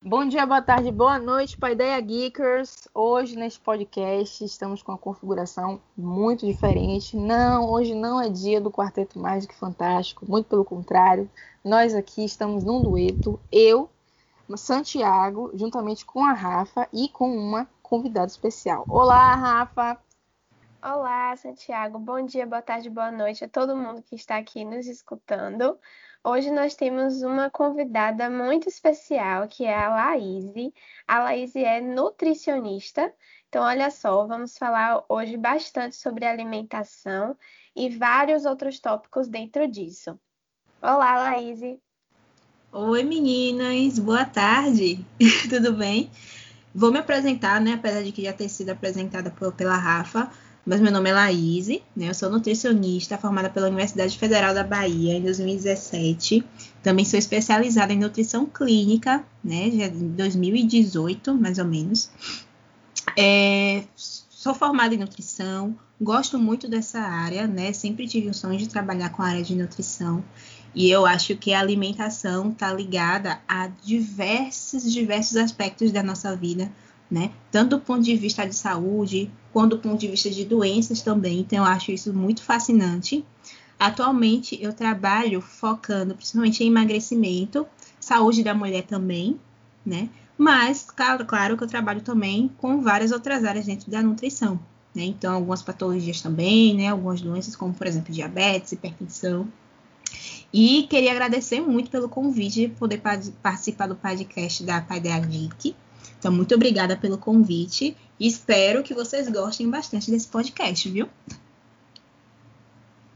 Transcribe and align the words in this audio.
Bom 0.00 0.28
dia, 0.28 0.46
boa 0.46 0.62
tarde, 0.62 0.92
boa 0.92 1.18
noite 1.18 1.56
para 1.56 1.72
Ideia 1.72 2.00
Geekers. 2.00 2.86
Hoje 2.94 3.34
neste 3.34 3.58
podcast 3.58 4.44
estamos 4.44 4.84
com 4.84 4.92
uma 4.92 4.98
configuração 4.98 5.80
muito 5.96 6.46
diferente. 6.46 7.16
Não, 7.16 7.68
hoje 7.72 7.92
não 7.92 8.20
é 8.20 8.28
dia 8.28 8.60
do 8.60 8.70
Quarteto 8.70 9.18
Mágico 9.18 9.54
Fantástico, 9.54 10.24
muito 10.28 10.46
pelo 10.46 10.64
contrário. 10.64 11.28
Nós 11.64 11.92
aqui 11.92 12.24
estamos 12.24 12.62
num 12.62 12.80
dueto, 12.80 13.40
eu, 13.50 13.90
Santiago, 14.56 15.50
juntamente 15.54 16.04
com 16.04 16.24
a 16.24 16.32
Rafa 16.32 16.86
e 16.92 17.08
com 17.08 17.34
uma 17.36 17.66
convidada 17.82 18.26
especial. 18.26 18.84
Olá, 18.88 19.34
Rafa! 19.34 19.98
Olá, 20.82 21.34
Santiago. 21.34 21.98
Bom 21.98 22.26
dia, 22.26 22.46
boa 22.46 22.60
tarde, 22.60 22.90
boa 22.90 23.10
noite 23.10 23.42
a 23.42 23.48
todo 23.48 23.74
mundo 23.74 24.02
que 24.02 24.14
está 24.14 24.36
aqui 24.36 24.66
nos 24.66 24.86
escutando. 24.86 25.78
Hoje 26.22 26.50
nós 26.50 26.74
temos 26.74 27.22
uma 27.22 27.48
convidada 27.48 28.28
muito 28.28 28.68
especial, 28.68 29.48
que 29.48 29.64
é 29.64 29.74
a 29.74 29.88
Laís. 29.88 30.44
A 31.08 31.20
Laís 31.20 31.56
é 31.56 31.80
nutricionista. 31.80 33.14
Então, 33.48 33.62
olha 33.62 33.90
só, 33.90 34.26
vamos 34.26 34.58
falar 34.58 35.02
hoje 35.08 35.38
bastante 35.38 35.96
sobre 35.96 36.26
alimentação 36.26 37.34
e 37.74 37.88
vários 37.88 38.44
outros 38.44 38.78
tópicos 38.78 39.26
dentro 39.26 39.66
disso. 39.66 40.20
Olá, 40.82 41.16
Laís. 41.16 41.60
Oi, 42.76 43.04
meninas. 43.04 44.00
Boa 44.00 44.24
tarde. 44.24 44.98
Tudo 45.48 45.72
bem? 45.74 46.10
Vou 46.74 46.90
me 46.90 46.98
apresentar, 46.98 47.60
né? 47.60 47.74
Apesar 47.74 48.02
de 48.02 48.10
que 48.10 48.24
já 48.24 48.32
ter 48.32 48.48
sido 48.48 48.70
apresentada 48.70 49.32
pela 49.56 49.76
Rafa. 49.76 50.28
Mas 50.66 50.80
meu 50.80 50.90
nome 50.90 51.08
é 51.08 51.12
Laís, 51.12 51.68
né? 51.68 52.08
Eu 52.08 52.14
sou 52.14 52.28
nutricionista 52.28 53.16
formada 53.16 53.48
pela 53.48 53.68
Universidade 53.68 54.18
Federal 54.18 54.52
da 54.52 54.64
Bahia 54.64 55.16
em 55.16 55.22
2017. 55.22 56.44
Também 56.82 57.04
sou 57.04 57.16
especializada 57.16 57.92
em 57.92 57.98
nutrição 58.00 58.44
clínica, 58.44 59.24
né? 59.44 59.70
Já 59.70 59.86
em 59.86 60.08
2018, 60.08 61.32
mais 61.32 61.60
ou 61.60 61.66
menos. 61.66 62.10
É, 63.16 63.84
sou 64.44 64.52
formada 64.52 64.96
em 64.96 64.98
nutrição, 64.98 65.78
gosto 66.00 66.40
muito 66.40 66.68
dessa 66.68 66.98
área, 66.98 67.46
né? 67.46 67.72
Sempre 67.72 68.08
tive 68.08 68.30
o 68.30 68.34
sonho 68.34 68.58
de 68.58 68.68
trabalhar 68.68 69.10
com 69.10 69.22
a 69.22 69.28
área 69.28 69.44
de 69.44 69.54
nutrição. 69.54 70.24
E 70.74 70.90
eu 70.90 71.06
acho 71.06 71.36
que 71.36 71.52
a 71.52 71.60
alimentação 71.60 72.50
está 72.50 72.72
ligada 72.72 73.40
a 73.46 73.68
diversos, 73.68 74.92
diversos 74.92 75.36
aspectos 75.36 75.92
da 75.92 76.02
nossa 76.02 76.34
vida, 76.34 76.70
né? 77.08 77.30
Tanto 77.50 77.76
do 77.76 77.80
ponto 77.82 78.02
de 78.02 78.16
vista 78.16 78.44
de 78.44 78.56
saúde, 78.56 79.30
quanto 79.52 79.76
do 79.76 79.82
ponto 79.82 80.00
de 80.00 80.08
vista 80.08 80.28
de 80.28 80.44
doenças 80.44 81.00
também. 81.00 81.40
Então, 81.40 81.58
eu 81.58 81.64
acho 81.64 81.92
isso 81.92 82.12
muito 82.12 82.42
fascinante. 82.42 83.24
Atualmente, 83.78 84.58
eu 84.60 84.72
trabalho 84.72 85.40
focando 85.40 86.14
principalmente 86.14 86.64
em 86.64 86.68
emagrecimento, 86.68 87.66
saúde 88.00 88.42
da 88.42 88.54
mulher 88.54 88.82
também, 88.82 89.38
né? 89.86 90.08
Mas, 90.36 90.82
claro, 90.90 91.24
claro 91.24 91.56
que 91.56 91.62
eu 91.62 91.68
trabalho 91.68 92.00
também 92.00 92.50
com 92.58 92.80
várias 92.80 93.12
outras 93.12 93.44
áreas 93.44 93.66
dentro 93.66 93.88
da 93.90 94.02
nutrição, 94.02 94.58
né? 94.92 95.04
Então, 95.04 95.34
algumas 95.34 95.62
patologias 95.62 96.20
também, 96.20 96.74
né? 96.74 96.88
Algumas 96.88 97.20
doenças, 97.20 97.54
como, 97.54 97.72
por 97.72 97.86
exemplo, 97.86 98.12
diabetes, 98.12 98.72
hipertensão. 98.72 99.46
E 100.56 100.84
queria 100.84 101.10
agradecer 101.10 101.60
muito 101.60 101.90
pelo 101.90 102.08
convite 102.08 102.60
de 102.60 102.68
poder 102.68 103.02
participar 103.42 103.88
do 103.88 103.96
podcast 103.96 104.62
da 104.62 104.80
Paideia 104.80 105.18
Geek. 105.18 105.74
Então, 106.16 106.30
muito 106.30 106.54
obrigada 106.54 106.96
pelo 106.96 107.18
convite. 107.18 107.96
Espero 108.20 108.84
que 108.84 108.94
vocês 108.94 109.28
gostem 109.28 109.68
bastante 109.68 110.12
desse 110.12 110.28
podcast, 110.28 110.88
viu? 110.88 111.08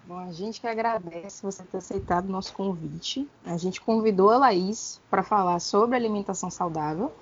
Bom, 0.04 0.19
a 0.19 0.32
gente 0.32 0.60
que 0.60 0.66
agradece 0.66 1.41
você 1.41 1.62
ter 1.62 1.77
aceitado 1.77 2.28
o 2.28 2.32
nosso 2.32 2.53
convite. 2.53 3.28
A 3.44 3.56
gente 3.56 3.81
convidou 3.81 4.31
a 4.31 4.38
Laís 4.38 5.00
para 5.09 5.22
falar 5.22 5.60
sobre 5.60 5.94
alimentação 5.94 6.50
saudável, 6.50 7.12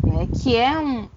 né, 0.00 0.28
que 0.40 0.54
é 0.54 0.78
um, 0.78 1.08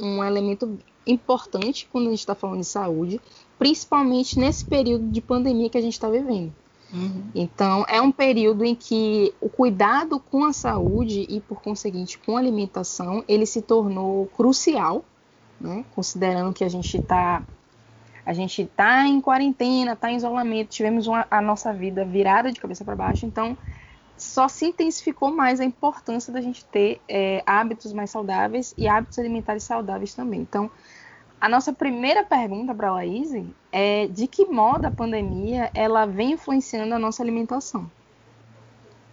um 0.00 0.24
elemento 0.24 0.78
importante 1.06 1.86
quando 1.92 2.06
a 2.06 2.10
gente 2.10 2.20
está 2.20 2.34
falando 2.34 2.60
de 2.60 2.66
saúde, 2.66 3.20
principalmente 3.58 4.38
nesse 4.38 4.64
período 4.64 5.10
de 5.10 5.20
pandemia 5.20 5.68
que 5.68 5.76
a 5.76 5.82
gente 5.82 5.92
está 5.92 6.08
vivendo. 6.08 6.54
Uhum. 6.92 7.30
Então, 7.34 7.84
é 7.88 8.00
um 8.00 8.10
período 8.10 8.64
em 8.64 8.74
que 8.74 9.34
o 9.40 9.48
cuidado 9.48 10.18
com 10.18 10.44
a 10.44 10.52
saúde 10.52 11.26
e, 11.28 11.40
por 11.40 11.60
conseguinte, 11.60 12.18
com 12.18 12.36
a 12.36 12.40
alimentação, 12.40 13.22
ele 13.28 13.44
se 13.44 13.60
tornou 13.60 14.26
crucial, 14.28 15.04
né? 15.60 15.84
considerando 15.94 16.52
que 16.52 16.64
a 16.64 16.68
gente 16.68 16.96
está 16.96 17.42
a 18.24 18.34
gente 18.34 18.60
está 18.60 19.06
em 19.06 19.22
quarentena, 19.22 19.94
está 19.94 20.12
em 20.12 20.16
isolamento, 20.16 20.68
tivemos 20.68 21.06
uma, 21.06 21.26
a 21.30 21.40
nossa 21.40 21.72
vida 21.72 22.04
virada 22.04 22.52
de 22.52 22.60
cabeça 22.60 22.84
para 22.84 22.94
baixo, 22.94 23.24
então 23.24 23.56
só 24.18 24.48
se 24.48 24.66
intensificou 24.66 25.30
mais 25.30 25.60
a 25.60 25.64
importância 25.64 26.30
da 26.30 26.40
gente 26.42 26.62
ter 26.66 27.00
é, 27.08 27.42
hábitos 27.46 27.90
mais 27.90 28.10
saudáveis 28.10 28.74
e 28.76 28.86
hábitos 28.86 29.18
alimentares 29.18 29.62
saudáveis 29.62 30.12
também. 30.12 30.40
Então, 30.40 30.70
a 31.40 31.48
nossa 31.48 31.72
primeira 31.72 32.24
pergunta 32.24 32.74
para 32.74 32.88
a 32.88 32.94
Laís 32.94 33.30
é 33.70 34.06
de 34.08 34.26
que 34.26 34.46
modo 34.46 34.86
a 34.86 34.90
pandemia 34.90 35.70
ela 35.74 36.06
vem 36.06 36.32
influenciando 36.32 36.94
a 36.94 36.98
nossa 36.98 37.22
alimentação? 37.22 37.90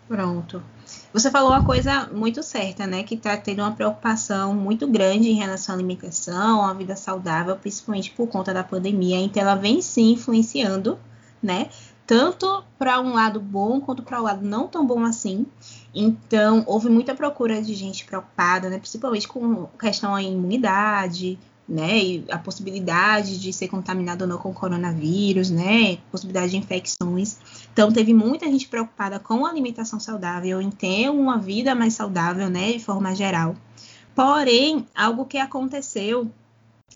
Pronto. 0.07 0.63
Você 1.11 1.31
falou 1.31 1.49
uma 1.49 1.65
coisa 1.65 2.07
muito 2.11 2.43
certa, 2.43 2.85
né? 2.85 3.03
Que 3.03 3.15
está 3.15 3.35
tendo 3.37 3.61
uma 3.61 3.71
preocupação 3.71 4.53
muito 4.53 4.87
grande 4.87 5.29
em 5.29 5.33
relação 5.33 5.73
à 5.73 5.77
alimentação, 5.77 6.63
à 6.63 6.73
vida 6.73 6.95
saudável, 6.95 7.55
principalmente 7.55 8.11
por 8.11 8.27
conta 8.27 8.53
da 8.53 8.63
pandemia. 8.63 9.17
Então, 9.17 9.41
ela 9.41 9.55
vem 9.55 9.81
sim 9.81 10.13
influenciando, 10.13 10.99
né? 11.41 11.69
Tanto 12.05 12.63
para 12.77 13.01
um 13.01 13.13
lado 13.13 13.39
bom 13.39 13.81
quanto 13.81 14.03
para 14.03 14.19
o 14.19 14.21
um 14.21 14.25
lado 14.25 14.45
não 14.45 14.67
tão 14.67 14.85
bom 14.85 15.03
assim. 15.03 15.47
Então, 15.93 16.63
houve 16.67 16.87
muita 16.87 17.15
procura 17.15 17.59
de 17.61 17.73
gente 17.73 18.05
preocupada, 18.05 18.69
né? 18.69 18.77
Principalmente 18.77 19.27
com 19.27 19.65
questão 19.79 20.13
da 20.13 20.21
imunidade, 20.21 21.39
né? 21.67 21.97
E 21.97 22.25
a 22.29 22.37
possibilidade 22.37 23.39
de 23.39 23.51
ser 23.51 23.67
contaminado 23.67 24.23
ou 24.23 24.27
não 24.27 24.37
com 24.37 24.53
coronavírus, 24.53 25.49
né? 25.49 25.97
Possibilidade 26.11 26.51
de 26.51 26.57
infecções. 26.57 27.37
Então, 27.73 27.91
teve 27.91 28.13
muita 28.13 28.45
gente 28.45 28.67
preocupada 28.67 29.19
com 29.19 29.45
a 29.45 29.49
alimentação 29.49 29.99
saudável, 29.99 30.61
em 30.61 30.69
ter 30.69 31.09
uma 31.09 31.37
vida 31.37 31.73
mais 31.73 31.93
saudável, 31.93 32.49
né? 32.49 32.73
De 32.73 32.79
forma 32.79 33.15
geral. 33.15 33.55
Porém, 34.13 34.87
algo 34.95 35.25
que 35.25 35.37
aconteceu 35.37 36.31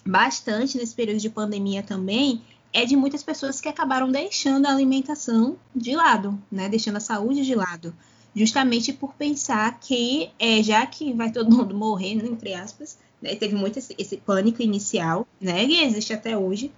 bastante 0.06 0.78
nesse 0.78 0.96
período 0.96 1.20
de 1.20 1.30
pandemia 1.30 1.84
também 1.84 2.42
é 2.72 2.86
de 2.86 2.96
muitas 2.96 3.24
pessoas 3.24 3.60
que 3.60 3.68
acabaram 3.68 4.12
deixando 4.12 4.68
a 4.68 4.72
alimentação 4.72 5.58
de 5.76 5.96
lado, 5.96 6.40
né? 6.52 6.70
Deixando 6.70 6.98
a 6.98 7.02
saúde 7.02 7.44
de 7.44 7.56
lado. 7.56 7.94
Justamente 8.36 8.94
por 8.94 9.16
pensar 9.16 9.80
que, 9.80 10.30
é, 10.38 10.62
já 10.62 10.86
que 10.86 11.12
vai 11.14 11.32
todo 11.32 11.54
mundo 11.54 11.76
morrer, 11.76 12.16
né, 12.16 12.26
entre 12.28 12.54
aspas, 12.54 12.98
né? 13.22 13.36
Teve 13.36 13.56
muito 13.56 13.80
esse, 13.80 13.96
esse, 13.98 14.18
pânico 14.18 14.62
inicial, 14.62 15.28
né? 15.40 15.66
E 15.66 15.84
existe 15.84 16.14
até 16.14 16.38
hoje. 16.38 16.72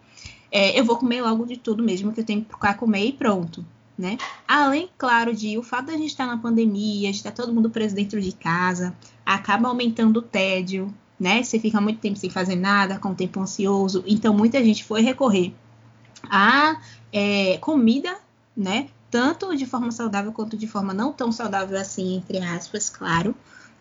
É, 0.52 0.78
eu 0.78 0.84
vou 0.84 0.98
comer 0.98 1.22
logo 1.22 1.46
de 1.46 1.58
tudo 1.58 1.84
mesmo 1.84 2.12
que 2.12 2.20
eu 2.20 2.26
tenho 2.26 2.44
para 2.44 2.74
comer 2.74 3.06
e 3.06 3.14
pronto. 3.14 3.66
Né? 3.98 4.18
Além, 4.48 4.90
claro, 4.98 5.36
de 5.36 5.60
o 5.60 5.64
fato 5.64 5.88
de 5.88 5.92
a 5.92 5.98
gente 5.98 6.10
estar 6.10 6.26
na 6.26 6.38
pandemia, 6.38 7.12
de 7.12 7.18
estar 7.18 7.32
todo 7.32 7.54
mundo 7.54 7.70
preso 7.70 7.94
dentro 7.94 8.20
de 8.20 8.32
casa, 8.32 8.96
acaba 9.24 9.68
aumentando 9.68 10.18
o 10.18 10.22
tédio, 10.24 10.92
né? 11.20 11.44
Você 11.44 11.60
fica 11.60 11.80
muito 11.80 12.00
tempo 12.00 12.18
sem 12.18 12.30
fazer 12.30 12.56
nada, 12.56 12.98
com 12.98 13.10
o 13.10 13.16
tempo 13.16 13.40
ansioso. 13.40 14.04
Então, 14.08 14.34
muita 14.34 14.64
gente 14.64 14.84
foi 14.84 15.02
recorrer 15.02 15.54
a 16.30 16.82
é, 17.14 17.58
comida, 17.60 18.18
né? 18.58 18.88
Tanto 19.12 19.56
de 19.56 19.66
forma 19.66 19.92
saudável 19.92 20.32
quanto 20.32 20.58
de 20.58 20.66
forma 20.66 20.94
não 20.94 21.14
tão 21.14 21.32
saudável 21.32 21.80
assim, 21.80 22.18
entre 22.18 22.40
aspas, 22.40 22.90
claro. 22.90 23.36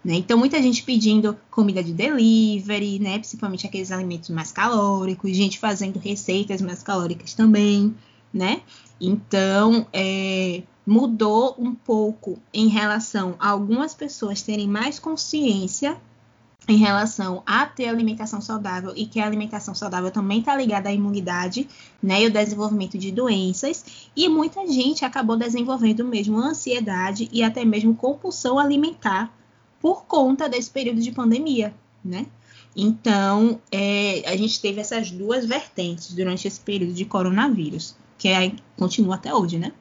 Né? 0.04 0.14
Então, 0.14 0.38
muita 0.38 0.60
gente 0.62 0.82
pedindo 0.82 1.36
comida 1.50 1.82
de 1.82 1.92
delivery, 1.92 2.98
né? 2.98 3.18
principalmente 3.18 3.66
aqueles 3.66 3.92
alimentos 3.92 4.30
mais 4.30 4.50
calóricos, 4.50 5.36
gente 5.36 5.58
fazendo 5.58 5.98
receitas 5.98 6.62
mais 6.62 6.82
calóricas 6.82 7.34
também, 7.34 7.94
né? 8.32 8.62
Então, 8.98 9.86
é, 9.92 10.62
mudou 10.86 11.54
um 11.58 11.74
pouco 11.74 12.38
em 12.52 12.68
relação 12.68 13.34
a 13.38 13.50
algumas 13.50 13.94
pessoas 13.94 14.40
terem 14.42 14.66
mais 14.66 14.98
consciência 14.98 15.96
em 16.68 16.76
relação 16.76 17.42
a 17.46 17.66
ter 17.66 17.88
alimentação 17.88 18.40
saudável 18.40 18.92
e 18.94 19.06
que 19.06 19.18
a 19.18 19.26
alimentação 19.26 19.74
saudável 19.74 20.10
também 20.10 20.40
está 20.40 20.56
ligada 20.56 20.88
à 20.88 20.92
imunidade, 20.92 21.68
né, 22.02 22.22
e 22.22 22.26
o 22.26 22.30
desenvolvimento 22.30 22.96
de 22.96 23.10
doenças, 23.10 24.08
e 24.14 24.28
muita 24.28 24.66
gente 24.66 25.04
acabou 25.04 25.36
desenvolvendo 25.36 26.04
mesmo 26.04 26.38
ansiedade 26.38 27.28
e 27.32 27.42
até 27.42 27.64
mesmo 27.64 27.94
compulsão 27.94 28.58
alimentar 28.58 29.32
por 29.80 30.04
conta 30.04 30.48
desse 30.48 30.70
período 30.70 31.00
de 31.00 31.10
pandemia, 31.10 31.74
né? 32.04 32.26
Então, 32.76 33.60
é, 33.72 34.22
a 34.26 34.36
gente 34.36 34.60
teve 34.60 34.80
essas 34.80 35.10
duas 35.10 35.44
vertentes 35.44 36.14
durante 36.14 36.46
esse 36.46 36.60
período 36.60 36.92
de 36.92 37.04
coronavírus, 37.04 37.96
que 38.16 38.28
é, 38.28 38.52
continua 38.76 39.16
até 39.16 39.34
hoje, 39.34 39.58
né? 39.58 39.72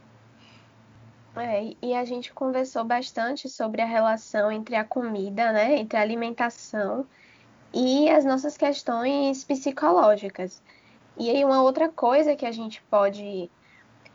É, 1.36 1.74
e 1.82 1.94
a 1.94 2.04
gente 2.04 2.34
conversou 2.34 2.84
bastante 2.84 3.48
sobre 3.48 3.82
a 3.82 3.86
relação 3.86 4.52
entre 4.52 4.76
a 4.76 4.84
comida, 4.84 5.52
né, 5.54 5.78
entre 5.78 5.98
a 5.98 6.02
alimentação 6.02 7.06
e 7.74 8.10
as 8.10 8.26
nossas 8.26 8.58
questões 8.58 9.44
psicológicas. 9.44 10.62
E 11.18 11.30
aí 11.30 11.46
uma 11.46 11.62
outra 11.62 11.88
coisa 11.88 12.36
que 12.36 12.46
a 12.46 12.52
gente 12.52 12.82
pode 12.90 13.50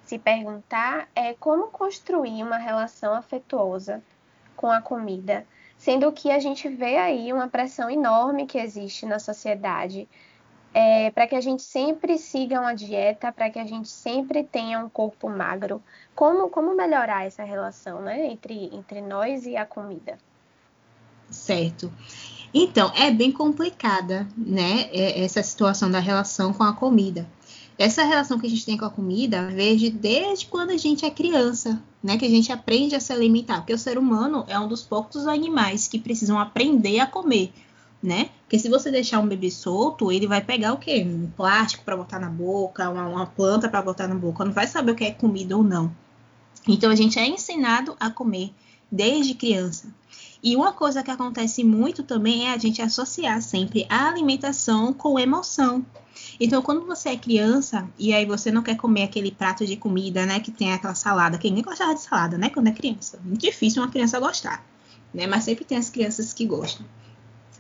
se 0.03 0.19
perguntar 0.19 1.09
é 1.15 1.33
como 1.35 1.69
construir 1.69 2.43
uma 2.43 2.59
relação 2.59 3.15
afetuosa 3.15 4.03
com 4.57 4.71
a 4.71 4.83
comida, 4.83 5.47
sendo 5.85 6.11
que 6.11 6.31
a 6.31 6.39
gente 6.39 6.67
vê 6.67 6.97
aí 6.97 7.31
uma 7.31 7.47
pressão 7.47 7.91
enorme 7.91 8.47
que 8.47 8.57
existe 8.57 9.05
na 9.05 9.19
sociedade 9.19 10.09
é, 10.73 11.11
para 11.11 11.27
que 11.27 11.37
a 11.37 11.43
gente 11.43 11.63
sempre 11.63 12.17
siga 12.17 12.59
uma 12.59 12.75
dieta, 12.75 13.31
para 13.31 13.51
que 13.51 13.59
a 13.59 13.67
gente 13.67 13.89
sempre 13.89 14.43
tenha 14.43 14.79
um 14.81 14.89
corpo 14.89 15.29
magro. 15.29 15.83
Como, 16.15 16.49
como 16.49 16.75
melhorar 16.75 17.27
essa 17.27 17.45
relação 17.45 18.01
né, 18.01 18.33
entre, 18.33 18.75
entre 18.75 19.03
nós 19.03 19.45
e 19.45 19.59
a 19.59 19.67
comida? 19.67 20.17
Certo. 21.31 21.93
Então, 22.55 22.91
é 22.97 23.11
bem 23.11 23.31
complicada, 23.31 24.27
né, 24.35 24.89
é, 24.91 25.23
essa 25.23 25.43
situação 25.43 25.91
da 25.91 25.99
relação 25.99 26.55
com 26.55 26.63
a 26.63 26.73
comida. 26.73 27.29
Essa 27.79 28.05
relação 28.05 28.39
que 28.39 28.47
a 28.47 28.51
gente 28.51 28.65
tem 28.65 28.77
com 28.77 28.85
a 28.85 28.91
comida 28.91 29.49
vejo 29.49 29.91
desde 29.91 30.47
quando 30.47 30.71
a 30.71 30.77
gente 30.77 31.05
é 31.05 31.11
criança, 31.11 31.83
né, 32.03 32.17
que 32.17 32.25
a 32.25 32.31
gente 32.31 32.53
aprende 32.53 32.95
a 32.95 33.01
se 33.01 33.13
alimentar, 33.13 33.59
porque 33.59 33.75
o 33.75 33.79
ser 33.79 33.99
humano 33.99 34.45
é 34.47 34.59
um 34.59 34.69
dos 34.69 34.83
poucos 34.83 35.27
animais 35.27 35.89
que 35.89 35.99
precisam 35.99 36.39
aprender 36.39 37.01
a 37.01 37.07
comer 37.07 37.53
né? 38.05 38.29
Porque 38.43 38.59
se 38.59 38.69
você 38.69 38.91
deixar 38.91 39.19
um 39.19 39.27
bebê 39.27 39.51
solto, 39.51 40.13
ele 40.13 40.27
vai 40.27 40.43
pegar 40.43 40.75
o 40.75 40.77
quê? 40.77 41.03
Um 41.09 41.31
plástico 41.35 41.83
para 41.85 41.97
botar 41.97 42.19
na 42.19 42.29
boca, 42.29 42.91
uma, 42.91 43.09
uma 43.09 43.27
planta 43.27 43.67
para 43.67 43.81
botar 43.81 44.07
na 44.07 44.15
boca, 44.15 44.45
não 44.45 44.53
vai 44.53 44.67
saber 44.67 44.93
o 44.93 44.95
que 44.95 45.05
é 45.05 45.11
comida 45.11 45.57
ou 45.57 45.65
não. 45.65 45.91
Então 46.69 46.91
a 46.91 46.95
gente 46.95 47.19
é 47.19 47.27
ensinado 47.27 47.97
a 47.99 48.11
comer 48.11 48.53
desde 48.93 49.33
criança. 49.33 49.89
E 50.43 50.55
uma 50.55 50.73
coisa 50.73 51.03
que 51.03 51.11
acontece 51.11 51.65
muito 51.65 52.03
também 52.03 52.47
é 52.47 52.53
a 52.53 52.59
gente 52.59 52.83
associar 52.83 53.41
sempre 53.41 53.87
a 53.89 54.07
alimentação 54.07 54.93
com 54.93 55.19
emoção. 55.19 55.85
Então, 56.41 56.63
quando 56.63 56.85
você 56.85 57.11
é 57.11 57.17
criança 57.17 57.89
e 57.99 58.13
aí 58.13 58.27
você 58.27 58.51
não 58.51 58.63
quer 58.63 58.77
comer 58.77 59.05
aquele 59.05 59.31
prato 59.31 59.67
de 59.67 59.77
comida, 59.77 60.27
né, 60.27 60.41
que 60.41 60.51
tem 60.51 60.73
aquela 60.73 60.95
salada, 60.95 61.39
quem 61.39 61.61
gostava 61.63 61.95
de 61.95 62.01
salada, 62.01 62.37
né, 62.37 62.51
quando 62.51 62.69
é 62.69 62.73
criança. 62.73 63.21
Muito 63.25 63.41
difícil 63.41 63.83
uma 63.83 63.91
criança 63.91 64.19
gostar, 64.19 64.65
né? 65.13 65.27
Mas 65.27 65.45
sempre 65.45 65.65
tem 65.65 65.79
as 65.79 65.91
crianças 65.91 66.33
que 66.33 66.45
gostam. 66.45 66.85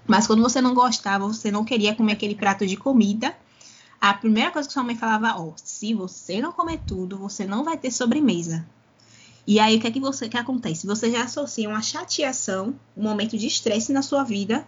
Mas 0.06 0.26
quando 0.26 0.42
você 0.42 0.60
não 0.60 0.74
gostava, 0.74 1.26
você 1.26 1.50
não 1.50 1.64
queria 1.64 1.94
comer 1.94 2.12
aquele 2.12 2.34
prato 2.34 2.66
de 2.66 2.76
comida, 2.76 3.34
a 4.00 4.12
primeira 4.12 4.50
coisa 4.50 4.68
que 4.68 4.72
sua 4.74 4.82
mãe 4.82 4.96
falava, 4.96 5.34
ó, 5.40 5.48
oh, 5.48 5.52
se 5.56 5.94
você 5.94 6.40
não 6.40 6.52
comer 6.52 6.80
tudo, 6.86 7.16
você 7.16 7.46
não 7.46 7.64
vai 7.64 7.78
ter 7.78 7.90
sobremesa. 7.90 8.66
E 9.46 9.58
aí 9.58 9.76
o 9.76 9.80
que 9.80 9.86
é 9.86 9.90
que 9.90 10.00
você 10.00 10.28
que 10.28 10.36
acontece? 10.36 10.86
Você 10.86 11.10
já 11.10 11.24
associa 11.24 11.68
uma 11.68 11.80
chateação, 11.80 12.74
um 12.96 13.02
momento 13.02 13.36
de 13.38 13.46
estresse 13.46 13.92
na 13.92 14.02
sua 14.02 14.24
vida, 14.24 14.66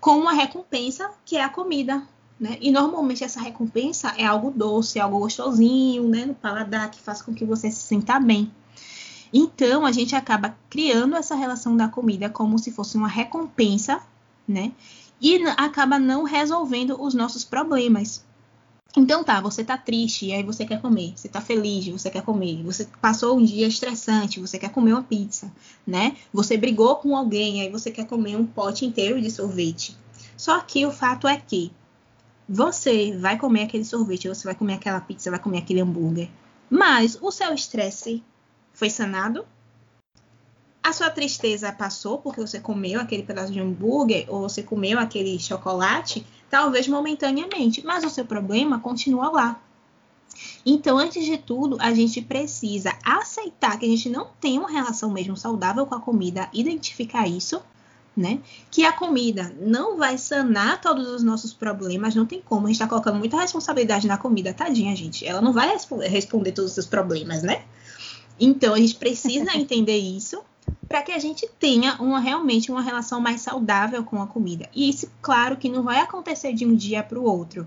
com 0.00 0.18
uma 0.18 0.32
recompensa 0.32 1.10
que 1.24 1.36
é 1.36 1.44
a 1.44 1.48
comida, 1.48 2.02
né? 2.38 2.58
E 2.60 2.70
normalmente 2.70 3.24
essa 3.24 3.40
recompensa 3.40 4.14
é 4.16 4.24
algo 4.24 4.50
doce, 4.50 4.98
algo 5.00 5.18
gostosinho, 5.20 6.08
né, 6.08 6.26
no 6.26 6.34
paladar 6.34 6.90
que 6.90 7.00
faz 7.00 7.22
com 7.22 7.32
que 7.34 7.44
você 7.44 7.70
se 7.70 7.82
sinta 7.82 8.18
bem. 8.18 8.50
Então 9.32 9.84
a 9.84 9.92
gente 9.92 10.14
acaba 10.14 10.56
criando 10.70 11.16
essa 11.16 11.34
relação 11.34 11.76
da 11.76 11.88
comida 11.88 12.28
como 12.28 12.58
se 12.58 12.70
fosse 12.70 12.96
uma 12.96 13.08
recompensa 13.08 14.00
né? 14.46 14.72
E 15.20 15.42
acaba 15.56 15.98
não 15.98 16.24
resolvendo 16.24 17.00
os 17.00 17.14
nossos 17.14 17.44
problemas. 17.44 18.24
Então 18.96 19.24
tá, 19.24 19.40
você 19.40 19.64
tá 19.64 19.76
triste, 19.76 20.32
aí 20.32 20.42
você 20.42 20.64
quer 20.64 20.80
comer. 20.80 21.14
Você 21.16 21.28
tá 21.28 21.40
feliz, 21.40 21.88
você 21.88 22.10
quer 22.10 22.22
comer. 22.22 22.62
Você 22.62 22.86
passou 23.00 23.36
um 23.36 23.44
dia 23.44 23.66
estressante, 23.66 24.38
você 24.38 24.58
quer 24.58 24.70
comer 24.70 24.92
uma 24.92 25.02
pizza, 25.02 25.50
né? 25.86 26.16
Você 26.32 26.56
brigou 26.56 26.96
com 26.96 27.16
alguém, 27.16 27.62
aí 27.62 27.70
você 27.70 27.90
quer 27.90 28.06
comer 28.06 28.36
um 28.36 28.46
pote 28.46 28.84
inteiro 28.84 29.20
de 29.20 29.30
sorvete. 29.30 29.96
Só 30.36 30.60
que 30.60 30.84
o 30.86 30.92
fato 30.92 31.26
é 31.26 31.36
que 31.36 31.72
você 32.48 33.16
vai 33.16 33.38
comer 33.38 33.64
aquele 33.64 33.84
sorvete, 33.84 34.28
você 34.28 34.44
vai 34.44 34.54
comer 34.54 34.74
aquela 34.74 35.00
pizza, 35.00 35.30
vai 35.30 35.38
comer 35.38 35.58
aquele 35.58 35.80
hambúrguer. 35.80 36.28
Mas 36.68 37.18
o 37.20 37.30
seu 37.30 37.52
estresse 37.54 38.22
foi 38.72 38.90
sanado? 38.90 39.46
a 40.84 40.92
sua 40.92 41.08
tristeza 41.08 41.72
passou 41.72 42.18
porque 42.18 42.38
você 42.38 42.60
comeu 42.60 43.00
aquele 43.00 43.22
pedaço 43.22 43.50
de 43.50 43.58
hambúrguer 43.58 44.26
ou 44.28 44.42
você 44.42 44.62
comeu 44.62 44.98
aquele 44.98 45.38
chocolate, 45.38 46.26
talvez 46.50 46.86
momentaneamente, 46.86 47.82
mas 47.82 48.04
o 48.04 48.10
seu 48.10 48.26
problema 48.26 48.78
continua 48.78 49.30
lá. 49.30 49.62
Então, 50.66 50.98
antes 50.98 51.24
de 51.24 51.38
tudo, 51.38 51.78
a 51.80 51.94
gente 51.94 52.20
precisa 52.20 52.92
aceitar 53.02 53.78
que 53.78 53.86
a 53.86 53.88
gente 53.88 54.10
não 54.10 54.28
tem 54.38 54.58
uma 54.58 54.70
relação 54.70 55.10
mesmo 55.10 55.38
saudável 55.38 55.86
com 55.86 55.94
a 55.94 56.00
comida, 56.00 56.50
identificar 56.52 57.26
isso, 57.26 57.62
né? 58.16 58.40
Que 58.70 58.84
a 58.84 58.92
comida 58.92 59.54
não 59.60 59.96
vai 59.96 60.16
sanar 60.16 60.80
todos 60.80 61.08
os 61.08 61.22
nossos 61.22 61.52
problemas, 61.52 62.14
não 62.14 62.26
tem 62.26 62.40
como. 62.40 62.66
A 62.66 62.70
gente 62.70 62.78
tá 62.78 62.86
colocando 62.86 63.18
muita 63.18 63.40
responsabilidade 63.40 64.06
na 64.06 64.16
comida, 64.16 64.54
tadinha, 64.54 64.94
gente. 64.94 65.26
Ela 65.26 65.40
não 65.40 65.52
vai 65.52 65.76
responder 66.08 66.52
todos 66.52 66.70
os 66.70 66.74
seus 66.74 66.86
problemas, 66.86 67.42
né? 67.42 67.64
Então, 68.38 68.74
a 68.74 68.78
gente 68.78 68.96
precisa 68.96 69.54
entender 69.56 69.98
isso 69.98 70.42
para 70.88 71.02
que 71.02 71.12
a 71.12 71.18
gente 71.18 71.48
tenha 71.58 71.96
uma, 72.00 72.20
realmente 72.20 72.70
uma 72.70 72.82
relação 72.82 73.20
mais 73.20 73.40
saudável 73.40 74.04
com 74.04 74.22
a 74.22 74.26
comida. 74.26 74.68
E 74.74 74.88
isso, 74.88 75.10
claro, 75.20 75.56
que 75.56 75.68
não 75.68 75.82
vai 75.82 76.00
acontecer 76.00 76.52
de 76.52 76.64
um 76.66 76.74
dia 76.74 77.02
para 77.02 77.18
o 77.18 77.24
outro. 77.24 77.66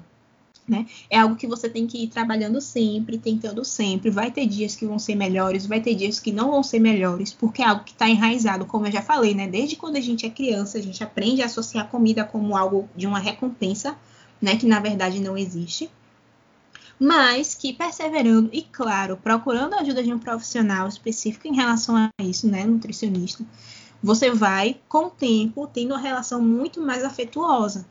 Né? 0.68 0.86
É 1.10 1.18
algo 1.18 1.38
que 1.38 1.48
você 1.48 1.70
tem 1.70 1.88
que 1.88 2.04
ir 2.04 2.08
trabalhando 2.08 2.60
sempre, 2.60 3.18
tentando 3.18 3.64
sempre. 3.64 4.10
Vai 4.10 4.32
ter 4.32 4.46
dias 4.46 4.76
que 4.76 4.86
vão 4.86 5.00
ser 5.00 5.16
melhores, 5.16 5.66
vai 5.66 5.80
ter 5.80 5.96
dias 5.96 6.20
que 6.20 6.32
não 6.32 6.52
vão 6.52 6.62
ser 6.62 6.80
melhores, 6.80 7.32
porque 7.32 7.62
é 7.62 7.66
algo 7.66 7.86
que 7.86 7.94
está 7.94 8.10
enraizado, 8.10 8.66
como 8.66 8.86
eu 8.86 8.92
já 8.92 9.02
falei, 9.02 9.34
né? 9.34 9.48
Desde 9.48 9.78
quando 9.78 9.96
a 9.96 10.02
gente 10.02 10.26
é 10.26 10.30
criança, 10.30 10.78
a 10.78 10.82
gente 10.82 11.02
aprende 11.02 11.42
a 11.42 11.46
associar 11.46 11.86
a 11.86 11.88
comida 11.88 12.26
como 12.26 12.58
algo 12.58 12.90
de 12.98 13.08
uma 13.08 13.20
recompensa, 13.20 13.96
né? 14.42 14.58
Que 14.58 14.66
na 14.66 14.82
verdade 14.82 15.22
não 15.22 15.38
existe 15.38 15.90
mas 17.00 17.54
que 17.54 17.74
perseverando 17.74 18.50
e, 18.52 18.62
claro, 18.64 19.18
procurando 19.18 19.76
a 19.76 19.82
ajuda 19.82 20.04
de 20.04 20.12
um 20.12 20.20
profissional 20.20 20.88
específico 20.88 21.48
em 21.48 21.56
relação 21.56 21.96
a 21.96 22.10
isso, 22.24 22.48
né, 22.48 22.66
nutricionista, 22.66 23.46
você 24.02 24.32
vai, 24.32 24.80
com 24.88 25.06
o 25.06 25.10
tempo, 25.10 25.68
tendo 25.68 25.94
uma 25.94 26.00
relação 26.00 26.42
muito 26.42 26.82
mais 26.82 27.04
afetuosa. 27.04 27.86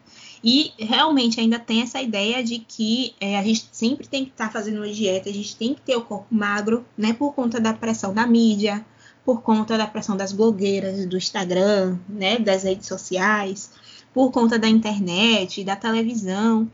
E 0.48 0.72
realmente 0.78 1.40
ainda 1.40 1.58
tem 1.58 1.82
essa 1.82 2.00
ideia 2.00 2.44
de 2.44 2.60
que 2.60 3.16
é, 3.20 3.36
a 3.36 3.42
gente 3.42 3.68
sempre 3.72 4.06
tem 4.06 4.24
que 4.24 4.30
estar 4.30 4.46
tá 4.46 4.52
fazendo 4.52 4.76
uma 4.76 4.88
dieta, 4.88 5.28
a 5.28 5.32
gente 5.32 5.56
tem 5.56 5.74
que 5.74 5.80
ter 5.80 5.96
o 5.96 6.02
corpo 6.02 6.32
magro, 6.32 6.86
né, 6.96 7.12
por 7.12 7.34
conta 7.34 7.60
da 7.60 7.72
pressão 7.72 8.14
da 8.14 8.24
mídia, 8.24 8.86
por 9.24 9.42
conta 9.42 9.76
da 9.76 9.88
pressão 9.88 10.16
das 10.16 10.32
blogueiras, 10.32 11.04
do 11.04 11.16
Instagram, 11.16 11.98
né, 12.08 12.38
das 12.38 12.62
redes 12.62 12.86
sociais, 12.86 13.72
por 14.14 14.30
conta 14.30 14.56
da 14.56 14.68
internet, 14.68 15.64
da 15.64 15.74
televisão 15.74 16.70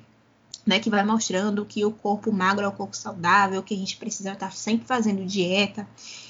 né, 0.66 0.78
que 0.78 0.90
vai 0.90 1.02
mostrando 1.02 1.64
que 1.64 1.82
o 1.84 1.90
corpo 1.90 2.30
magro 2.30 2.64
é 2.64 2.68
o 2.68 2.72
corpo 2.72 2.96
saudável, 2.96 3.62
que 3.62 3.74
a 3.74 3.76
gente 3.76 3.96
precisa 3.96 4.32
estar 4.32 4.52
sempre 4.52 4.86
fazendo 4.86 5.24
dieta. 5.24 5.88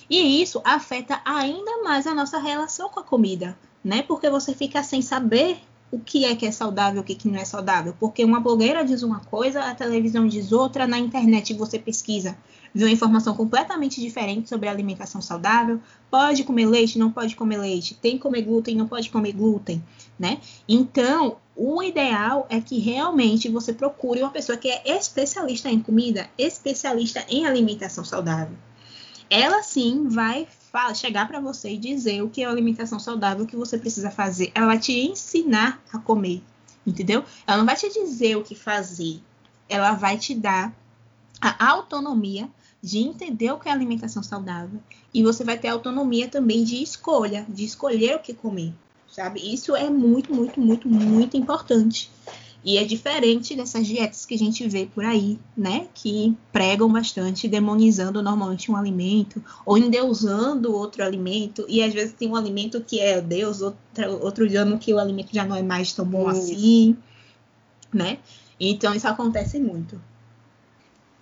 E 0.09 0.41
isso 0.41 0.61
afeta 0.65 1.21
ainda 1.25 1.83
mais 1.83 2.07
a 2.07 2.15
nossa 2.15 2.39
relação 2.39 2.89
com 2.89 3.01
a 3.01 3.05
comida, 3.05 3.59
né? 3.85 4.03
Porque 4.03 4.31
você 4.31 4.55
fica 4.55 4.83
sem 4.83 5.03
saber 5.03 5.59
o 5.93 6.01
que 6.01 6.25
é 6.25 6.35
que 6.35 6.47
é 6.47 6.51
saudável, 6.51 7.03
o 7.03 7.05
que, 7.05 7.15
que 7.15 7.29
não 7.29 7.39
é 7.39 7.45
saudável. 7.45 7.95
Porque 8.01 8.25
uma 8.25 8.41
blogueira 8.41 8.83
diz 8.83 9.03
uma 9.03 9.21
coisa, 9.21 9.61
a 9.61 9.75
televisão 9.75 10.27
diz 10.27 10.51
outra, 10.51 10.87
na 10.87 10.99
internet 10.99 11.53
você 11.53 11.79
pesquisa, 11.79 12.35
vê 12.75 12.85
uma 12.85 12.91
informação 12.91 13.37
completamente 13.37 14.01
diferente 14.01 14.49
sobre 14.49 14.71
alimentação 14.71 15.21
saudável. 15.21 15.79
Pode 16.11 16.45
comer 16.45 16.65
leite, 16.65 16.99
não 16.99 17.13
pode 17.13 17.37
comer 17.37 17.59
leite. 17.59 17.95
Tem 17.95 18.13
que 18.13 18.21
comer 18.21 18.41
glúten, 18.41 18.75
não 18.75 18.89
pode 18.89 19.11
comer 19.11 19.33
glúten, 19.33 19.85
né? 20.19 20.41
Então, 20.67 21.37
o 21.55 21.83
ideal 21.83 22.47
é 22.49 22.59
que 22.59 22.79
realmente 22.79 23.51
você 23.51 23.75
procure 23.75 24.23
uma 24.23 24.31
pessoa 24.31 24.57
que 24.57 24.69
é 24.71 24.97
especialista 24.97 25.69
em 25.69 25.79
comida, 25.79 26.31
especialista 26.39 27.23
em 27.29 27.45
alimentação 27.45 28.03
saudável. 28.03 28.57
Ela 29.29 29.63
sim 29.63 30.09
vai 30.09 30.49
chegar 30.95 31.29
para 31.29 31.41
você 31.41 31.71
e 31.71 31.79
dizer 31.79 32.23
o 32.23 32.31
que 32.31 32.43
é 32.43 32.47
alimentação 32.47 32.99
saudável, 32.99 33.45
o 33.45 33.47
que 33.47 33.57
você 33.57 33.79
precisa 33.79 34.11
fazer. 34.11 34.50
Ela 34.55 34.67
vai 34.67 34.79
te 34.79 34.93
ensinar 34.93 35.83
a 35.93 35.99
comer, 35.99 36.43
entendeu? 36.87 37.25
Ela 37.47 37.59
não 37.59 37.67
vai 37.67 37.76
te 37.76 37.88
dizer 37.93 38.37
o 38.37 38.43
que 38.43 38.55
fazer. 38.55 39.21
Ela 39.69 39.93
vai 39.93 40.19
te 40.19 40.35
dar 40.35 40.75
a 41.41 41.71
autonomia 41.71 42.49
de 42.83 42.99
entender 42.99 43.50
o 43.52 43.59
que 43.59 43.69
é 43.69 43.73
alimentação 43.73 44.23
saudável 44.23 44.81
e 45.14 45.23
você 45.23 45.45
vai 45.45 45.59
ter 45.59 45.69
autonomia 45.69 46.29
também 46.29 46.64
de 46.64 46.83
escolha, 46.83 47.47
de 47.49 47.64
escolher 47.64 48.17
o 48.17 48.21
que 48.21 48.35
comer 48.35 48.75
sabe? 49.12 49.41
Isso 49.52 49.76
é 49.76 49.91
muito, 49.91 50.35
muito, 50.35 50.59
muito, 50.59 50.88
muito 50.88 51.37
importante. 51.37 52.11
E 52.64 52.78
é 52.78 52.85
diferente 52.85 53.57
dessas 53.57 53.87
dietas 53.87 54.25
que 54.25 54.35
a 54.35 54.38
gente 54.38 54.69
vê 54.69 54.87
por 54.87 55.04
aí, 55.04 55.38
né? 55.57 55.88
Que 55.92 56.37
pregam 56.52 56.90
bastante, 56.90 57.49
demonizando 57.49 58.23
normalmente 58.23 58.71
um 58.71 58.76
alimento, 58.76 59.42
ou 59.66 59.76
endeusando 59.76 60.73
outro 60.73 61.02
alimento, 61.02 61.66
e 61.69 61.83
às 61.83 61.92
vezes 61.92 62.12
tem 62.12 62.28
um 62.28 62.37
alimento 62.37 62.81
que 62.81 63.00
é 63.00 63.21
Deus, 63.21 63.62
outro, 63.62 63.78
outro 64.23 64.59
ano 64.59 64.78
que 64.78 64.95
o 64.95 64.99
alimento 64.99 65.31
já 65.33 65.45
não 65.45 65.57
é 65.57 65.62
mais 65.62 65.92
tão 65.92 66.04
bom 66.04 66.31
isso. 66.31 66.52
assim, 66.52 66.97
né? 67.92 68.19
Então 68.61 68.95
isso 68.95 69.09
acontece 69.09 69.59
muito. 69.59 70.00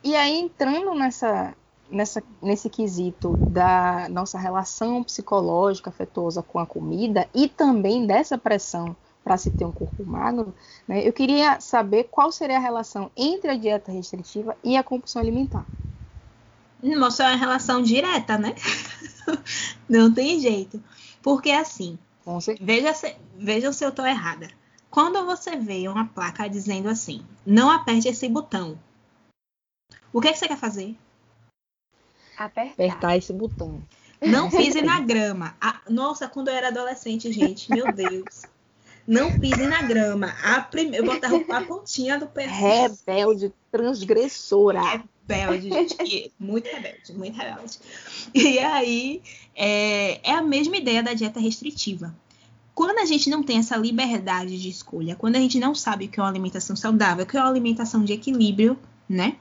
E 0.05 0.15
aí, 0.15 0.39
entrando 0.39 0.95
nessa, 0.95 1.55
nessa, 1.91 2.23
nesse 2.43 2.69
quesito 2.69 3.35
da 3.49 4.09
nossa 4.11 4.39
relação 4.39 5.03
psicológica 5.03 5.91
afetuosa 5.91 6.43
com 6.43 6.59
a 6.59 6.67
comida 6.67 7.27
e 7.35 7.49
também 7.49 8.07
dessa 8.07 8.37
pressão 8.37 8.95
para 9.31 9.39
se 9.39 9.49
ter 9.49 9.65
um 9.65 9.71
corpo 9.71 10.05
magro, 10.05 10.53
né, 10.89 11.07
eu 11.07 11.13
queria 11.13 11.61
saber 11.61 12.09
qual 12.11 12.33
seria 12.33 12.57
a 12.57 12.61
relação 12.61 13.13
entre 13.17 13.49
a 13.53 13.57
dieta 13.57 13.93
restritiva 13.93 14.57
e 14.65 14.77
a 14.77 14.83
compulsão 14.83 15.23
alimentar. 15.23 15.65
Mostra 16.83 17.29
uma 17.29 17.37
relação 17.37 17.81
direta, 17.81 18.37
né? 18.37 18.57
Não 19.89 20.13
tem 20.13 20.41
jeito. 20.41 20.83
Porque 21.23 21.53
assim, 21.53 21.97
veja 22.61 22.93
se, 22.93 23.15
veja 23.37 23.73
se 23.73 23.85
eu 23.85 23.91
estou 23.91 24.05
errada. 24.05 24.51
Quando 24.91 25.25
você 25.25 25.55
vê 25.55 25.87
uma 25.87 26.07
placa 26.07 26.49
dizendo 26.49 26.89
assim, 26.89 27.25
não 27.47 27.71
aperte 27.71 28.09
esse 28.09 28.29
botão, 28.29 28.77
o 30.13 30.21
que, 30.21 30.27
é 30.27 30.33
que 30.33 30.39
você 30.41 30.49
quer 30.49 30.59
fazer? 30.59 30.97
Apertar. 32.37 32.73
Apertar 32.73 33.17
esse 33.17 33.33
botão. 33.33 33.81
Não 34.21 34.51
pise 34.51 34.83
na 34.83 34.99
grama. 34.99 35.55
Ah, 35.61 35.81
nossa, 35.89 36.27
quando 36.27 36.49
eu 36.49 36.55
era 36.55 36.67
adolescente, 36.67 37.31
gente, 37.31 37.71
meu 37.71 37.93
Deus. 37.93 38.51
Não 39.11 39.41
pise 39.41 39.67
na 39.67 39.83
grama. 39.83 40.33
A 40.41 40.61
prime... 40.61 40.97
Eu 40.97 41.05
botava 41.05 41.37
a 41.49 41.65
pontinha 41.65 42.17
do 42.17 42.29
pé. 42.29 42.47
Rebelde, 42.47 43.53
transgressora. 43.69 44.81
Rebelde, 44.81 45.69
gente. 45.69 46.33
Muito 46.39 46.67
rebelde, 46.67 47.13
muito 47.15 47.37
rebelde. 47.37 47.79
E 48.33 48.61
aí, 48.61 49.21
é, 49.57 50.21
é 50.31 50.33
a 50.33 50.41
mesma 50.41 50.77
ideia 50.77 51.03
da 51.03 51.13
dieta 51.13 51.41
restritiva. 51.41 52.15
Quando 52.73 53.01
a 53.01 53.05
gente 53.05 53.29
não 53.29 53.43
tem 53.43 53.59
essa 53.59 53.77
liberdade 53.77 54.57
de 54.63 54.69
escolha, 54.69 55.17
quando 55.17 55.35
a 55.35 55.41
gente 55.41 55.59
não 55.59 55.75
sabe 55.75 56.05
o 56.05 56.09
que 56.09 56.21
é 56.21 56.23
uma 56.23 56.29
alimentação 56.29 56.77
saudável, 56.77 57.25
o 57.25 57.27
que 57.27 57.37
é 57.37 57.41
uma 57.41 57.51
alimentação 57.51 58.05
de 58.05 58.13
equilíbrio, 58.13 58.79
né? 59.09 59.39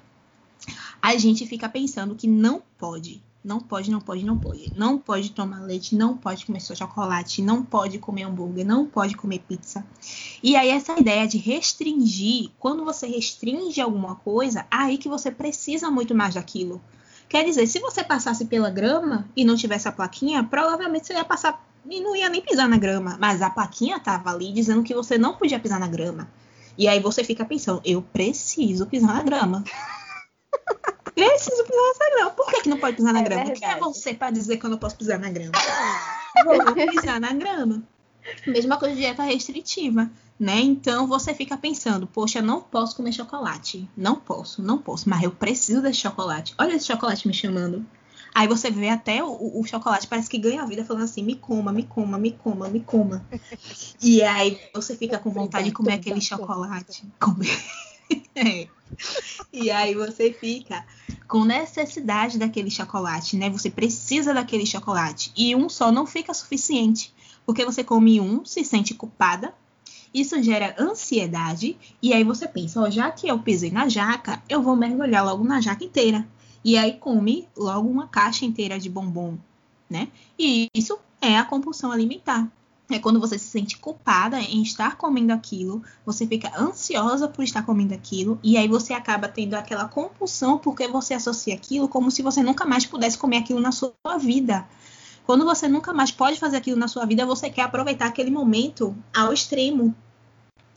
A 0.99 1.15
gente 1.15 1.45
fica 1.45 1.69
pensando 1.69 2.15
que 2.15 2.27
não 2.27 2.63
pode, 2.75 3.21
não 3.43 3.59
pode, 3.59 3.89
não 3.89 4.01
pode, 4.01 4.25
não 4.25 4.37
pode. 4.37 4.71
Não 4.75 4.97
pode 4.97 5.31
tomar 5.31 5.61
leite, 5.61 5.95
não 5.95 6.17
pode 6.17 6.45
comer 6.45 6.59
só 6.59 6.75
chocolate, 6.75 7.41
não 7.41 7.63
pode 7.63 7.97
comer 7.97 8.23
hambúrguer, 8.23 8.65
não 8.65 8.85
pode 8.85 9.15
comer 9.15 9.39
pizza. 9.39 9.85
E 10.43 10.55
aí 10.55 10.69
essa 10.69 10.99
ideia 10.99 11.25
de 11.25 11.37
restringir, 11.37 12.51
quando 12.59 12.83
você 12.83 13.07
restringe 13.07 13.79
alguma 13.79 14.15
coisa, 14.15 14.65
aí 14.69 14.97
que 14.97 15.07
você 15.07 15.31
precisa 15.31 15.89
muito 15.89 16.13
mais 16.13 16.35
daquilo. 16.35 16.81
Quer 17.29 17.45
dizer, 17.45 17.65
se 17.67 17.79
você 17.79 18.03
passasse 18.03 18.45
pela 18.45 18.69
grama 18.69 19.29
e 19.35 19.45
não 19.45 19.55
tivesse 19.55 19.87
a 19.87 19.91
plaquinha, 19.91 20.43
provavelmente 20.43 21.07
você 21.07 21.13
ia 21.13 21.23
passar 21.23 21.65
e 21.89 22.01
não 22.01 22.15
ia 22.15 22.27
nem 22.27 22.41
pisar 22.41 22.67
na 22.67 22.77
grama. 22.77 23.17
Mas 23.19 23.41
a 23.41 23.49
plaquinha 23.49 23.97
estava 23.97 24.31
ali 24.31 24.51
dizendo 24.51 24.83
que 24.83 24.93
você 24.93 25.17
não 25.17 25.35
podia 25.35 25.59
pisar 25.59 25.79
na 25.79 25.87
grama. 25.87 26.29
E 26.77 26.87
aí 26.87 26.99
você 26.99 27.23
fica 27.23 27.45
pensando, 27.45 27.81
eu 27.85 28.01
preciso 28.01 28.85
pisar 28.87 29.13
na 29.13 29.23
grama. 29.23 29.63
Preciso 31.13 31.63
pisar 31.63 31.93
na 31.99 32.15
grama. 32.15 32.31
Por 32.31 32.47
que, 32.47 32.61
que 32.61 32.69
não 32.69 32.77
pode 32.77 32.95
pisar 32.95 33.13
na 33.13 33.19
é 33.19 33.23
grama? 33.23 33.43
Verdade. 33.45 33.59
Quem 33.59 33.69
é 33.69 33.79
você 33.79 34.13
para 34.13 34.31
dizer 34.31 34.57
que 34.57 34.65
eu 34.65 34.69
não 34.69 34.77
posso 34.77 34.95
pisar 34.95 35.19
na 35.19 35.29
grama? 35.29 35.51
Vou 36.45 36.87
pisar 36.87 37.19
na 37.19 37.33
grama. 37.33 37.83
Mesma 38.45 38.77
coisa 38.77 38.95
de 38.95 39.01
dieta 39.01 39.23
restritiva, 39.23 40.09
né? 40.39 40.59
Então 40.59 41.07
você 41.07 41.33
fica 41.33 41.57
pensando, 41.57 42.05
poxa, 42.05 42.41
não 42.41 42.61
posso 42.61 42.95
comer 42.95 43.11
chocolate. 43.11 43.89
Não 43.95 44.15
posso, 44.15 44.61
não 44.61 44.77
posso, 44.77 45.09
mas 45.09 45.23
eu 45.23 45.31
preciso 45.31 45.81
desse 45.81 45.99
chocolate. 45.99 46.53
Olha 46.57 46.75
esse 46.75 46.85
chocolate 46.85 47.27
me 47.27 47.33
chamando. 47.33 47.85
Aí 48.33 48.47
você 48.47 48.69
vê 48.69 48.89
até 48.89 49.23
o, 49.23 49.59
o, 49.59 49.65
chocolate, 49.65 50.07
parece 50.07 50.29
que 50.29 50.37
ganha 50.37 50.61
a 50.61 50.65
vida 50.65 50.85
falando 50.85 51.03
assim: 51.03 51.23
me 51.23 51.35
coma, 51.35 51.71
me 51.73 51.83
coma, 51.83 52.17
me 52.17 52.31
coma, 52.31 52.67
me 52.67 52.79
coma. 52.79 53.25
E 54.01 54.21
aí 54.23 54.59
você 54.73 54.95
fica 54.95 55.17
com 55.17 55.29
vontade 55.29 55.65
de 55.65 55.71
comer 55.71 55.93
aquele 55.93 56.21
chocolate. 56.21 57.03
Comer. 57.19 57.49
E 59.53 59.71
aí 59.71 59.95
você 59.95 60.31
fica 60.33 60.85
com 61.27 61.45
necessidade 61.45 62.37
daquele 62.37 62.69
chocolate, 62.69 63.37
né? 63.37 63.49
Você 63.49 63.69
precisa 63.69 64.33
daquele 64.33 64.65
chocolate. 64.65 65.31
E 65.37 65.55
um 65.55 65.69
só 65.69 65.91
não 65.91 66.05
fica 66.05 66.33
suficiente. 66.33 67.13
Porque 67.45 67.65
você 67.65 67.83
come 67.83 68.19
um, 68.19 68.43
se 68.45 68.63
sente 68.63 68.93
culpada, 68.93 69.53
isso 70.13 70.41
gera 70.41 70.75
ansiedade, 70.77 71.77
e 72.01 72.13
aí 72.13 72.23
você 72.23 72.47
pensa, 72.47 72.81
ó, 72.81 72.89
já 72.89 73.11
que 73.11 73.27
eu 73.27 73.39
pisei 73.39 73.71
na 73.71 73.87
jaca, 73.87 74.41
eu 74.49 74.61
vou 74.61 74.75
mergulhar 74.75 75.23
logo 75.25 75.43
na 75.43 75.61
jaca 75.61 75.83
inteira. 75.83 76.27
E 76.63 76.77
aí 76.77 76.93
come 76.93 77.47
logo 77.55 77.87
uma 77.87 78.07
caixa 78.07 78.45
inteira 78.45 78.79
de 78.79 78.89
bombom, 78.89 79.37
né? 79.89 80.09
E 80.37 80.67
isso 80.73 80.97
é 81.21 81.37
a 81.37 81.45
compulsão 81.45 81.91
alimentar 81.91 82.51
é 82.89 82.99
quando 82.99 83.19
você 83.19 83.37
se 83.37 83.45
sente 83.45 83.77
culpada 83.77 84.39
em 84.39 84.63
estar 84.63 84.97
comendo 84.97 85.31
aquilo, 85.31 85.83
você 86.05 86.25
fica 86.25 86.51
ansiosa 86.59 87.27
por 87.27 87.43
estar 87.43 87.61
comendo 87.63 87.93
aquilo, 87.93 88.39
e 88.43 88.57
aí 88.57 88.67
você 88.67 88.93
acaba 88.93 89.27
tendo 89.27 89.53
aquela 89.53 89.87
compulsão 89.87 90.57
porque 90.57 90.87
você 90.87 91.13
associa 91.13 91.53
aquilo 91.53 91.87
como 91.87 92.09
se 92.09 92.23
você 92.23 92.41
nunca 92.41 92.65
mais 92.65 92.85
pudesse 92.85 93.17
comer 93.17 93.37
aquilo 93.37 93.59
na 93.59 93.71
sua 93.71 93.93
vida. 94.19 94.67
Quando 95.25 95.45
você 95.45 95.67
nunca 95.67 95.93
mais 95.93 96.09
pode 96.09 96.39
fazer 96.39 96.57
aquilo 96.57 96.79
na 96.79 96.87
sua 96.87 97.05
vida, 97.05 97.25
você 97.25 97.49
quer 97.51 97.61
aproveitar 97.61 98.07
aquele 98.07 98.31
momento 98.31 98.95
ao 99.15 99.31
extremo, 99.31 99.93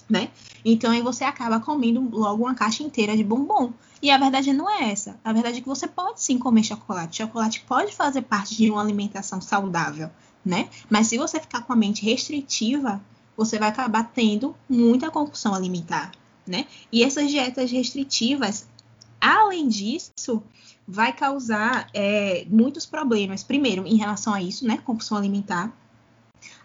né? 0.09 0.29
Então 0.63 0.91
aí 0.91 1.01
você 1.01 1.25
acaba 1.25 1.59
comendo 1.59 2.07
logo 2.13 2.45
uma 2.45 2.55
caixa 2.55 2.83
inteira 2.83 3.17
de 3.17 3.25
bombom. 3.25 3.73
E 4.03 4.11
a 4.11 4.19
verdade 4.19 4.53
não 4.53 4.69
é 4.69 4.91
essa. 4.91 5.19
A 5.25 5.33
verdade 5.33 5.59
é 5.59 5.61
que 5.63 5.69
você 5.69 5.87
pode 5.87 6.21
sim 6.21 6.37
comer 6.37 6.65
chocolate. 6.65 7.19
Chocolate 7.19 7.65
pode 7.67 7.95
fazer 7.95 8.23
parte 8.23 8.57
de 8.57 8.69
uma 8.71 8.83
alimentação 8.83 9.41
saudável 9.41 10.11
né? 10.45 10.69
Mas 10.89 11.09
se 11.09 11.19
você 11.19 11.41
ficar 11.41 11.63
com 11.63 11.73
a 11.73 11.77
mente 11.77 12.05
restritiva, 12.05 13.01
você 13.37 13.59
vai 13.59 13.69
acabar 13.69 14.05
tendo 14.15 14.55
muita 14.69 15.11
compulsão 15.11 15.55
alimentar, 15.55 16.13
né? 16.47 16.67
E 16.91 17.03
essas 17.03 17.31
dietas 17.31 17.71
restritivas, 17.71 18.67
além 19.21 19.69
disso, 19.69 20.43
vai 20.87 21.13
causar 21.13 21.89
é, 21.95 22.45
muitos 22.49 22.85
problemas. 22.85 23.43
Primeiro, 23.43 23.87
em 23.87 23.97
relação 23.97 24.35
a 24.35 24.43
isso, 24.43 24.67
né? 24.67 24.79
Compulsão 24.79 25.17
alimentar. 25.17 25.73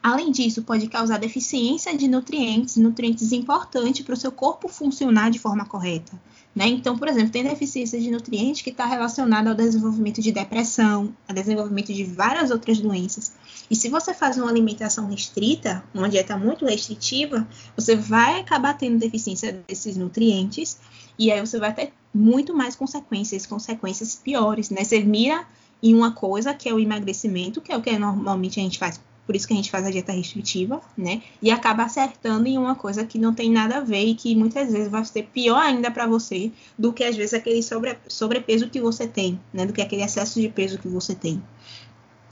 Além 0.07 0.31
disso, 0.31 0.61
pode 0.61 0.87
causar 0.87 1.19
deficiência 1.19 1.93
de 1.97 2.07
nutrientes, 2.07 2.77
nutrientes 2.77 3.33
importantes 3.33 4.05
para 4.05 4.13
o 4.13 4.17
seu 4.17 4.31
corpo 4.31 4.69
funcionar 4.69 5.29
de 5.29 5.37
forma 5.37 5.65
correta. 5.65 6.17
Né? 6.55 6.65
Então, 6.69 6.97
por 6.97 7.09
exemplo, 7.09 7.29
tem 7.29 7.43
deficiência 7.43 7.99
de 7.99 8.09
nutrientes 8.09 8.61
que 8.61 8.69
está 8.69 8.85
relacionada 8.85 9.49
ao 9.49 9.55
desenvolvimento 9.55 10.21
de 10.21 10.31
depressão, 10.31 11.13
ao 11.27 11.35
desenvolvimento 11.35 11.93
de 11.93 12.05
várias 12.05 12.51
outras 12.51 12.79
doenças. 12.79 13.33
E 13.69 13.75
se 13.75 13.89
você 13.89 14.13
faz 14.13 14.37
uma 14.37 14.47
alimentação 14.47 15.09
restrita, 15.09 15.83
uma 15.93 16.07
dieta 16.07 16.37
muito 16.37 16.65
restritiva, 16.65 17.45
você 17.75 17.93
vai 17.93 18.39
acabar 18.39 18.77
tendo 18.77 18.97
deficiência 18.97 19.61
desses 19.67 19.97
nutrientes 19.97 20.79
e 21.19 21.33
aí 21.33 21.45
você 21.45 21.59
vai 21.59 21.73
ter 21.73 21.91
muito 22.13 22.55
mais 22.55 22.77
consequências, 22.77 23.45
consequências 23.45 24.15
piores, 24.15 24.69
né? 24.69 24.85
Você 24.85 25.01
mira 25.01 25.45
em 25.83 25.93
uma 25.93 26.13
coisa 26.13 26.53
que 26.53 26.69
é 26.69 26.73
o 26.73 26.79
emagrecimento, 26.79 27.59
que 27.59 27.73
é 27.73 27.77
o 27.77 27.81
que 27.81 27.99
normalmente 27.99 28.57
a 28.57 28.63
gente 28.63 28.79
faz 28.79 29.01
por 29.27 29.35
isso 29.35 29.45
que 29.45 29.53
a 29.53 29.57
gente 29.57 29.69
faz 29.69 29.85
a 29.85 29.91
dieta 29.91 30.13
restritiva, 30.13 30.81
né? 30.97 31.21
E 31.41 31.51
acaba 31.51 31.83
acertando 31.83 32.47
em 32.47 32.57
uma 32.57 32.75
coisa 32.75 33.05
que 33.05 33.19
não 33.19 33.33
tem 33.33 33.51
nada 33.51 33.79
a 33.79 33.81
ver 33.81 34.05
e 34.05 34.15
que 34.15 34.33
muitas 34.33 34.71
vezes 34.71 34.89
vai 34.89 35.03
ser 35.03 35.23
pior 35.23 35.59
ainda 35.59 35.91
para 35.91 36.07
você 36.07 36.49
do 36.79 36.93
que 36.93 37.03
às 37.03 37.13
vezes 37.13 37.33
aquele 37.33 37.61
sobre, 37.61 37.97
sobrepeso 38.07 38.69
que 38.69 38.79
você 38.79 39.05
tem, 39.05 39.37
né? 39.53 39.65
Do 39.65 39.73
que 39.73 39.81
aquele 39.81 40.01
excesso 40.01 40.39
de 40.39 40.47
peso 40.47 40.79
que 40.79 40.87
você 40.87 41.13
tem. 41.13 41.43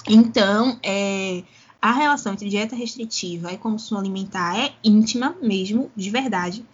Então, 0.08 0.80
é, 0.82 1.44
a 1.82 1.92
relação 1.92 2.32
entre 2.32 2.48
dieta 2.48 2.78
restritiva 2.78 3.52
e 3.52 3.58
consumo 3.58 4.00
alimentar 4.00 4.58
é 4.58 4.74
íntima 4.82 5.36
mesmo, 5.42 5.92
de 5.98 6.10
verdade. 6.10 6.66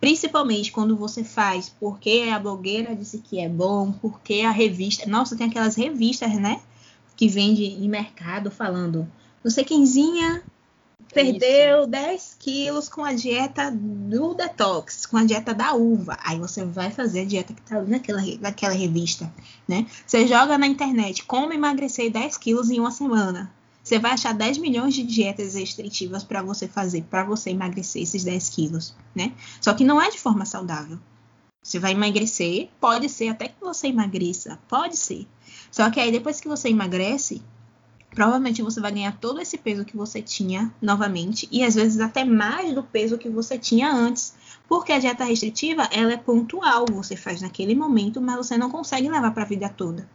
Principalmente 0.00 0.72
quando 0.72 0.96
você 0.96 1.22
faz 1.22 1.68
porque 1.78 2.30
a 2.32 2.38
blogueira 2.38 2.96
disse 2.96 3.18
que 3.18 3.38
é 3.38 3.50
bom, 3.50 3.92
porque 3.92 4.40
a 4.40 4.50
revista. 4.50 5.06
Nossa, 5.06 5.36
tem 5.36 5.48
aquelas 5.48 5.74
revistas, 5.74 6.32
né? 6.40 6.58
Que 7.14 7.28
vende 7.28 7.64
em 7.64 7.86
mercado 7.86 8.50
falando 8.50 9.06
não 9.42 9.50
sei 9.50 9.64
quemzinha 9.64 10.42
perdeu 11.12 11.80
Isso. 11.80 11.88
10 11.88 12.36
quilos 12.38 12.88
com 12.88 13.04
a 13.04 13.12
dieta 13.12 13.70
do 13.70 14.34
detox, 14.34 15.06
com 15.06 15.16
a 15.16 15.24
dieta 15.24 15.54
da 15.54 15.74
uva. 15.74 16.18
Aí 16.22 16.38
você 16.38 16.64
vai 16.64 16.90
fazer 16.90 17.20
a 17.20 17.24
dieta 17.24 17.54
que 17.54 17.62
tá 17.62 17.78
ali 17.78 17.90
naquela, 17.90 18.22
naquela 18.40 18.74
revista, 18.74 19.32
né? 19.66 19.86
Você 20.06 20.26
joga 20.26 20.58
na 20.58 20.66
internet 20.66 21.24
como 21.24 21.52
emagrecer 21.52 22.10
10 22.10 22.36
quilos 22.36 22.70
em 22.70 22.80
uma 22.80 22.90
semana. 22.90 23.52
Você 23.82 23.98
vai 23.98 24.12
achar 24.12 24.34
10 24.34 24.58
milhões 24.58 24.94
de 24.94 25.02
dietas 25.02 25.54
restritivas 25.54 26.22
para 26.22 26.42
você 26.42 26.68
fazer, 26.68 27.04
para 27.04 27.24
você 27.24 27.50
emagrecer 27.50 28.02
esses 28.02 28.22
10 28.22 28.48
quilos, 28.50 28.94
né? 29.14 29.32
Só 29.60 29.72
que 29.72 29.84
não 29.84 30.00
é 30.00 30.10
de 30.10 30.18
forma 30.18 30.44
saudável. 30.44 30.98
Você 31.62 31.78
vai 31.78 31.92
emagrecer, 31.92 32.68
pode 32.80 33.08
ser 33.08 33.28
até 33.28 33.48
que 33.48 33.60
você 33.60 33.88
emagreça, 33.88 34.58
pode 34.68 34.96
ser. 34.96 35.26
Só 35.70 35.90
que 35.90 36.00
aí 36.00 36.12
depois 36.12 36.40
que 36.40 36.48
você 36.48 36.68
emagrece, 36.68 37.42
provavelmente 38.10 38.62
você 38.62 38.80
vai 38.80 38.92
ganhar 38.92 39.16
todo 39.18 39.40
esse 39.40 39.58
peso 39.58 39.84
que 39.84 39.96
você 39.96 40.20
tinha 40.20 40.72
novamente 40.80 41.48
e 41.50 41.62
às 41.62 41.74
vezes 41.74 42.00
até 42.00 42.24
mais 42.24 42.74
do 42.74 42.82
peso 42.82 43.18
que 43.18 43.28
você 43.28 43.58
tinha 43.58 43.92
antes. 43.92 44.34
Porque 44.68 44.92
a 44.92 44.98
dieta 44.98 45.24
restritiva, 45.24 45.88
ela 45.90 46.12
é 46.12 46.16
pontual, 46.16 46.84
você 46.90 47.16
faz 47.16 47.40
naquele 47.40 47.74
momento, 47.74 48.20
mas 48.20 48.36
você 48.36 48.58
não 48.58 48.70
consegue 48.70 49.08
levar 49.08 49.30
para 49.30 49.44
a 49.44 49.46
vida 49.46 49.68
toda. 49.68 50.08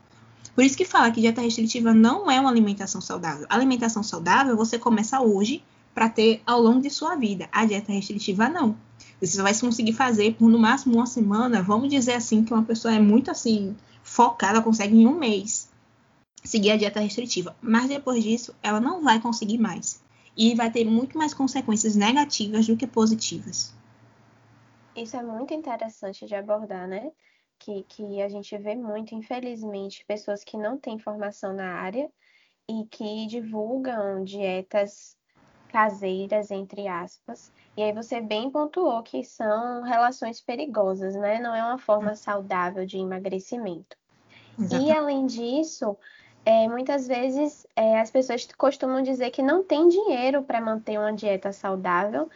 Por 0.54 0.64
isso 0.64 0.78
que 0.78 0.86
fala 0.86 1.10
que 1.10 1.22
dieta 1.22 1.42
restritiva 1.42 1.94
não 1.94 2.30
é 2.30 2.40
uma 2.40 2.50
alimentação 2.50 3.02
saudável. 3.02 3.48
A 3.50 3.56
alimentação 3.56 4.04
saudável 4.04 4.56
você 4.56 4.78
começa 4.78 5.20
hoje 5.20 5.64
para 5.94 6.10
ter 6.10 6.42
ao 6.46 6.62
longo 6.62 6.82
de 6.82 6.90
sua 6.90 7.16
vida. 7.16 7.48
A 7.52 7.66
dieta 7.66 7.92
restritiva 7.92 8.50
não. 8.50 8.76
Você 9.20 9.42
vai 9.42 9.58
conseguir 9.58 9.94
fazer 9.94 10.36
por 10.36 10.50
no 10.50 10.60
máximo 10.60 10.96
uma 10.96 11.06
semana. 11.06 11.64
Vamos 11.64 11.90
dizer 11.90 12.14
assim 12.14 12.44
que 12.44 12.54
uma 12.54 12.64
pessoa 12.64 12.94
é 12.94 13.00
muito 13.00 13.32
assim 13.32 13.76
focada, 14.04 14.62
consegue 14.62 14.96
em 14.96 15.08
um 15.08 15.18
mês 15.18 15.63
seguir 16.44 16.72
a 16.72 16.78
dieta 16.78 17.00
restritiva. 17.00 17.56
Mas 17.62 17.88
depois 17.88 18.24
disso, 18.24 18.56
ela 18.62 18.80
não 18.80 19.04
vai 19.04 19.20
conseguir 19.20 19.58
mais. 19.58 20.04
E 20.36 20.56
vai 20.56 20.72
ter 20.72 20.84
muito 20.86 21.18
mais 21.18 21.34
consequências 21.34 21.96
negativas 21.96 22.68
do 22.68 22.76
que 22.76 22.88
positivas. 22.88 23.74
Isso 24.96 25.16
é 25.16 25.24
muito 25.24 25.54
interessante 25.54 26.26
de 26.26 26.36
abordar, 26.36 26.88
né? 26.88 27.12
Que, 27.60 27.84
que 27.84 28.22
a 28.22 28.30
gente 28.30 28.58
vê 28.58 28.76
muito, 28.76 29.16
infelizmente, 29.16 30.06
pessoas 30.06 30.44
que 30.44 30.58
não 30.58 30.78
têm 30.78 31.00
formação 31.00 31.54
na 31.54 31.76
área 31.76 32.12
e 32.68 32.86
que 32.86 33.28
divulgam 33.28 34.24
dietas 34.24 35.18
caseiras, 35.70 36.52
entre 36.52 36.88
aspas. 36.88 37.52
E 37.76 37.82
aí 37.82 37.92
você 37.92 38.22
bem 38.22 38.52
pontuou 38.52 39.02
que 39.02 39.24
são 39.24 39.82
relações 39.82 40.40
perigosas, 40.40 41.16
né? 41.16 41.40
Não 41.40 41.56
é 41.56 41.64
uma 41.64 41.80
forma 41.80 42.16
saudável 42.16 42.86
de 42.86 42.98
emagrecimento. 42.98 43.98
Exatamente. 44.60 44.88
E 44.88 44.92
além 44.96 45.26
disso, 45.26 45.98
é, 46.46 46.68
muitas 46.68 47.08
vezes 47.08 47.66
é, 47.76 48.00
as 48.00 48.12
pessoas 48.12 48.48
costumam 48.58 49.02
dizer 49.02 49.32
que 49.32 49.42
não 49.42 49.64
tem 49.64 49.88
dinheiro 49.88 50.44
para 50.44 50.60
manter 50.60 50.98
uma 50.98 51.14
dieta 51.14 51.52
saudável. 51.54 52.30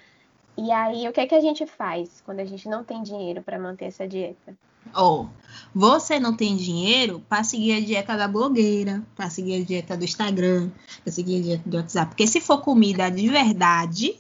E 0.58 0.72
aí, 0.72 1.08
o 1.08 1.12
que 1.12 1.20
é 1.20 1.28
que 1.28 1.36
a 1.36 1.42
gente 1.42 1.66
faz 1.68 2.22
quando 2.26 2.40
a 2.40 2.46
gente 2.46 2.68
não 2.68 2.84
tem 2.84 3.04
dinheiro 3.04 3.42
para 3.44 3.60
manter 3.60 3.86
essa 3.86 4.08
dieta? 4.08 4.56
Ou 4.96 5.24
oh, 5.24 5.28
você 5.76 6.20
não 6.20 6.36
tem 6.36 6.56
dinheiro 6.56 7.22
para 7.28 7.44
seguir 7.44 7.74
a 7.74 7.82
dieta 7.82 8.16
da 8.16 8.28
blogueira, 8.28 9.04
para 9.16 9.30
seguir 9.30 9.62
a 9.62 9.66
dieta 9.66 9.98
do 9.98 10.06
Instagram, 10.06 10.70
para 11.04 11.12
seguir 11.12 11.40
a 11.40 11.42
dieta 11.42 11.70
do 11.70 11.78
WhatsApp. 11.78 12.08
Porque 12.12 12.26
se 12.26 12.40
for 12.40 12.62
comida 12.62 13.12
de 13.12 13.28
verdade, 13.28 14.18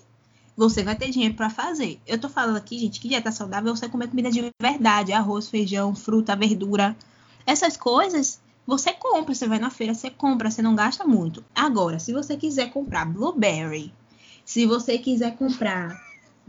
você 0.57 0.83
vai 0.83 0.95
ter 0.95 1.09
dinheiro 1.09 1.35
para 1.35 1.49
fazer. 1.49 2.01
Eu 2.05 2.19
tô 2.19 2.27
falando 2.27 2.57
aqui, 2.57 2.77
gente, 2.77 2.99
que 2.99 3.07
dieta 3.07 3.31
saudável 3.31 3.71
é 3.71 3.75
você 3.75 3.87
comer 3.87 4.09
comida 4.09 4.29
de 4.29 4.51
verdade, 4.61 5.13
arroz, 5.13 5.47
feijão, 5.47 5.95
fruta, 5.95 6.35
verdura. 6.35 6.95
Essas 7.45 7.77
coisas 7.77 8.41
você 8.67 8.91
compra, 8.91 9.33
você 9.33 9.47
vai 9.47 9.59
na 9.59 9.69
feira, 9.69 9.93
você 9.93 10.09
compra, 10.09 10.51
você 10.51 10.61
não 10.61 10.75
gasta 10.75 11.05
muito. 11.05 11.43
Agora, 11.55 11.99
se 11.99 12.11
você 12.11 12.35
quiser 12.35 12.69
comprar 12.69 13.05
blueberry, 13.05 13.93
se 14.43 14.65
você 14.65 14.97
quiser 14.97 15.37
comprar 15.37 15.97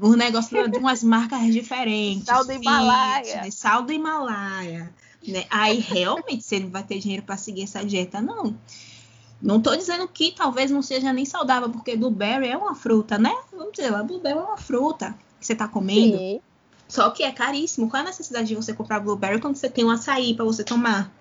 um 0.01 0.15
negócio 0.15 0.69
de 0.69 0.79
umas 0.79 1.05
marcas 1.05 1.53
diferentes, 1.53 2.25
sal 2.25 2.45
do 2.45 2.53
Himalaia, 2.53 3.51
sal 3.53 3.83
do 3.83 3.93
Himalaia, 3.93 4.93
né? 5.27 5.45
Aí 5.49 5.79
realmente 5.79 6.43
você 6.43 6.59
não 6.59 6.71
vai 6.71 6.83
ter 6.83 6.99
dinheiro 6.99 7.23
para 7.23 7.37
seguir 7.37 7.63
essa 7.63 7.85
dieta, 7.85 8.21
não. 8.21 8.57
Não 9.41 9.59
estou 9.59 9.77
dizendo 9.77 10.09
que 10.09 10.33
talvez 10.33 10.73
não 10.73 10.83
seja 10.83 11.13
nem 11.13 11.25
saudável, 11.25 11.71
porque 11.71 11.97
blueberry 11.97 12.49
é 12.49 12.57
uma 12.57 12.75
fruta, 12.75 13.17
né? 13.17 13.33
Vamos 13.53 13.73
dizer 13.73 13.91
lá, 13.91 14.03
blueberry 14.03 14.39
é 14.39 14.43
uma 14.43 14.57
fruta 14.57 15.17
que 15.39 15.47
você 15.47 15.53
está 15.53 15.69
comendo. 15.69 16.19
Sim. 16.19 16.41
Só 16.89 17.11
que 17.11 17.23
é 17.23 17.31
caríssimo. 17.31 17.89
Qual 17.89 18.03
a 18.03 18.07
necessidade 18.07 18.49
de 18.49 18.57
você 18.57 18.73
comprar 18.73 18.99
blueberry 18.99 19.41
quando 19.41 19.55
você 19.55 19.71
tem 19.71 19.85
um 19.85 19.91
açaí 19.91 20.35
para 20.35 20.45
você 20.45 20.65
tomar? 20.65 21.13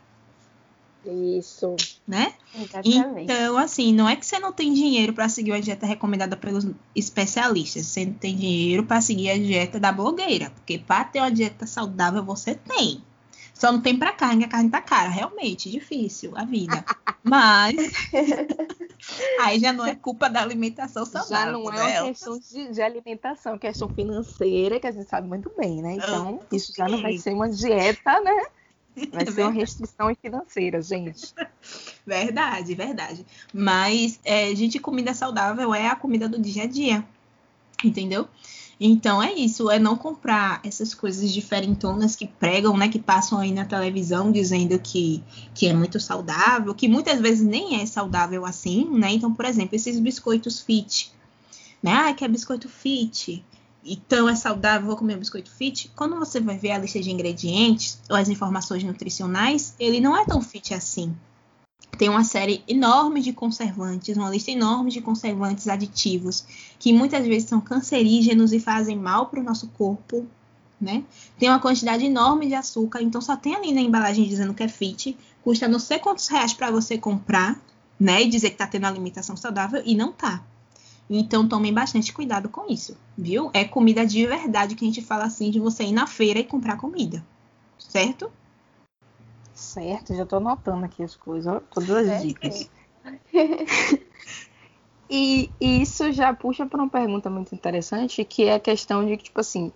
Isso. 1.11 1.75
Né? 2.07 2.33
Exatamente. 2.55 3.23
Então, 3.23 3.57
assim, 3.57 3.93
não 3.93 4.07
é 4.07 4.15
que 4.15 4.25
você 4.25 4.39
não 4.39 4.51
tem 4.51 4.73
dinheiro 4.73 5.13
para 5.13 5.29
seguir 5.29 5.53
a 5.53 5.59
dieta 5.59 5.85
recomendada 5.85 6.35
pelos 6.35 6.67
especialistas. 6.95 7.85
Você 7.85 8.05
não 8.05 8.13
tem 8.13 8.35
dinheiro 8.35 8.83
para 8.83 9.01
seguir 9.01 9.29
a 9.29 9.37
dieta 9.37 9.79
da 9.79 9.91
blogueira. 9.91 10.49
Porque 10.51 10.77
para 10.77 11.03
ter 11.05 11.19
uma 11.19 11.31
dieta 11.31 11.65
saudável, 11.65 12.23
você 12.23 12.55
tem. 12.55 13.01
Só 13.57 13.71
não 13.71 13.81
tem 13.81 13.97
para 13.97 14.11
carne, 14.11 14.45
a 14.45 14.47
carne 14.47 14.69
tá 14.69 14.79
cara. 14.79 15.09
Realmente, 15.09 15.71
difícil 15.71 16.31
a 16.35 16.45
vida. 16.45 16.85
Mas. 17.23 17.75
aí 19.41 19.59
já 19.59 19.73
não 19.73 19.85
é 19.85 19.95
culpa 19.95 20.29
da 20.29 20.41
alimentação 20.41 21.05
saudável. 21.05 21.35
Já 21.37 21.51
não 21.51 21.73
é 21.73 22.01
uma 22.01 22.09
questão 22.09 22.39
de, 22.39 22.71
de, 22.71 22.81
alimentação, 22.81 23.55
é 23.55 23.57
questão 23.57 23.89
financeira, 23.89 24.79
que 24.79 24.85
a 24.85 24.91
gente 24.91 25.09
sabe 25.09 25.27
muito 25.27 25.51
bem, 25.57 25.81
né? 25.81 25.93
Então, 25.93 26.39
isso 26.51 26.71
já 26.75 26.87
não 26.87 27.01
vai 27.01 27.17
ser 27.17 27.33
uma 27.33 27.49
dieta, 27.49 28.21
né? 28.21 28.45
Vai 29.13 29.25
ser 29.25 29.44
uma 29.44 29.51
restrição 29.51 30.16
financeira, 30.20 30.82
gente. 30.82 31.34
Verdade, 32.06 32.74
verdade. 32.74 33.25
Mas, 33.54 34.20
é, 34.24 34.54
gente, 34.56 34.80
comida 34.80 35.13
saudável 35.13 35.74
é 35.74 35.88
a 35.88 35.96
comida 35.96 36.27
do 36.27 36.39
dia 36.39 36.63
a 36.63 36.68
dia. 36.68 37.06
Entendeu? 37.84 38.27
Então 38.80 39.22
é 39.22 39.34
isso, 39.34 39.72
é 39.72 39.80
não 39.80 39.98
comprar 39.98 40.62
essas 40.63 40.94
coisas 40.94 41.32
diferentonas 41.32 42.16
que 42.16 42.27
pregam, 42.27 42.77
né, 42.77 42.88
que 42.88 43.00
passam 43.00 43.40
aí 43.40 43.51
na 43.51 43.66
televisão 43.66 44.31
dizendo 44.31 44.77
que, 44.77 45.24
que 45.55 45.68
é 45.68 45.74
muito 45.74 46.00
saudável, 46.00 46.75
que 46.75 46.88
muitas 46.88 47.20
vezes 47.20 47.46
nem 47.46 47.81
é 47.81 47.86
saudável 47.88 48.46
assim, 48.46 48.88
né? 48.92 49.12
Então, 49.14 49.33
por 49.33 49.46
exemplo, 49.46 49.75
esses 49.75 50.00
biscoitos 50.00 50.62
fit, 50.62 51.12
né? 51.81 51.92
Ah, 51.92 52.14
que 52.14 52.24
é 52.24 52.27
biscoito 52.27 52.70
fit 52.70 53.44
então 53.87 54.27
é 54.27 54.35
saudável, 54.35 54.87
vou 54.87 54.97
comer 54.97 55.15
um 55.15 55.19
biscoito 55.19 55.50
fit. 55.50 55.89
Quando 55.95 56.17
você 56.17 56.41
vai 56.41 56.57
ver 56.57 56.71
a 56.71 56.77
lista 56.77 57.00
de 57.00 57.09
ingredientes 57.09 57.97
ou 58.09 58.17
as 58.17 58.27
informações 58.27 58.83
nutricionais, 58.83 59.73
ele 59.79 60.01
não 60.01 60.17
é 60.17 60.25
tão 60.25 60.41
fit 60.41 60.73
assim. 60.73 61.15
Tem 61.97 62.09
uma 62.09 62.23
série 62.23 62.63
enorme 62.67 63.21
de 63.21 63.31
conservantes, 63.31 64.17
uma 64.17 64.29
lista 64.29 64.51
enorme 64.51 64.91
de 64.91 65.01
conservantes 65.01 65.67
aditivos, 65.67 66.45
que 66.77 66.91
muitas 66.91 67.25
vezes 67.25 67.47
são 67.47 67.61
cancerígenos 67.61 68.51
e 68.51 68.59
fazem 68.59 68.95
mal 68.95 69.27
para 69.27 69.39
o 69.39 69.43
nosso 69.43 69.67
corpo, 69.69 70.27
né? 70.79 71.03
Tem 71.39 71.50
uma 71.50 71.59
quantidade 71.59 72.05
enorme 72.05 72.47
de 72.47 72.53
açúcar, 72.53 73.01
então 73.01 73.21
só 73.21 73.35
tem 73.35 73.55
ali 73.55 73.71
na 73.71 73.81
embalagem 73.81 74.27
dizendo 74.27 74.53
que 74.53 74.63
é 74.63 74.67
fit, 74.67 75.17
custa 75.43 75.67
não 75.67 75.79
sei 75.79 75.97
quantos 75.97 76.27
reais 76.27 76.53
para 76.53 76.69
você 76.69 76.97
comprar, 76.97 77.59
né? 78.00 78.21
E 78.21 78.29
dizer 78.29 78.50
que 78.50 78.55
está 78.55 78.67
tendo 78.67 78.85
alimentação 78.85 79.37
saudável 79.37 79.81
e 79.85 79.95
não 79.95 80.11
tá. 80.11 80.43
Então 81.09 81.48
tomem 81.48 81.74
bastante 81.74 82.11
cuidado 82.11 82.50
com 82.50 82.72
isso, 82.72 82.98
viu? 83.17 83.50
É 83.53 83.63
comida 83.63 84.05
de 84.05 84.25
verdade 84.25 84.75
que 84.75 84.83
a 84.83 84.87
gente 84.87 85.01
fala 85.01 85.25
assim 85.25 85.50
de 85.50 85.59
você 85.59 85.83
ir 85.83 85.93
na 85.93 86.05
feira 86.05 86.39
e 86.39 86.43
comprar 86.43 86.77
comida, 86.77 87.24
certo? 87.79 88.31
Certo, 89.53 90.13
já 90.13 90.25
tô 90.25 90.35
anotando 90.35 90.85
aqui 90.85 91.01
as 91.01 91.15
coisas, 91.15 91.61
todas 91.72 91.89
as 91.89 92.07
é, 92.07 92.20
dicas. 92.20 92.70
e, 95.09 95.50
e, 95.59 95.81
isso 95.81 96.11
já 96.11 96.33
puxa 96.33 96.65
para 96.65 96.81
uma 96.81 96.89
pergunta 96.89 97.29
muito 97.29 97.55
interessante, 97.55 98.24
que 98.25 98.43
é 98.43 98.55
a 98.55 98.59
questão 98.59 99.05
de 99.05 99.15
que, 99.17 99.24
tipo 99.24 99.39
assim, 99.39 99.72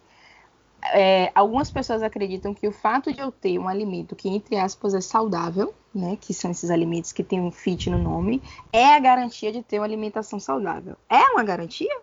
é, 0.91 1.31
algumas 1.33 1.71
pessoas 1.71 2.03
acreditam 2.03 2.53
que 2.53 2.67
o 2.67 2.71
fato 2.71 3.13
de 3.13 3.19
eu 3.19 3.31
ter 3.31 3.57
um 3.57 3.67
alimento 3.67 4.15
que, 4.15 4.29
entre 4.29 4.57
aspas, 4.57 4.93
é 4.93 5.01
saudável, 5.01 5.73
né, 5.93 6.17
que 6.19 6.33
são 6.33 6.51
esses 6.51 6.69
alimentos 6.69 7.11
que 7.11 7.23
têm 7.23 7.41
um 7.41 7.51
fit 7.51 7.89
no 7.89 7.97
nome, 7.97 8.41
é 8.71 8.95
a 8.95 8.99
garantia 8.99 9.51
de 9.51 9.61
ter 9.61 9.79
uma 9.79 9.85
alimentação 9.85 10.39
saudável. 10.39 10.95
É 11.09 11.21
uma 11.31 11.43
garantia? 11.43 11.99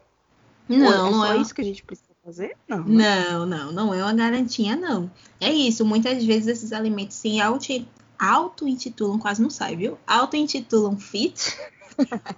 Não, 0.68 1.08
é 1.08 1.10
não 1.10 1.24
é 1.24 1.36
isso 1.38 1.54
que 1.54 1.62
a 1.62 1.64
gente 1.64 1.82
precisa 1.82 2.08
fazer? 2.22 2.56
Não, 2.68 2.84
né? 2.84 3.30
não, 3.30 3.46
não, 3.46 3.72
não 3.72 3.94
é 3.94 4.02
uma 4.02 4.12
garantia, 4.12 4.76
não. 4.76 5.10
É 5.40 5.50
isso, 5.50 5.84
muitas 5.84 6.24
vezes 6.24 6.48
esses 6.48 6.72
alimentos 6.72 7.16
se 7.16 7.38
auto-intitulam, 8.18 9.18
quase 9.18 9.40
não 9.40 9.48
sai, 9.48 9.76
viu? 9.76 9.96
Auto-intitulam 10.06 10.98
fit, 10.98 11.56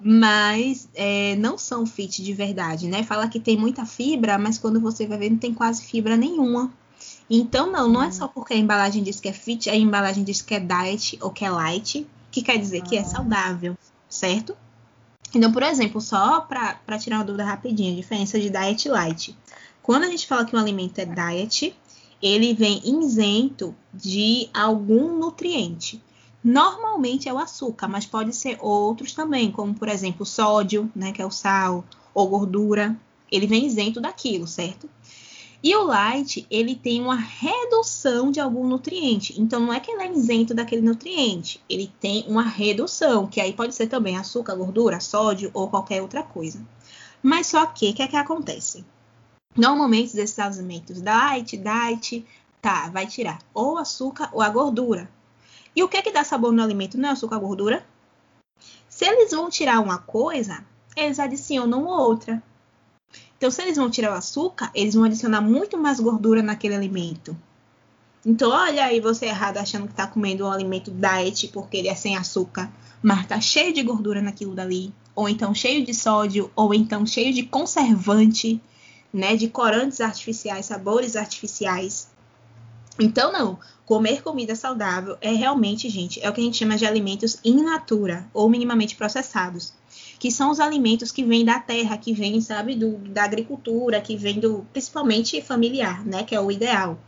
mas 0.03 0.88
é, 0.94 1.37
não 1.37 1.59
são 1.59 1.87
fit 1.87 2.23
de 2.23 2.33
verdade, 2.33 2.88
né? 2.88 3.03
Fala 3.03 3.29
que 3.29 3.40
tem 3.40 3.57
muita 3.57 3.85
fibra, 3.85 4.38
mas 4.38 4.59
quando 4.59 4.81
você 4.81 5.07
vai 5.07 5.18
ver, 5.18 5.31
não 5.31 5.38
tem 5.38 5.53
quase 5.53 5.85
fibra 5.85 6.16
nenhuma. 6.16 6.73
Então, 7.29 7.70
não, 7.70 7.88
não 7.88 8.03
é 8.03 8.11
só 8.11 8.27
porque 8.27 8.55
a 8.55 8.57
embalagem 8.57 9.03
diz 9.03 9.20
que 9.20 9.29
é 9.29 9.33
fit, 9.33 9.70
a 9.70 9.77
embalagem 9.77 10.25
diz 10.25 10.42
que 10.42 10.55
é 10.55 10.61
diet 10.61 11.18
ou 11.20 11.31
que 11.31 11.44
é 11.44 11.51
light, 11.51 12.07
que 12.31 12.42
quer 12.42 12.59
dizer 12.59 12.83
que 12.83 12.96
é 12.96 13.05
saudável, 13.05 13.77
certo? 14.09 14.57
Então, 15.35 15.53
por 15.53 15.62
exemplo, 15.62 16.01
só 16.01 16.40
para 16.40 16.99
tirar 16.99 17.18
uma 17.18 17.25
dúvida 17.25 17.44
rapidinha, 17.44 17.92
a 17.92 17.96
diferença 17.96 18.38
de 18.40 18.51
diet 18.51 18.87
e 18.87 18.88
light. 18.88 19.37
Quando 19.83 20.05
a 20.05 20.09
gente 20.09 20.27
fala 20.27 20.44
que 20.44 20.57
um 20.57 20.59
alimento 20.59 20.99
é 20.99 21.05
diet, 21.05 21.75
ele 22.20 22.53
vem 22.53 22.83
isento 22.85 23.75
de 23.94 24.49
algum 24.53 25.18
nutriente. 25.18 26.03
Normalmente 26.42 27.29
é 27.29 27.33
o 27.33 27.38
açúcar, 27.38 27.87
mas 27.87 28.07
pode 28.07 28.35
ser 28.35 28.59
outros 28.61 29.12
também, 29.12 29.53
como 29.53 29.74
por 29.74 29.88
exemplo 29.88 30.24
sódio, 30.24 30.90
né, 30.96 31.12
que 31.12 31.20
é 31.20 31.26
o 31.26 31.31
sal, 31.31 31.85
ou 32.14 32.29
gordura. 32.29 32.96
Ele 33.31 33.46
vem 33.46 33.66
isento 33.66 34.00
daquilo, 34.00 34.46
certo? 34.46 34.88
E 35.62 35.76
o 35.76 35.85
light, 35.85 36.46
ele 36.50 36.74
tem 36.74 37.03
uma 37.03 37.16
redução 37.16 38.31
de 38.31 38.40
algum 38.40 38.66
nutriente. 38.66 39.38
Então, 39.38 39.61
não 39.61 39.72
é 39.72 39.79
que 39.79 39.90
ele 39.90 40.03
é 40.03 40.11
isento 40.11 40.55
daquele 40.55 40.81
nutriente. 40.81 41.62
Ele 41.68 41.92
tem 42.00 42.24
uma 42.26 42.42
redução, 42.42 43.26
que 43.26 43.42
aí 43.42 43.53
pode 43.53 43.74
ser 43.74 43.87
também 43.87 44.16
açúcar, 44.16 44.55
gordura, 44.55 45.00
sódio 45.00 45.50
ou 45.53 45.68
qualquer 45.68 46.00
outra 46.00 46.22
coisa. 46.22 46.66
Mas 47.22 47.48
só 47.48 47.66
que, 47.66 47.90
o 47.90 47.94
que 47.94 48.03
é 48.03 48.09
que 48.09 48.16
acontece? 48.16 48.83
Normalmente, 49.55 50.16
desses 50.16 50.38
alimentos 50.38 51.03
light, 51.03 51.59
diet, 51.59 52.24
tá, 52.62 52.88
vai 52.88 53.07
tirar 53.07 53.38
ou 53.53 53.76
açúcar 53.76 54.31
ou 54.33 54.40
a 54.40 54.48
gordura. 54.48 55.11
E 55.74 55.83
o 55.83 55.88
que 55.88 55.96
é 55.96 56.02
que 56.02 56.12
dá 56.12 56.24
sabor 56.24 56.52
no 56.52 56.62
alimento? 56.62 56.98
Não 56.98 57.09
é 57.09 57.12
açúcar 57.12 57.38
gordura? 57.38 57.85
Se 58.88 59.04
eles 59.06 59.30
vão 59.30 59.48
tirar 59.48 59.80
uma 59.80 59.98
coisa, 59.98 60.64
eles 60.96 61.18
adicionam 61.18 61.87
outra. 61.87 62.42
Então, 63.37 63.50
se 63.50 63.62
eles 63.62 63.76
vão 63.76 63.90
tirar 63.90 64.12
o 64.12 64.16
açúcar, 64.16 64.70
eles 64.74 64.94
vão 64.94 65.04
adicionar 65.04 65.40
muito 65.40 65.78
mais 65.78 65.98
gordura 65.98 66.42
naquele 66.42 66.74
alimento. 66.74 67.37
Então, 68.24 68.50
olha 68.50 68.85
aí 68.85 69.00
você 69.00 69.26
errado 69.26 69.56
achando 69.56 69.87
que 69.87 69.92
está 69.92 70.06
comendo 70.06 70.44
um 70.44 70.50
alimento 70.50 70.90
diet 70.90 71.48
porque 71.48 71.78
ele 71.78 71.88
é 71.88 71.94
sem 71.94 72.16
açúcar, 72.16 72.70
mas 73.02 73.20
está 73.20 73.40
cheio 73.40 73.72
de 73.72 73.83
gordura 73.83 74.20
naquilo 74.20 74.54
dali, 74.54 74.92
ou 75.14 75.26
então 75.26 75.54
cheio 75.54 75.85
de 75.85 75.94
sódio, 75.94 76.50
ou 76.54 76.74
então 76.74 77.06
cheio 77.06 77.33
de 77.33 77.44
conservante, 77.44 78.61
né, 79.11 79.37
de 79.37 79.48
corantes 79.48 80.02
artificiais, 80.02 80.66
sabores 80.66 81.16
artificiais. 81.16 82.09
Então, 83.01 83.33
não. 83.33 83.59
Comer 83.87 84.23
comida 84.23 84.55
saudável 84.55 85.17
é 85.21 85.33
realmente, 85.33 85.89
gente, 85.89 86.21
é 86.23 86.29
o 86.29 86.33
que 86.33 86.41
a 86.41 86.45
gente 86.45 86.59
chama 86.59 86.77
de 86.77 86.87
alimentos 86.87 87.39
in 87.43 87.63
natura 87.63 88.29
ou 88.33 88.49
minimamente 88.49 88.95
processados, 88.95 89.73
que 90.19 90.31
são 90.31 90.51
os 90.51 90.61
alimentos 90.61 91.11
que 91.11 91.25
vêm 91.25 91.45
da 91.45 91.59
terra, 91.59 91.97
que 91.97 92.13
vêm, 92.13 92.41
sabe, 92.41 92.77
do, 92.77 92.99
da 92.99 93.25
agricultura, 93.25 94.01
que 94.01 94.17
vêm 94.17 94.39
do, 94.39 94.65
principalmente 94.73 95.43
familiar, 95.43 96.05
né, 96.07 96.23
que 96.23 96.35
é 96.35 96.41
o 96.41 96.53
ideal, 96.53 97.01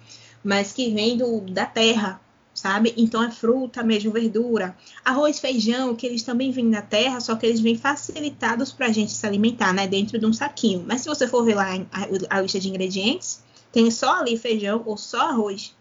mas 0.42 0.72
que 0.72 0.90
vêm 0.92 1.16
do, 1.16 1.42
da 1.42 1.66
terra, 1.66 2.20
sabe? 2.52 2.92
Então 2.96 3.22
é 3.22 3.30
fruta 3.30 3.84
mesmo, 3.84 4.10
verdura, 4.10 4.76
arroz, 5.04 5.38
feijão, 5.38 5.94
que 5.94 6.06
eles 6.06 6.24
também 6.24 6.50
vêm 6.50 6.68
da 6.68 6.82
terra, 6.82 7.20
só 7.20 7.36
que 7.36 7.46
eles 7.46 7.60
vêm 7.60 7.76
facilitados 7.76 8.72
para 8.72 8.86
a 8.86 8.92
gente 8.92 9.12
se 9.12 9.24
alimentar, 9.24 9.72
né, 9.72 9.86
dentro 9.86 10.18
de 10.18 10.26
um 10.26 10.32
saquinho. 10.32 10.84
Mas 10.84 11.02
se 11.02 11.08
você 11.08 11.28
for 11.28 11.44
ver 11.44 11.54
lá 11.54 11.68
a, 11.92 12.38
a 12.38 12.40
lista 12.40 12.58
de 12.58 12.68
ingredientes, 12.68 13.40
tem 13.70 13.88
só 13.88 14.20
ali 14.20 14.36
feijão 14.36 14.82
ou 14.84 14.96
só 14.96 15.28
arroz 15.28 15.72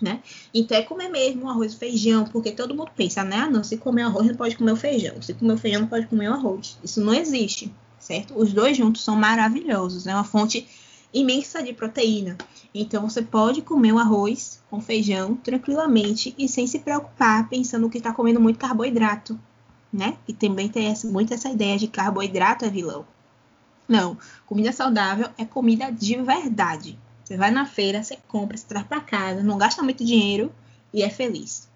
né? 0.00 0.20
Então 0.52 0.76
é 0.76 0.82
comer 0.82 1.08
mesmo 1.08 1.48
arroz 1.48 1.72
e 1.72 1.76
feijão, 1.76 2.24
porque 2.24 2.52
todo 2.52 2.74
mundo 2.74 2.90
pensa, 2.94 3.24
né? 3.24 3.36
Ah, 3.36 3.50
não, 3.50 3.64
se 3.64 3.78
comer 3.78 4.02
arroz 4.02 4.26
não 4.26 4.34
pode 4.34 4.56
comer 4.56 4.72
o 4.72 4.76
feijão, 4.76 5.22
se 5.22 5.32
comer 5.32 5.54
o 5.54 5.58
feijão 5.58 5.80
não 5.80 5.88
pode 5.88 6.06
comer 6.06 6.28
o 6.28 6.34
arroz. 6.34 6.78
Isso 6.84 7.00
não 7.00 7.14
existe, 7.14 7.72
certo? 7.98 8.38
Os 8.38 8.52
dois 8.52 8.76
juntos 8.76 9.02
são 9.02 9.16
maravilhosos, 9.16 10.06
é 10.06 10.14
uma 10.14 10.24
fonte 10.24 10.68
imensa 11.14 11.62
de 11.62 11.72
proteína. 11.72 12.36
Então 12.74 13.08
você 13.08 13.22
pode 13.22 13.62
comer 13.62 13.92
o 13.92 13.98
arroz 13.98 14.62
com 14.68 14.82
feijão 14.82 15.34
tranquilamente 15.34 16.34
e 16.36 16.46
sem 16.46 16.66
se 16.66 16.80
preocupar 16.80 17.48
pensando 17.48 17.88
que 17.88 17.96
está 17.96 18.12
comendo 18.12 18.38
muito 18.38 18.58
carboidrato, 18.58 19.38
né? 19.90 20.18
E 20.28 20.34
também 20.34 20.68
tem 20.68 20.88
essa, 20.88 21.08
muito 21.08 21.32
essa 21.32 21.48
ideia 21.48 21.78
de 21.78 21.88
carboidrato 21.88 22.66
é 22.66 22.70
vilão. 22.70 23.06
Não, 23.88 24.18
comida 24.44 24.72
saudável 24.72 25.30
é 25.38 25.44
comida 25.46 25.90
de 25.90 26.16
verdade. 26.16 26.98
Você 27.26 27.36
vai 27.36 27.50
na 27.50 27.66
feira, 27.66 28.04
você 28.04 28.16
compra, 28.28 28.56
você 28.56 28.64
traz 28.64 28.86
para 28.86 29.00
casa, 29.00 29.42
não 29.42 29.58
gasta 29.58 29.82
muito 29.82 30.04
dinheiro 30.04 30.54
e 30.94 31.02
é 31.02 31.10
feliz. 31.10 31.68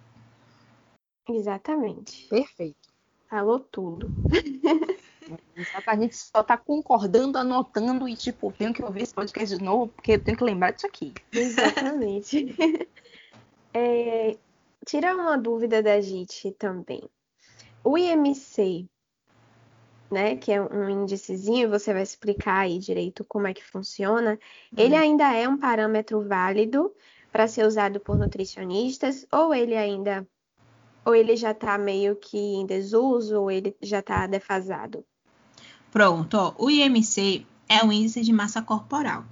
Exatamente. 1.28 2.28
Perfeito. 2.28 2.88
Falou 3.28 3.58
tudo. 3.58 4.08
a 5.86 5.96
gente 5.96 6.16
só 6.16 6.44
tá 6.44 6.56
concordando, 6.56 7.36
anotando 7.36 8.08
e, 8.08 8.14
tipo, 8.14 8.52
tenho 8.52 8.72
que 8.72 8.80
ouvir 8.80 9.02
esse 9.02 9.12
podcast 9.12 9.58
de 9.58 9.64
novo, 9.64 9.88
porque 9.88 10.12
eu 10.12 10.20
tenho 10.22 10.38
que 10.38 10.44
lembrar 10.44 10.70
disso 10.70 10.86
aqui. 10.86 11.12
Exatamente. 11.32 12.54
é, 13.74 14.36
tira 14.86 15.16
uma 15.16 15.36
dúvida 15.36 15.82
da 15.82 16.00
gente 16.00 16.52
também. 16.52 17.02
O 17.82 17.98
IMC 17.98 18.88
né, 20.10 20.36
que 20.36 20.50
é 20.50 20.60
um 20.60 20.88
índicezinho, 20.88 21.70
você 21.70 21.92
vai 21.92 22.02
explicar 22.02 22.60
aí 22.60 22.78
direito 22.78 23.24
como 23.24 23.46
é 23.46 23.54
que 23.54 23.64
funciona, 23.64 24.32
uhum. 24.32 24.38
ele 24.76 24.96
ainda 24.96 25.32
é 25.32 25.48
um 25.48 25.56
parâmetro 25.56 26.20
válido 26.26 26.92
para 27.30 27.46
ser 27.46 27.64
usado 27.64 28.00
por 28.00 28.18
nutricionistas, 28.18 29.24
ou 29.32 29.54
ele 29.54 29.76
ainda, 29.76 30.26
ou 31.04 31.14
ele 31.14 31.36
já 31.36 31.52
está 31.52 31.78
meio 31.78 32.16
que 32.16 32.36
em 32.36 32.66
desuso, 32.66 33.40
ou 33.40 33.50
ele 33.50 33.76
já 33.80 34.00
está 34.00 34.26
defasado? 34.26 35.04
Pronto, 35.92 36.34
ó, 36.36 36.54
o 36.58 36.70
IMC 36.70 37.46
é 37.68 37.84
o 37.84 37.92
índice 37.92 38.20
de 38.22 38.32
massa 38.32 38.60
corporal. 38.60 39.24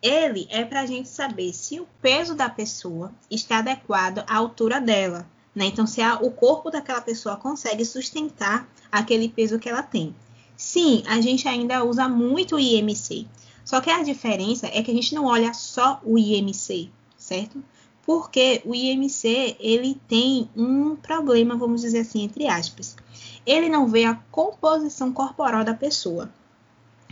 Ele 0.00 0.46
é 0.50 0.64
para 0.64 0.80
a 0.80 0.86
gente 0.86 1.08
saber 1.08 1.52
se 1.52 1.80
o 1.80 1.88
peso 2.00 2.34
da 2.34 2.48
pessoa 2.48 3.12
está 3.30 3.58
adequado 3.58 4.24
à 4.28 4.36
altura 4.36 4.80
dela. 4.80 5.26
Né? 5.58 5.66
Então, 5.66 5.88
se 5.88 6.00
a, 6.00 6.14
o 6.14 6.30
corpo 6.30 6.70
daquela 6.70 7.00
pessoa 7.00 7.36
consegue 7.36 7.84
sustentar 7.84 8.70
aquele 8.92 9.28
peso 9.28 9.58
que 9.58 9.68
ela 9.68 9.82
tem. 9.82 10.14
Sim, 10.56 11.02
a 11.04 11.20
gente 11.20 11.48
ainda 11.48 11.82
usa 11.82 12.08
muito 12.08 12.54
o 12.54 12.60
IMC. 12.60 13.26
Só 13.64 13.80
que 13.80 13.90
a 13.90 14.04
diferença 14.04 14.68
é 14.68 14.80
que 14.84 14.90
a 14.92 14.94
gente 14.94 15.12
não 15.16 15.24
olha 15.24 15.52
só 15.52 16.00
o 16.04 16.16
IMC, 16.16 16.90
certo? 17.16 17.60
Porque 18.06 18.62
o 18.64 18.72
IMC 18.72 19.56
ele 19.58 20.00
tem 20.06 20.48
um 20.56 20.94
problema, 20.94 21.56
vamos 21.56 21.80
dizer 21.80 21.98
assim, 21.98 22.22
entre 22.22 22.46
aspas. 22.46 22.96
Ele 23.44 23.68
não 23.68 23.88
vê 23.88 24.04
a 24.04 24.14
composição 24.30 25.12
corporal 25.12 25.64
da 25.64 25.74
pessoa. 25.74 26.32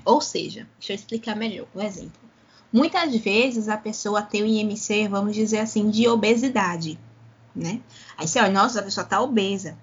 Ou 0.05 0.21
seja, 0.21 0.69
deixa 0.79 0.93
eu 0.93 0.95
explicar 0.95 1.35
melhor 1.35 1.67
um 1.75 1.83
exemplo. 1.83 2.21
Muitas 2.73 3.13
vezes 3.17 3.69
a 3.69 3.77
pessoa 3.77 4.23
tem 4.23 4.45
o 4.45 4.47
IMC, 4.47 5.09
vamos 5.09 5.35
dizer 5.35 5.59
assim, 5.59 5.91
de 5.91 6.07
obesidade 6.07 6.97
né? 7.57 7.81
Aí 8.17 8.29
você 8.29 8.39
olha, 8.39 8.53
nossa, 8.53 8.81
a 8.81 8.83
pessoa 8.83 9.05
tá 9.05 9.21
obesa. 9.21 9.77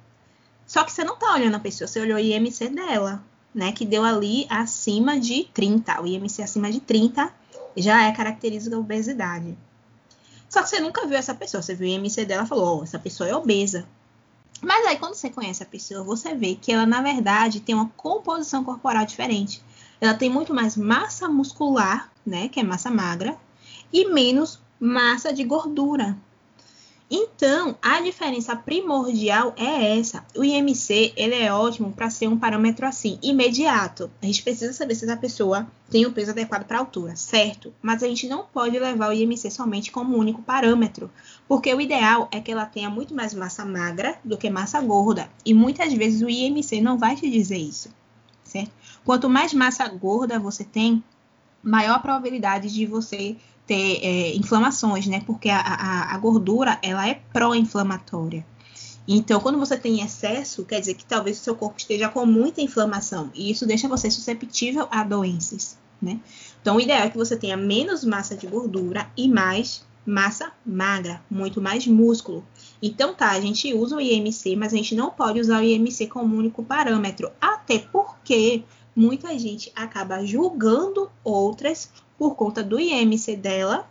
Só 0.66 0.84
que 0.84 0.92
você 0.92 1.04
não 1.04 1.18
tá 1.18 1.34
olhando 1.34 1.56
a 1.56 1.60
pessoa, 1.60 1.88
você 1.88 2.00
olhou 2.00 2.18
o 2.18 2.22
IMC 2.22 2.70
dela, 2.70 3.24
né? 3.54 3.72
Que 3.72 3.86
deu 3.86 4.04
ali 4.04 4.46
acima 4.50 5.20
de 5.20 5.46
30. 5.54 6.02
O 6.02 6.08
IMC 6.08 6.42
acima 6.42 6.72
de 6.72 6.80
30 6.80 7.34
já 7.76 8.04
é 8.04 8.12
característica 8.12 8.76
da 8.76 8.80
obesidade. 8.80 9.58
Só 10.48 10.62
que 10.62 10.70
você 10.70 10.80
nunca 10.80 11.08
viu 11.08 11.18
essa 11.18 11.34
pessoa, 11.34 11.64
você 11.64 11.74
viu 11.74 11.88
o 11.88 11.92
IMC 11.92 12.26
dela 12.26 12.44
e 12.44 12.48
falou, 12.48 12.80
oh, 12.80 12.84
essa 12.84 13.00
pessoa 13.00 13.28
é 13.28 13.36
obesa. 13.36 13.88
Mas 14.62 14.86
aí, 14.86 14.98
quando 14.98 15.16
você 15.16 15.30
conhece 15.30 15.62
a 15.62 15.66
pessoa, 15.66 16.04
você 16.04 16.34
vê 16.34 16.56
que 16.56 16.72
ela, 16.72 16.86
na 16.86 17.02
verdade, 17.02 17.60
tem 17.60 17.76
uma 17.76 17.90
composição 17.98 18.64
corporal 18.64 19.06
diferente. 19.06 19.62
Ela 20.00 20.14
tem 20.14 20.30
muito 20.30 20.54
mais 20.54 20.78
massa 20.78 21.28
muscular, 21.28 22.10
né? 22.26 22.48
Que 22.48 22.60
é 22.60 22.64
massa 22.64 22.90
magra, 22.90 23.38
e 23.92 24.08
menos 24.10 24.62
massa 24.80 25.34
de 25.34 25.44
gordura, 25.44 26.18
então, 27.16 27.78
a 27.80 28.02
diferença 28.02 28.56
primordial 28.56 29.54
é 29.56 30.00
essa. 30.00 30.26
O 30.36 30.44
IMC, 30.44 31.14
ele 31.16 31.36
é 31.36 31.54
ótimo 31.54 31.94
para 31.94 32.10
ser 32.10 32.28
um 32.28 32.40
parâmetro 32.40 32.88
assim, 32.88 33.20
imediato. 33.22 34.10
A 34.20 34.26
gente 34.26 34.42
precisa 34.42 34.74
saber 34.74 34.96
se 34.96 35.06
essa 35.06 35.16
pessoa 35.16 35.68
tem 35.92 36.08
o 36.08 36.12
peso 36.12 36.32
adequado 36.32 36.66
para 36.66 36.78
a 36.78 36.80
altura, 36.80 37.16
certo? 37.16 37.72
Mas 37.84 38.02
a 38.02 38.08
gente 38.08 38.28
não 38.28 38.48
pode 38.48 38.80
levar 38.80 39.10
o 39.10 39.14
IMC 39.14 39.52
somente 39.52 39.92
como 39.92 40.18
único 40.18 40.42
parâmetro, 40.42 41.12
porque 41.48 41.72
o 41.72 41.80
ideal 41.80 42.28
é 42.32 42.40
que 42.40 42.52
ela 42.52 42.66
tenha 42.66 42.90
muito 42.90 43.14
mais 43.14 43.32
massa 43.36 43.64
magra 43.64 44.18
do 44.24 44.36
que 44.36 44.50
massa 44.50 44.82
gorda, 44.82 45.30
e 45.46 45.54
muitas 45.54 45.94
vezes 45.94 46.24
o 46.24 46.30
IMC 46.32 46.82
não 46.82 46.98
vai 46.98 47.16
te 47.16 47.30
dizer 47.30 47.58
isso, 47.58 47.94
certo? 48.44 48.72
Quanto 49.06 49.30
mais 49.30 49.54
massa 49.54 49.88
gorda 49.88 50.40
você 50.40 50.64
tem, 50.64 51.04
maior 51.62 51.98
a 51.98 52.00
probabilidade 52.00 52.74
de 52.74 52.88
você 52.88 53.38
ter 53.66 54.00
é, 54.04 54.36
inflamações, 54.36 55.08
né? 55.08 55.22
Porque 55.26 55.50
a, 55.50 55.60
a, 55.60 56.16
a 56.16 56.18
gordura 56.18 56.80
ela 56.82 57.08
é 57.08 57.22
pró-inflamatória. 57.32 58.46
Então, 59.08 59.40
quando 59.40 59.60
você 59.60 59.78
tem 59.78 60.02
excesso, 60.02 60.64
quer 60.64 60.80
dizer 60.80 60.94
que 60.94 61.06
talvez 61.06 61.40
o 61.40 61.44
seu 61.44 61.56
corpo 61.56 61.78
esteja 61.78 62.08
com 62.08 62.26
muita 62.26 62.62
inflamação 62.62 63.30
e 63.34 63.52
isso 63.52 63.66
deixa 63.66 63.88
você 63.88 64.10
susceptível 64.10 64.88
a 64.90 65.04
doenças, 65.04 65.78
né? 66.02 66.20
Então, 66.62 66.78
o 66.78 66.80
ideal 66.80 67.02
é 67.02 67.10
que 67.10 67.18
você 67.18 67.36
tenha 67.36 67.58
menos 67.58 68.06
massa 68.06 68.36
de 68.36 68.48
gordura 68.48 69.10
e 69.18 69.28
mais 69.28 69.86
massa 70.06 70.52
magra, 70.66 71.22
muito 71.30 71.62
mais 71.62 71.86
músculo. 71.88 72.46
Então, 72.82 73.14
tá, 73.14 73.32
a 73.32 73.42
gente 73.42 73.74
usa 73.74 73.96
o 73.96 74.02
IMC, 74.02 74.56
mas 74.56 74.74
a 74.74 74.78
gente 74.78 74.96
não 74.96 75.10
pode 75.10 75.40
usar 75.40 75.62
o 75.62 75.64
IMC 75.64 76.08
como 76.08 76.36
único 76.36 76.64
parâmetro, 76.64 77.32
até 77.40 77.80
porque 77.80 78.64
muita 78.96 79.38
gente 79.38 79.72
acaba 79.76 80.26
julgando 80.26 81.10
outras 81.24 81.90
por 82.18 82.36
conta 82.36 82.64
do 82.64 82.80
IMC 82.80 83.36
dela, 83.36 83.88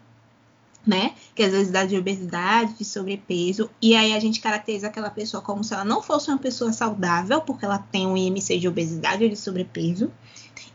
né? 0.87 1.15
Que 1.35 1.43
às 1.43 1.53
vezes 1.53 1.71
dá 1.71 1.85
de 1.85 1.97
obesidade, 1.97 2.75
de 2.75 2.85
sobrepeso, 2.85 3.71
e 3.81 3.95
aí 3.95 4.13
a 4.13 4.21
gente 4.21 4.41
caracteriza 4.41 4.89
aquela 4.89 5.11
pessoa 5.11 5.43
como 5.43 5.63
se 5.63 5.73
ela 5.73 5.85
não 5.85 6.03
fosse 6.03 6.29
uma 6.29 6.39
pessoa 6.39 6.73
saudável, 6.73 7.41
porque 7.41 7.65
ela 7.65 7.79
tem 7.79 8.07
um 8.07 8.17
IMC 8.17 8.59
de 8.59 8.69
obesidade 8.69 9.25
ou 9.25 9.31
de 9.31 9.37
sobrepeso, 9.37 10.11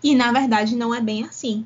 e 0.04 0.16
na 0.16 0.32
verdade 0.32 0.76
não 0.76 0.94
é 0.94 1.02
bem 1.02 1.24
assim, 1.24 1.66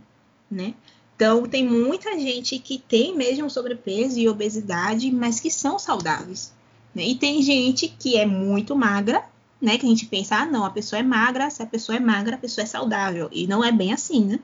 né? 0.49 0.73
Então, 1.21 1.43
tem 1.43 1.63
muita 1.63 2.17
gente 2.17 2.57
que 2.57 2.79
tem 2.79 3.15
mesmo 3.15 3.47
sobrepeso 3.47 4.17
e 4.17 4.27
obesidade, 4.27 5.11
mas 5.11 5.39
que 5.39 5.51
são 5.51 5.77
saudáveis. 5.77 6.51
Né? 6.95 7.09
E 7.09 7.15
tem 7.15 7.43
gente 7.43 7.87
que 7.87 8.17
é 8.17 8.25
muito 8.25 8.75
magra, 8.75 9.23
né? 9.61 9.77
Que 9.77 9.85
a 9.85 9.89
gente 9.89 10.07
pensa, 10.07 10.37
ah, 10.37 10.47
não, 10.47 10.65
a 10.65 10.71
pessoa 10.71 10.99
é 10.99 11.03
magra, 11.03 11.47
se 11.51 11.61
a 11.61 11.65
pessoa 11.67 11.95
é 11.95 11.99
magra, 11.99 12.37
a 12.37 12.39
pessoa 12.39 12.63
é 12.63 12.65
saudável. 12.65 13.29
E 13.31 13.45
não 13.45 13.63
é 13.63 13.71
bem 13.71 13.93
assim, 13.93 14.25
né? 14.25 14.39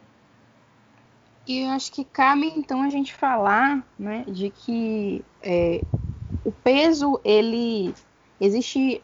E 1.47 1.59
eu 1.59 1.69
acho 1.69 1.91
que 1.91 2.03
cabe 2.03 2.51
então 2.57 2.81
a 2.81 2.89
gente 2.89 3.13
falar, 3.13 3.81
né, 3.97 4.25
de 4.27 4.49
que 4.49 5.23
é, 5.41 5.81
o 6.43 6.51
peso 6.51 7.19
ele 7.23 7.93
existe 8.39 9.01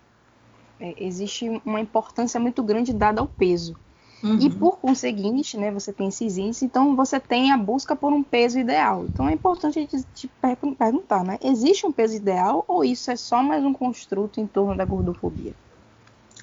é, 0.79 0.93
existe 0.97 1.61
uma 1.65 1.79
importância 1.79 2.39
muito 2.39 2.61
grande 2.61 2.91
dada 2.91 3.21
ao 3.21 3.27
peso. 3.27 3.75
Uhum. 4.21 4.39
E 4.39 4.49
por 4.49 4.77
conseguinte, 4.77 5.57
né, 5.57 5.71
você 5.71 5.91
tem 5.91 6.07
esses 6.07 6.37
índices, 6.37 6.63
então 6.63 6.95
você 6.95 7.19
tem 7.19 7.51
a 7.51 7.57
busca 7.57 7.95
por 7.95 8.11
um 8.11 8.23
peso 8.23 8.59
ideal. 8.59 9.05
Então 9.05 9.27
é 9.27 9.33
importante 9.33 9.79
a 9.79 9.81
gente 9.81 10.03
te 10.13 10.29
perguntar, 10.77 11.23
né? 11.23 11.37
Existe 11.41 11.85
um 11.85 11.91
peso 11.91 12.15
ideal 12.15 12.63
ou 12.67 12.83
isso 12.83 13.11
é 13.11 13.15
só 13.15 13.41
mais 13.41 13.63
um 13.63 13.73
construto 13.73 14.39
em 14.39 14.47
torno 14.47 14.75
da 14.75 14.85
gordofobia? 14.85 15.53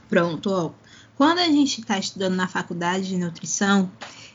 Pronto, 0.09 0.51
ó. 0.51 0.71
Quando 1.17 1.39
a 1.39 1.49
gente 1.49 1.81
está 1.81 1.99
estudando 1.99 2.35
na 2.35 2.49
faculdade 2.49 3.09
de 3.09 3.17
nutrição, 3.17 3.91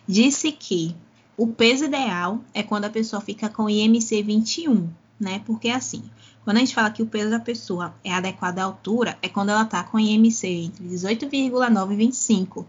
disse 0.08 0.52
que 0.52 0.96
o 1.38 1.48
peso 1.48 1.86
ideal 1.86 2.40
é 2.54 2.64
quando 2.64 2.86
a 2.86 2.90
pessoa 2.90 3.22
fica 3.22 3.50
com 3.50 3.70
IMC 3.70 4.24
21, 4.24 4.90
né? 5.20 5.42
Porque 5.46 5.70
assim, 5.70 6.04
quando 6.44 6.58
a 6.58 6.60
gente 6.60 6.76
fala 6.76 6.92
que 6.92 7.02
o 7.02 7.08
peso 7.08 7.30
da 7.30 7.40
pessoa 7.40 7.94
é 8.04 8.14
adequado 8.14 8.60
à 8.60 8.64
altura, 8.64 9.18
é 9.22 9.28
quando 9.28 9.50
ela 9.50 9.64
está 9.64 9.84
com 9.84 10.00
IMC 10.00 10.48
entre 10.48 10.86
18,9 10.86 11.92
e 11.92 11.96
25. 11.96 12.66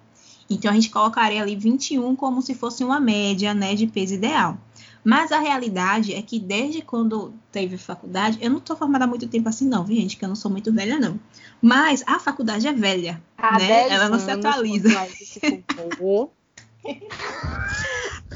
Então 0.48 0.70
a 0.70 0.74
gente 0.74 0.90
colocaria 0.90 1.42
ali 1.42 1.56
21 1.56 2.14
como 2.16 2.40
se 2.40 2.54
fosse 2.54 2.84
uma 2.84 3.00
média, 3.00 3.52
né, 3.52 3.74
de 3.74 3.86
peso 3.86 4.14
ideal. 4.14 4.58
Mas 5.04 5.30
a 5.30 5.38
realidade 5.38 6.14
é 6.14 6.22
que 6.22 6.38
desde 6.38 6.82
quando 6.82 7.32
teve 7.52 7.78
faculdade, 7.78 8.38
eu 8.40 8.50
não 8.50 8.58
tô 8.58 8.74
formada 8.74 9.04
há 9.04 9.06
muito 9.06 9.28
tempo 9.28 9.48
assim, 9.48 9.68
não, 9.68 9.84
viu, 9.84 9.96
gente? 9.96 10.16
Que 10.16 10.24
eu 10.24 10.28
não 10.28 10.34
sou 10.34 10.50
muito 10.50 10.72
velha, 10.72 10.98
não. 10.98 11.18
Mas 11.62 12.02
a 12.08 12.18
faculdade 12.18 12.66
é 12.66 12.72
velha, 12.72 13.22
há 13.38 13.56
né? 13.56 13.88
Ela 13.88 14.08
não 14.08 14.18
se 14.18 14.30
atualiza. 14.30 14.88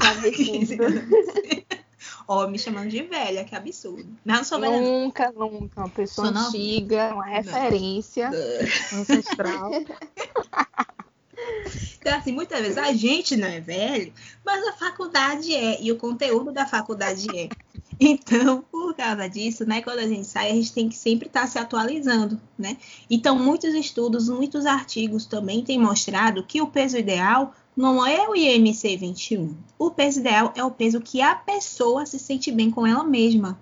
Ó, 2.27 2.45
oh, 2.45 2.47
me 2.47 2.57
chamando 2.57 2.89
de 2.89 3.01
velha, 3.03 3.43
que 3.43 3.55
absurdo. 3.55 4.07
Mas 4.23 4.37
não 4.37 4.43
sou 4.43 4.59
velha. 4.59 4.79
Nunca, 4.79 5.31
nunca. 5.31 5.81
Uma 5.81 5.89
pessoa 5.89 6.31
sou 6.31 6.37
antiga, 6.37 7.13
uma 7.13 7.25
referência 7.25 8.29
não. 8.29 8.99
ancestral. 9.01 9.71
Então, 11.99 12.17
assim, 12.17 12.31
muitas 12.31 12.59
vezes 12.61 12.77
a 12.77 12.93
gente 12.93 13.35
não 13.35 13.47
é 13.47 13.59
velho, 13.59 14.13
mas 14.45 14.65
a 14.67 14.73
faculdade 14.73 15.53
é, 15.53 15.81
e 15.81 15.91
o 15.91 15.97
conteúdo 15.97 16.51
da 16.51 16.65
faculdade 16.65 17.27
é. 17.35 17.49
Então, 18.03 18.63
por 18.71 18.95
causa 18.95 19.29
disso, 19.29 19.63
né, 19.63 19.81
quando 19.81 19.99
a 19.99 20.07
gente 20.07 20.25
sai, 20.25 20.49
a 20.49 20.55
gente 20.55 20.73
tem 20.73 20.89
que 20.89 20.95
sempre 20.95 21.27
estar 21.27 21.41
tá 21.41 21.47
se 21.47 21.59
atualizando, 21.59 22.41
né? 22.57 22.77
Então, 23.07 23.37
muitos 23.37 23.75
estudos, 23.75 24.27
muitos 24.27 24.65
artigos 24.65 25.27
também 25.27 25.63
têm 25.63 25.77
mostrado 25.77 26.43
que 26.43 26.61
o 26.61 26.67
peso 26.67 26.97
ideal 26.97 27.53
não 27.81 28.05
é 28.05 28.29
o 28.29 28.35
IMC 28.35 28.95
21. 28.95 29.57
O 29.79 29.89
peso 29.89 30.19
ideal 30.19 30.53
é 30.55 30.63
o 30.63 30.69
peso 30.69 31.01
que 31.01 31.19
a 31.19 31.33
pessoa 31.33 32.05
se 32.05 32.19
sente 32.19 32.51
bem 32.51 32.69
com 32.69 32.85
ela 32.85 33.03
mesma, 33.03 33.59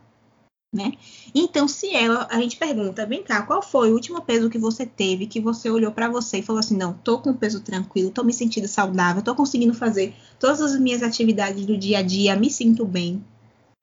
né? 0.74 0.92
Então, 1.34 1.70
se 1.70 1.96
ela, 1.96 2.28
a 2.30 2.38
gente 2.42 2.58
pergunta, 2.58 3.06
vem 3.06 3.24
cá, 3.24 3.44
qual 3.44 3.62
foi 3.62 3.90
o 3.90 3.94
último 3.94 4.22
peso 4.22 4.50
que 4.50 4.58
você 4.58 4.86
teve, 4.86 5.26
que 5.26 5.40
você 5.40 5.70
olhou 5.70 5.94
para 5.94 6.10
você 6.10 6.40
e 6.40 6.44
falou 6.44 6.60
assim, 6.60 6.76
não, 6.76 6.92
tô 6.92 7.20
com 7.20 7.34
peso 7.34 7.62
tranquilo, 7.62 8.12
tô 8.12 8.22
me 8.24 8.34
sentindo 8.34 8.68
saudável, 8.68 9.24
tô 9.24 9.34
conseguindo 9.34 9.74
fazer 9.74 10.14
todas 10.38 10.60
as 10.60 10.78
minhas 10.78 11.02
atividades 11.02 11.66
do 11.66 11.78
dia 11.78 12.00
a 12.00 12.02
dia, 12.02 12.36
me 12.36 12.52
sinto 12.52 12.84
bem, 12.84 13.24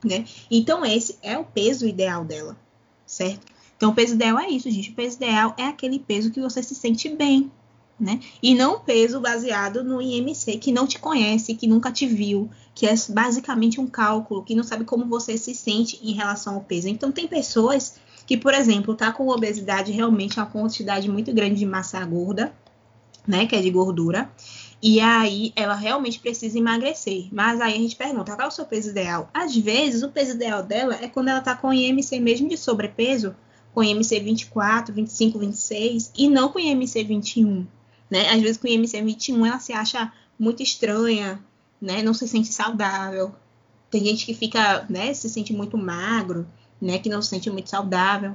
né? 0.04 0.26
Então, 0.50 0.84
esse 0.84 1.16
é 1.22 1.38
o 1.38 1.44
peso 1.44 1.86
ideal 1.86 2.26
dela, 2.26 2.58
certo? 3.06 3.46
Então, 3.74 3.90
o 3.90 3.94
peso 3.94 4.12
ideal 4.12 4.38
é 4.38 4.50
isso, 4.50 4.70
gente. 4.70 4.90
O 4.90 4.94
peso 4.94 5.16
ideal 5.16 5.54
é 5.56 5.64
aquele 5.64 5.98
peso 5.98 6.30
que 6.30 6.40
você 6.40 6.62
se 6.62 6.74
sente 6.74 7.08
bem, 7.08 7.50
né? 7.98 8.20
E 8.42 8.54
não 8.54 8.78
peso 8.78 9.20
baseado 9.20 9.82
no 9.82 10.00
IMC, 10.00 10.58
que 10.58 10.70
não 10.70 10.86
te 10.86 10.98
conhece, 10.98 11.54
que 11.54 11.66
nunca 11.66 11.90
te 11.90 12.06
viu, 12.06 12.50
que 12.74 12.86
é 12.86 12.94
basicamente 13.08 13.80
um 13.80 13.86
cálculo, 13.86 14.42
que 14.42 14.54
não 14.54 14.62
sabe 14.62 14.84
como 14.84 15.06
você 15.06 15.36
se 15.38 15.54
sente 15.54 15.98
em 16.02 16.12
relação 16.12 16.54
ao 16.54 16.60
peso. 16.60 16.88
Então, 16.88 17.10
tem 17.10 17.26
pessoas 17.26 17.96
que, 18.26 18.36
por 18.36 18.52
exemplo, 18.52 18.94
tá 18.94 19.12
com 19.12 19.28
obesidade 19.28 19.92
realmente 19.92 20.38
uma 20.38 20.46
quantidade 20.46 21.08
muito 21.08 21.32
grande 21.32 21.56
de 21.56 21.66
massa 21.66 22.04
gorda, 22.04 22.52
né? 23.26 23.46
Que 23.46 23.56
é 23.56 23.62
de 23.62 23.70
gordura. 23.70 24.30
E 24.82 25.00
aí 25.00 25.52
ela 25.56 25.74
realmente 25.74 26.20
precisa 26.20 26.58
emagrecer. 26.58 27.28
Mas 27.32 27.60
aí 27.60 27.74
a 27.74 27.78
gente 27.78 27.96
pergunta, 27.96 28.34
qual 28.34 28.44
é 28.44 28.48
o 28.48 28.50
seu 28.50 28.66
peso 28.66 28.90
ideal? 28.90 29.30
Às 29.32 29.56
vezes, 29.56 30.02
o 30.02 30.10
peso 30.10 30.32
ideal 30.32 30.62
dela 30.62 30.98
é 31.00 31.08
quando 31.08 31.28
ela 31.28 31.40
tá 31.40 31.56
com 31.56 31.72
IMC 31.72 32.20
mesmo 32.20 32.48
de 32.48 32.58
sobrepeso, 32.58 33.34
com 33.72 33.82
IMC 33.82 34.20
24, 34.20 34.92
25, 34.92 35.38
26, 35.38 36.12
e 36.16 36.28
não 36.28 36.50
com 36.50 36.58
IMC 36.58 37.04
21 37.04 37.66
né? 38.10 38.30
Às 38.30 38.40
vezes 38.40 38.56
com 38.56 38.66
IMC 38.66 39.02
21 39.02 39.46
ela 39.46 39.58
se 39.58 39.72
acha 39.72 40.12
muito 40.38 40.62
estranha, 40.62 41.42
né? 41.80 42.02
Não 42.02 42.14
se 42.14 42.26
sente 42.28 42.52
saudável. 42.52 43.34
Tem 43.90 44.04
gente 44.04 44.26
que 44.26 44.34
fica, 44.34 44.84
né, 44.90 45.14
se 45.14 45.28
sente 45.30 45.52
muito 45.52 45.78
magro, 45.78 46.46
né, 46.80 46.98
que 46.98 47.08
não 47.08 47.22
se 47.22 47.30
sente 47.30 47.48
muito 47.50 47.70
saudável. 47.70 48.34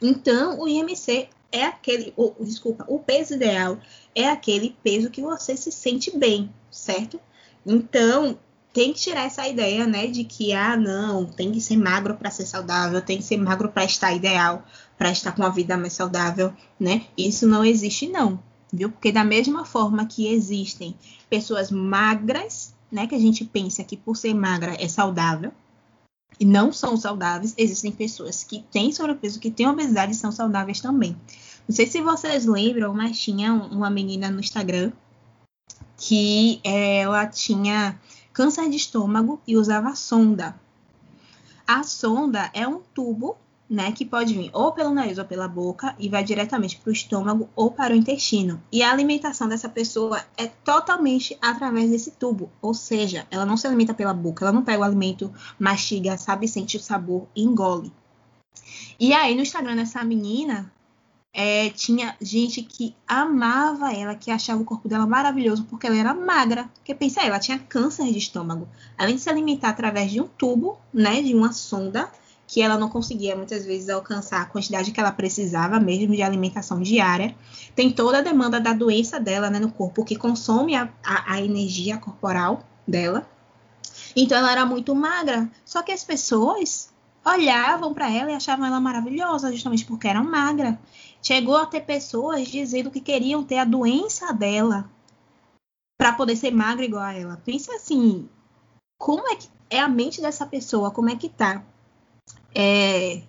Então, 0.00 0.58
o 0.58 0.66
IMC 0.66 1.28
é 1.52 1.64
aquele, 1.64 2.14
o, 2.16 2.34
desculpa, 2.40 2.84
o 2.88 2.98
peso 2.98 3.34
ideal 3.34 3.78
é 4.14 4.28
aquele 4.28 4.74
peso 4.82 5.10
que 5.10 5.20
você 5.20 5.56
se 5.56 5.70
sente 5.70 6.16
bem, 6.16 6.50
certo? 6.70 7.20
Então, 7.66 8.38
tem 8.72 8.92
que 8.92 9.00
tirar 9.00 9.26
essa 9.26 9.46
ideia, 9.46 9.86
né, 9.86 10.06
de 10.06 10.24
que 10.24 10.54
ah, 10.54 10.76
não, 10.76 11.26
tem 11.26 11.52
que 11.52 11.60
ser 11.60 11.76
magro 11.76 12.14
para 12.14 12.30
ser 12.30 12.46
saudável, 12.46 13.02
tem 13.02 13.18
que 13.18 13.24
ser 13.24 13.36
magro 13.36 13.68
para 13.68 13.84
estar 13.84 14.14
ideal, 14.14 14.64
para 14.96 15.10
estar 15.10 15.32
com 15.32 15.42
uma 15.42 15.52
vida 15.52 15.76
mais 15.76 15.92
saudável, 15.92 16.54
né? 16.78 17.06
Isso 17.18 17.46
não 17.46 17.64
existe 17.64 18.08
não 18.08 18.42
viu? 18.72 18.90
Porque 18.90 19.12
da 19.12 19.24
mesma 19.24 19.64
forma 19.64 20.06
que 20.06 20.26
existem 20.26 20.94
pessoas 21.28 21.70
magras, 21.70 22.74
né, 22.90 23.06
que 23.06 23.14
a 23.14 23.18
gente 23.18 23.44
pensa 23.44 23.84
que 23.84 23.96
por 23.96 24.16
ser 24.16 24.34
magra 24.34 24.76
é 24.78 24.88
saudável, 24.88 25.52
e 26.38 26.44
não 26.44 26.72
são 26.72 26.96
saudáveis, 26.96 27.54
existem 27.58 27.92
pessoas 27.92 28.42
que 28.42 28.64
têm 28.70 28.92
sobrepeso, 28.92 29.38
que 29.38 29.50
têm 29.50 29.68
obesidade 29.68 30.12
e 30.12 30.14
são 30.14 30.32
saudáveis 30.32 30.80
também. 30.80 31.14
Não 31.68 31.76
sei 31.76 31.86
se 31.86 32.00
vocês 32.00 32.46
lembram, 32.46 32.94
mas 32.94 33.18
tinha 33.18 33.52
uma 33.52 33.90
menina 33.90 34.30
no 34.30 34.40
Instagram 34.40 34.90
que 35.96 36.60
ela 36.64 37.26
tinha 37.26 38.00
câncer 38.32 38.68
de 38.70 38.76
estômago 38.76 39.40
e 39.46 39.56
usava 39.56 39.94
sonda. 39.94 40.58
A 41.66 41.82
sonda 41.82 42.50
é 42.54 42.66
um 42.66 42.80
tubo 42.94 43.36
né, 43.70 43.92
que 43.92 44.04
pode 44.04 44.34
vir 44.34 44.50
ou 44.52 44.72
pelo 44.72 44.92
nariz 44.92 45.16
ou 45.16 45.24
pela 45.24 45.46
boca 45.46 45.94
e 45.96 46.08
vai 46.08 46.24
diretamente 46.24 46.76
para 46.76 46.90
o 46.90 46.92
estômago 46.92 47.48
ou 47.54 47.70
para 47.70 47.94
o 47.94 47.96
intestino. 47.96 48.60
E 48.72 48.82
a 48.82 48.90
alimentação 48.90 49.48
dessa 49.48 49.68
pessoa 49.68 50.20
é 50.36 50.48
totalmente 50.48 51.38
através 51.40 51.88
desse 51.88 52.10
tubo, 52.10 52.50
ou 52.60 52.74
seja, 52.74 53.28
ela 53.30 53.46
não 53.46 53.56
se 53.56 53.68
alimenta 53.68 53.94
pela 53.94 54.12
boca, 54.12 54.44
ela 54.44 54.52
não 54.52 54.64
pega 54.64 54.80
o 54.80 54.84
alimento, 54.84 55.32
mastiga, 55.56 56.18
sabe, 56.18 56.48
sente 56.48 56.76
o 56.76 56.80
sabor 56.80 57.28
engole. 57.36 57.92
E 58.98 59.12
aí 59.12 59.36
no 59.36 59.42
Instagram 59.42 59.76
dessa 59.76 60.02
menina 60.02 60.72
é, 61.32 61.70
tinha 61.70 62.16
gente 62.20 62.62
que 62.62 62.96
amava 63.06 63.94
ela, 63.94 64.16
que 64.16 64.32
achava 64.32 64.60
o 64.60 64.64
corpo 64.64 64.88
dela 64.88 65.06
maravilhoso 65.06 65.64
porque 65.64 65.86
ela 65.86 65.96
era 65.96 66.12
magra. 66.12 66.68
Porque 66.74 66.94
pensa, 66.94 67.22
ela 67.22 67.38
tinha 67.38 67.58
câncer 67.58 68.10
de 68.10 68.18
estômago. 68.18 68.68
Além 68.98 69.14
de 69.14 69.20
se 69.20 69.30
alimentar 69.30 69.68
através 69.68 70.10
de 70.10 70.20
um 70.20 70.26
tubo, 70.26 70.78
né, 70.92 71.22
de 71.22 71.34
uma 71.34 71.52
sonda, 71.52 72.10
que 72.50 72.60
ela 72.60 72.76
não 72.76 72.88
conseguia 72.88 73.36
muitas 73.36 73.64
vezes 73.64 73.88
alcançar 73.88 74.42
a 74.42 74.44
quantidade 74.44 74.90
que 74.90 74.98
ela 74.98 75.12
precisava 75.12 75.78
mesmo 75.78 76.16
de 76.16 76.20
alimentação 76.20 76.82
diária. 76.82 77.32
Tem 77.76 77.92
toda 77.92 78.18
a 78.18 78.22
demanda 78.22 78.60
da 78.60 78.72
doença 78.72 79.20
dela 79.20 79.48
né, 79.48 79.60
no 79.60 79.70
corpo, 79.70 80.04
que 80.04 80.16
consome 80.16 80.74
a, 80.74 80.92
a, 81.04 81.34
a 81.34 81.40
energia 81.40 81.96
corporal 81.96 82.64
dela. 82.84 83.24
Então 84.16 84.36
ela 84.36 84.50
era 84.50 84.66
muito 84.66 84.92
magra. 84.96 85.48
Só 85.64 85.80
que 85.80 85.92
as 85.92 86.02
pessoas 86.02 86.92
olhavam 87.24 87.94
para 87.94 88.10
ela 88.10 88.32
e 88.32 88.34
achavam 88.34 88.66
ela 88.66 88.80
maravilhosa, 88.80 89.52
justamente 89.52 89.86
porque 89.86 90.08
era 90.08 90.20
magra. 90.20 90.76
Chegou 91.22 91.56
a 91.56 91.66
ter 91.66 91.82
pessoas 91.82 92.48
dizendo 92.48 92.90
que 92.90 93.00
queriam 93.00 93.44
ter 93.44 93.58
a 93.58 93.64
doença 93.64 94.32
dela 94.32 94.90
para 95.96 96.14
poder 96.14 96.34
ser 96.34 96.50
magra 96.50 96.84
igual 96.84 97.04
a 97.04 97.14
ela. 97.14 97.40
Pensa 97.44 97.76
assim, 97.76 98.28
como 98.98 99.28
é 99.28 99.36
que 99.36 99.48
é 99.70 99.78
a 99.78 99.88
mente 99.88 100.20
dessa 100.20 100.44
pessoa? 100.44 100.90
Como 100.90 101.08
é 101.08 101.14
que 101.14 101.28
tá? 101.28 101.62
É, 102.54 103.22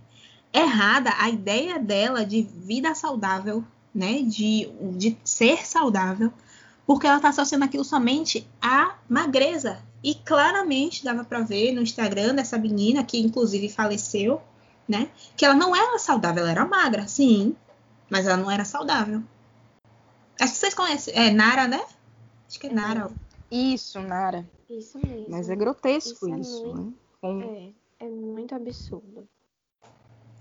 errada 0.54 1.12
a 1.18 1.30
ideia 1.30 1.80
dela 1.80 2.26
de 2.26 2.42
vida 2.42 2.94
saudável, 2.96 3.64
né? 3.94 4.22
De, 4.22 4.72
de 4.98 5.18
ser 5.24 5.66
saudável, 5.66 6.32
porque 6.86 7.08
ela 7.08 7.18
está 7.18 7.30
associando 7.30 7.66
aquilo 7.66 7.84
somente 7.84 8.48
à 8.62 8.96
magreza. 9.08 9.82
E 10.04 10.16
claramente 10.16 11.04
dava 11.04 11.24
para 11.24 11.42
ver 11.42 11.72
no 11.72 11.82
Instagram 11.82 12.34
dessa 12.34 12.58
menina, 12.58 13.04
que 13.04 13.20
inclusive 13.20 13.70
faleceu, 13.70 14.42
né? 14.88 15.10
Que 15.38 15.46
ela 15.46 15.54
não 15.54 15.76
era 15.76 16.00
saudável, 16.00 16.42
ela 16.42 16.52
era 16.52 16.66
magra, 16.66 17.08
sim, 17.08 17.56
mas 18.10 18.26
ela 18.26 18.38
não 18.38 18.50
era 18.50 18.66
saudável. 18.66 19.22
Acho 20.40 20.54
que 20.54 20.60
vocês 20.60 20.74
conhecem. 20.74 21.14
É 21.16 21.30
Nara, 21.30 21.68
né? 21.68 21.82
Acho 22.48 22.60
que 22.60 22.68
é 22.68 22.74
Nara. 22.74 23.12
Isso, 23.52 24.00
Nara. 24.00 24.50
Isso 24.68 25.00
mesmo. 25.06 25.28
Mas 25.30 25.50
é 25.50 25.56
grotesco 25.56 26.28
isso, 26.28 26.40
isso 26.40 26.64
é 26.64 26.66
muito... 26.66 26.82
né? 26.82 26.94
Com... 27.22 27.42
É. 27.42 27.81
É 28.02 28.10
muito 28.10 28.56
absurdo. 28.56 29.30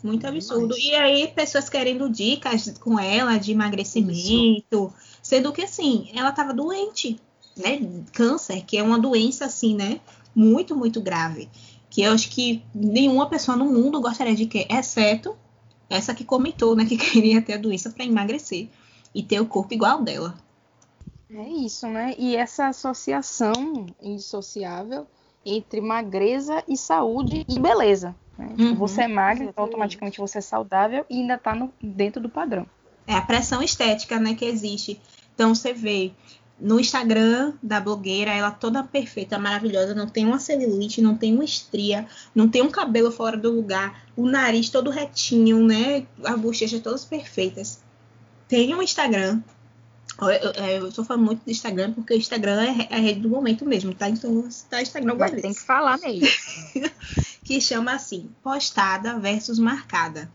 Muito 0.02 0.26
absurdo. 0.26 0.74
E 0.78 0.94
aí, 0.94 1.28
pessoas 1.28 1.68
querendo 1.68 2.08
dicas 2.08 2.72
com 2.78 2.98
ela 2.98 3.36
de 3.36 3.52
emagrecimento, 3.52 4.86
Isso. 4.86 4.94
sendo 5.22 5.52
que 5.52 5.60
assim, 5.60 6.10
ela 6.14 6.30
estava 6.30 6.54
doente, 6.54 7.20
né? 7.54 8.02
Câncer, 8.14 8.64
que 8.64 8.78
é 8.78 8.82
uma 8.82 8.98
doença 8.98 9.44
assim, 9.44 9.74
né? 9.74 10.00
Muito, 10.34 10.74
muito 10.74 11.02
grave. 11.02 11.50
Que 11.90 12.00
eu 12.00 12.12
acho 12.14 12.30
que 12.30 12.64
nenhuma 12.74 13.28
pessoa 13.28 13.58
no 13.58 13.66
mundo 13.66 14.00
gostaria 14.00 14.34
de 14.34 14.46
ter, 14.46 14.66
exceto 14.70 15.36
essa 15.90 16.14
que 16.14 16.24
comentou, 16.24 16.74
né? 16.74 16.86
Que 16.88 16.96
queria 16.96 17.42
ter 17.42 17.54
a 17.54 17.58
doença 17.58 17.90
para 17.90 18.06
emagrecer 18.06 18.70
e 19.14 19.22
ter 19.22 19.38
o 19.38 19.46
corpo 19.46 19.74
igual 19.74 20.02
dela. 20.02 20.34
É 21.28 21.46
isso, 21.46 21.86
né? 21.86 22.14
E 22.16 22.36
essa 22.36 22.68
associação 22.68 23.84
indissociável 24.00 25.06
entre 25.44 25.80
magreza 25.80 26.62
e 26.68 26.76
saúde 26.76 27.44
e 27.48 27.58
beleza. 27.58 28.14
Né? 28.38 28.54
Uhum, 28.58 28.74
você 28.74 29.02
é 29.02 29.08
magra, 29.08 29.44
então 29.44 29.64
automaticamente 29.64 30.18
você 30.18 30.38
é 30.38 30.42
saudável 30.42 31.04
e 31.08 31.20
ainda 31.20 31.34
está 31.34 31.68
dentro 31.82 32.20
do 32.20 32.28
padrão. 32.28 32.66
É 33.06 33.14
a 33.14 33.22
pressão 33.22 33.62
estética 33.62 34.18
né, 34.18 34.34
que 34.34 34.44
existe. 34.44 35.00
Então 35.34 35.54
você 35.54 35.72
vê 35.72 36.12
no 36.60 36.78
Instagram 36.78 37.54
da 37.62 37.80
blogueira, 37.80 38.30
ela 38.30 38.50
toda 38.50 38.82
perfeita, 38.82 39.38
maravilhosa, 39.38 39.94
não 39.94 40.06
tem 40.06 40.26
uma 40.26 40.38
celulite, 40.38 41.00
não 41.00 41.16
tem 41.16 41.34
uma 41.34 41.44
estria, 41.44 42.06
não 42.34 42.48
tem 42.48 42.62
um 42.62 42.70
cabelo 42.70 43.10
fora 43.10 43.36
do 43.36 43.50
lugar, 43.50 44.04
o 44.14 44.26
nariz 44.26 44.68
todo 44.68 44.90
retinho, 44.90 45.64
né? 45.64 46.06
As 46.22 46.38
bochechas 46.38 46.80
todas 46.80 47.04
perfeitas. 47.04 47.82
Tem 48.46 48.74
um 48.74 48.82
Instagram 48.82 49.40
Eu, 50.28 50.88
estou 50.88 51.04
falando 51.04 51.24
muito 51.24 51.44
do 51.44 51.50
Instagram 51.50 51.92
porque 51.92 52.14
o 52.14 52.16
Instagram 52.16 52.62
é, 52.62 52.88
é 52.90 52.96
a 52.96 53.00
rede 53.00 53.20
do 53.20 53.28
momento 53.28 53.64
mesmo, 53.64 53.94
tá? 53.94 54.08
Então, 54.08 54.48
tá 54.68 54.82
Instagram 54.82 55.14
Mas 55.18 55.40
tem 55.40 55.54
que 55.54 55.60
falar 55.60 55.98
mesmo. 55.98 56.26
que 57.44 57.60
chama 57.60 57.92
assim, 57.92 58.30
postada 58.42 59.18
versus 59.18 59.58
marcada. 59.58 60.30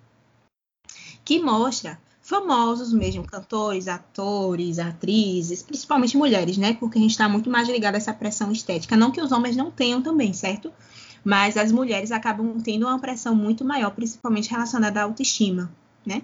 Que 1.24 1.40
mostra 1.40 2.00
famosos 2.26 2.92
mesmo, 2.92 3.24
cantores, 3.24 3.88
atores, 3.88 4.80
atrizes, 4.80 5.62
principalmente 5.62 6.18
mulheres, 6.18 6.58
né? 6.58 6.74
Porque 6.74 6.98
a 6.98 7.02
gente 7.02 7.12
está 7.12 7.30
muito 7.30 7.52
mais 7.52 7.70
ligado 7.70 7.94
a 7.94 7.98
essa 7.98 8.14
pressão 8.14 8.52
estética. 8.52 8.98
Não 8.98 9.12
que 9.12 9.22
os 9.22 9.32
homens 9.32 9.56
não 9.56 9.70
tenham 9.70 10.02
também, 10.02 10.34
certo? 10.34 10.74
Mas 11.24 11.56
as 11.56 11.72
mulheres 11.72 12.12
acabam 12.12 12.60
tendo 12.62 12.88
uma 12.88 12.98
pressão 12.98 13.36
muito 13.36 13.64
maior, 13.64 13.92
principalmente 13.92 14.50
relacionada 14.50 15.02
à 15.02 15.04
autoestima, 15.04 15.72
né? 16.04 16.24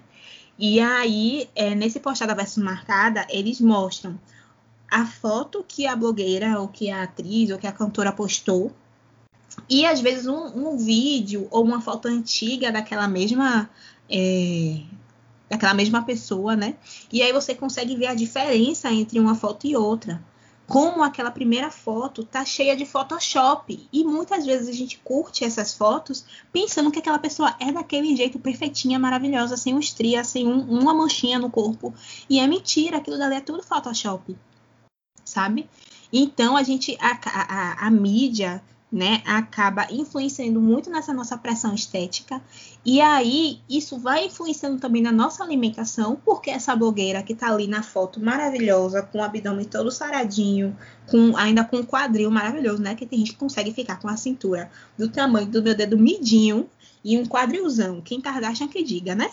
E 0.62 0.80
aí, 0.80 1.50
é, 1.56 1.74
nesse 1.74 2.00
postada 2.00 2.36
versus 2.36 2.64
marcada, 2.64 3.26
eles 3.32 3.60
mostram 3.60 4.20
a 4.90 5.08
foto 5.08 5.66
que 5.68 5.88
a 5.88 5.96
blogueira, 5.96 6.60
ou 6.60 6.68
que 6.68 6.92
a 6.92 7.02
atriz, 7.02 7.50
ou 7.50 7.58
que 7.58 7.66
a 7.66 7.72
cantora 7.72 8.12
postou, 8.12 8.72
e 9.68 9.88
às 9.88 10.00
vezes 10.00 10.28
um, 10.28 10.70
um 10.70 10.78
vídeo 10.78 11.48
ou 11.50 11.64
uma 11.64 11.82
foto 11.82 12.08
antiga 12.08 12.72
daquela 12.72 13.08
mesma. 13.08 13.68
É, 14.08 14.82
daquela 15.50 15.74
mesma 15.74 16.04
pessoa, 16.04 16.56
né? 16.56 16.76
E 17.12 17.22
aí 17.22 17.34
você 17.34 17.56
consegue 17.56 17.96
ver 17.96 18.08
a 18.08 18.14
diferença 18.14 18.92
entre 18.92 19.20
uma 19.20 19.36
foto 19.36 19.68
e 19.68 19.76
outra 19.76 20.22
como 20.72 21.04
aquela 21.04 21.30
primeira 21.30 21.70
foto 21.70 22.24
tá 22.24 22.46
cheia 22.46 22.78
de 22.78 22.86
Photoshop. 22.86 23.90
E 23.92 24.06
muitas 24.06 24.46
vezes 24.46 24.70
a 24.70 24.72
gente 24.72 24.98
curte 25.04 25.44
essas 25.44 25.74
fotos 25.74 26.24
pensando 26.50 26.90
que 26.90 27.00
aquela 27.00 27.20
pessoa 27.20 27.54
é 27.60 27.74
daquele 27.74 28.16
jeito 28.16 28.40
perfeitinha, 28.40 28.98
maravilhosa, 28.98 29.58
sem 29.58 29.74
um 29.74 29.80
estria, 29.80 30.24
sem 30.24 30.48
um, 30.48 30.62
uma 30.62 30.94
manchinha 30.94 31.38
no 31.38 31.50
corpo. 31.50 31.94
E 32.30 32.40
é 32.40 32.48
mentira, 32.48 33.00
aquilo 33.00 33.18
dali 33.18 33.36
é 33.36 33.42
tudo 33.42 33.62
Photoshop. 33.62 34.34
Sabe? 35.26 35.70
Então 36.12 36.56
a 36.56 36.64
gente, 36.64 36.98
a, 37.02 37.20
a, 37.26 37.88
a 37.88 37.92
mídia 37.92 38.64
né, 38.92 39.22
acaba 39.26 39.88
influenciando 39.90 40.60
muito 40.60 40.90
nessa 40.90 41.14
nossa 41.14 41.38
pressão 41.38 41.74
estética. 41.74 42.42
E 42.86 43.00
aí, 43.00 43.62
isso 43.70 43.98
vai 43.98 44.26
influenciando 44.26 44.80
também 44.80 45.02
na 45.02 45.12
nossa 45.12 45.44
alimentação, 45.44 46.20
porque 46.26 46.50
essa 46.50 46.76
blogueira 46.76 47.24
que 47.24 47.32
está 47.32 47.50
ali 47.50 47.68
na 47.68 47.82
foto 47.82 48.20
maravilhosa, 48.20 49.02
com 49.02 49.20
o 49.20 49.24
abdômen 49.24 49.66
todo 49.66 49.90
saradinho, 49.92 50.76
com 51.10 51.38
ainda 51.38 51.64
com 51.64 51.78
o 51.78 51.86
quadril 51.86 52.30
maravilhoso, 52.30 52.82
né? 52.82 52.96
Que 52.96 53.06
tem 53.06 53.20
gente 53.20 53.32
que 53.32 53.38
consegue 53.38 53.72
ficar 53.72 53.98
com 54.00 54.10
a 54.10 54.18
cintura 54.18 54.70
do 54.98 55.08
tamanho 55.08 55.48
do 55.48 55.64
meu 55.64 55.76
dedo 55.76 55.98
midinho 55.98 56.70
e 57.04 57.18
um 57.18 57.26
quadrilzão. 57.26 58.02
Quem 58.02 58.20
Kardashian 58.20 58.68
que 58.68 58.84
diga, 58.84 59.16
né? 59.16 59.30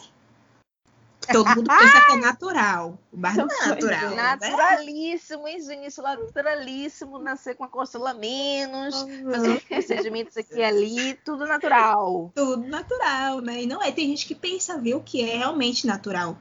Todo 1.32 1.48
mundo 1.48 1.68
pensa 1.68 2.00
que 2.06 2.12
é 2.12 2.16
natural. 2.16 2.98
O 3.12 3.16
bar 3.16 3.36
não 3.36 3.46
é 3.46 3.66
natural. 3.66 4.10
Né? 4.10 4.16
Naturalíssimo, 4.16 5.44
né? 5.44 5.86
isso, 5.86 6.02
naturalíssimo, 6.02 7.18
nascer 7.18 7.54
com 7.54 7.64
a 7.64 7.68
costela 7.68 8.14
menos, 8.14 8.94
fazer 9.30 9.48
os 9.50 9.64
procedimentos 9.64 10.36
aqui 10.36 10.56
e 10.56 10.64
ali, 10.64 11.14
tudo 11.24 11.46
natural. 11.46 12.32
Tudo 12.34 12.66
natural, 12.66 13.40
né? 13.40 13.62
E 13.62 13.66
não 13.66 13.82
é, 13.82 13.92
tem 13.92 14.06
gente 14.08 14.26
que 14.26 14.34
pensa, 14.34 14.78
viu, 14.78 15.00
que 15.00 15.22
é 15.22 15.36
realmente 15.36 15.86
natural. 15.86 16.36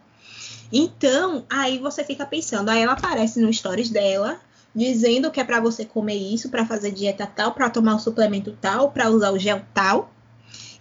Então, 0.71 1.45
aí 1.50 1.80
você 1.80 2.04
fica 2.04 2.26
pensando, 2.26 2.69
aí 2.69 2.82
ela 2.82 2.93
aparece 2.93 3.39
no 3.39 3.52
stories 3.52 3.89
dela, 3.89 4.39
dizendo 4.76 5.32
que 5.32 5.39
é 5.39 5.43
para 5.43 5.60
você 5.60 5.86
comer 5.86 6.15
isso, 6.15 6.50
para 6.50 6.65
fazer 6.65 6.91
dieta 6.91 7.26
tal, 7.26 7.54
para 7.54 7.69
tomar 7.69 7.95
o 7.95 8.00
suplemento 8.00 8.56
tal, 8.62 8.91
para 8.91 9.10
usar 9.10 9.32
o 9.32 9.39
gel 9.39 9.62
tal. 9.73 10.12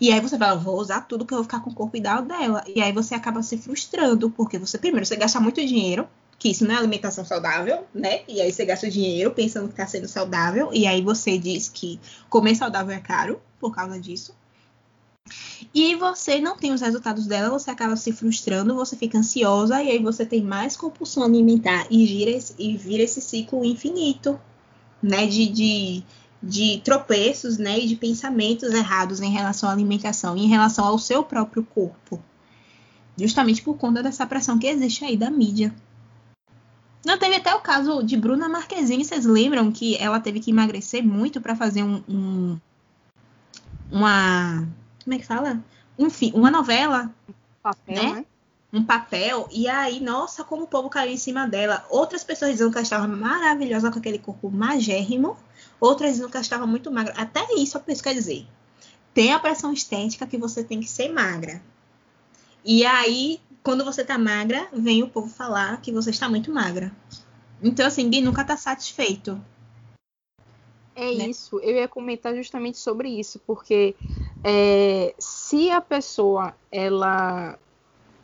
E 0.01 0.13
aí 0.13 0.21
você 0.21 0.37
fala, 0.37 0.57
vou 0.57 0.79
usar 0.79 1.03
tudo 1.03 1.25
que 1.25 1.33
eu 1.33 1.39
vou 1.39 1.45
ficar 1.45 1.61
com 1.61 1.71
o 1.71 1.75
corpo 1.75 1.97
ideal 1.97 2.23
dela. 2.23 2.63
E 2.67 2.81
aí 2.81 2.93
você 2.93 3.15
acaba 3.15 3.43
se 3.43 3.57
frustrando, 3.57 4.31
porque 4.31 4.59
você, 4.59 4.79
primeiro, 4.79 5.07
você 5.07 5.17
gasta 5.17 5.41
muito 5.41 5.65
dinheiro, 5.65 6.07
que 6.39 6.51
isso 6.51 6.67
não 6.67 6.75
é 6.75 6.79
alimentação 6.79 7.25
saudável, 7.25 7.85
né? 7.95 8.21
E 8.29 8.41
aí 8.41 8.53
você 8.53 8.65
gasta 8.65 8.91
dinheiro 8.91 9.31
pensando 9.31 9.69
que 9.69 9.75
tá 9.75 9.87
sendo 9.87 10.07
saudável, 10.07 10.71
e 10.73 10.87
aí 10.87 11.01
você 11.01 11.39
diz 11.39 11.69
que 11.69 11.99
comer 12.29 12.55
saudável 12.55 12.95
é 12.95 13.01
caro 13.01 13.41
por 13.59 13.75
causa 13.75 13.99
disso. 13.99 14.35
E 15.75 15.95
você 15.97 16.41
não 16.41 16.57
tem 16.57 16.73
os 16.73 16.81
resultados 16.81 17.27
dela, 17.27 17.51
você 17.51 17.71
acaba 17.71 17.97
se 17.97 18.13
frustrando, 18.13 18.75
você 18.75 18.97
fica 18.97 19.19
ansiosa, 19.19 19.83
e 19.83 19.91
aí 19.91 19.99
você 19.99 20.25
tem 20.25 20.43
mais 20.43 20.77
compulsão 20.77 21.25
alimentar 21.25 21.87
e, 21.91 22.07
gira 22.07 22.31
esse, 22.31 22.55
e 22.59 22.77
vira 22.77 23.03
esse 23.03 23.21
ciclo 23.21 23.65
infinito, 23.65 24.39
né? 25.03 25.27
de, 25.27 25.49
de 25.49 26.05
de 26.47 26.81
tropeços, 26.85 27.59
né, 27.59 27.81
e 27.81 27.89
de 27.89 27.97
pensamentos 27.97 28.73
errados 28.73 29.21
em 29.21 29.31
relação 29.31 29.69
à 29.69 29.73
alimentação 29.73 30.37
e 30.37 30.45
em 30.45 30.49
relação 30.49 30.85
ao 30.85 30.99
seu 30.99 31.25
próprio 31.25 31.65
corpo. 31.65 32.23
Justamente 33.19 33.63
por 33.63 33.77
conta 33.77 34.03
dessa 34.03 34.27
pressão 34.27 34.59
que 34.59 34.67
existe 34.67 35.05
aí 35.05 35.17
da 35.17 35.31
mídia. 35.31 35.75
Não 37.05 37.19
teve 37.19 37.37
até 37.37 37.55
o 37.55 37.61
caso 37.61 38.03
de 38.03 38.17
Bruna 38.17 38.49
Marquezine, 38.49 39.05
vocês 39.05 39.25
lembram 39.25 39.71
que 39.73 39.97
ela 39.97 40.21
teve 40.21 40.41
que 40.41 40.51
emagrecer 40.51 41.05
muito 41.05 41.41
para 41.41 41.57
fazer 41.57 41.83
um, 41.83 42.03
um, 42.09 42.61
uma 43.91 44.67
como 45.05 45.15
é 45.15 45.19
que 45.19 45.27
fala? 45.27 45.63
Enfim, 45.97 46.33
uma 46.35 46.51
novela, 46.51 47.11
papel, 47.63 47.95
né? 47.95 48.13
né? 48.13 48.25
Um 48.73 48.83
papel 48.83 49.49
e 49.53 49.69
aí, 49.69 50.01
nossa, 50.01 50.43
como 50.43 50.65
o 50.65 50.67
povo 50.67 50.91
caiu 50.91 51.13
em 51.13 51.17
cima 51.17 51.47
dela. 51.47 51.87
Outras 51.89 52.25
pessoas 52.25 52.51
dizendo 52.51 52.73
que 52.73 52.79
ela 52.79 52.83
estava 52.83 53.07
maravilhosa 53.07 53.91
com 53.91 53.99
aquele 54.01 54.19
corpo 54.19 54.51
magérrimo 54.51 55.37
outras 55.81 56.19
ela 56.21 56.41
estava 56.41 56.67
muito 56.67 56.91
magra. 56.91 57.15
Até 57.17 57.55
isso, 57.55 57.81
isso 57.89 58.03
quer 58.03 58.15
dizer, 58.15 58.47
tem 59.15 59.33
a 59.33 59.39
pressão 59.39 59.73
estética 59.73 60.27
que 60.27 60.37
você 60.37 60.62
tem 60.62 60.81
que 60.81 60.89
ser 60.89 61.12
magra. 61.12 61.62
E 62.65 62.85
aí, 62.85 63.41
quando 63.62 63.85
você 63.85 64.05
tá 64.05 64.19
magra, 64.19 64.69
vem 64.73 65.03
o 65.03 65.09
povo 65.09 65.29
falar 65.29 65.81
que 65.81 65.93
você 65.93 66.11
está 66.11 66.29
muito 66.29 66.53
magra. 66.53 66.93
Então, 67.62 67.87
assim, 67.87 68.05
ninguém 68.05 68.23
nunca 68.23 68.45
tá 68.45 68.57
satisfeito. 68.57 69.41
É 70.95 71.15
né? 71.15 71.29
isso, 71.29 71.61
eu 71.61 71.77
ia 71.77 71.87
comentar 71.87 72.35
justamente 72.35 72.79
sobre 72.79 73.09
isso, 73.09 73.39
porque 73.47 73.95
é, 74.43 75.15
se 75.19 75.71
a 75.71 75.81
pessoa 75.81 76.55
ela 76.73 77.59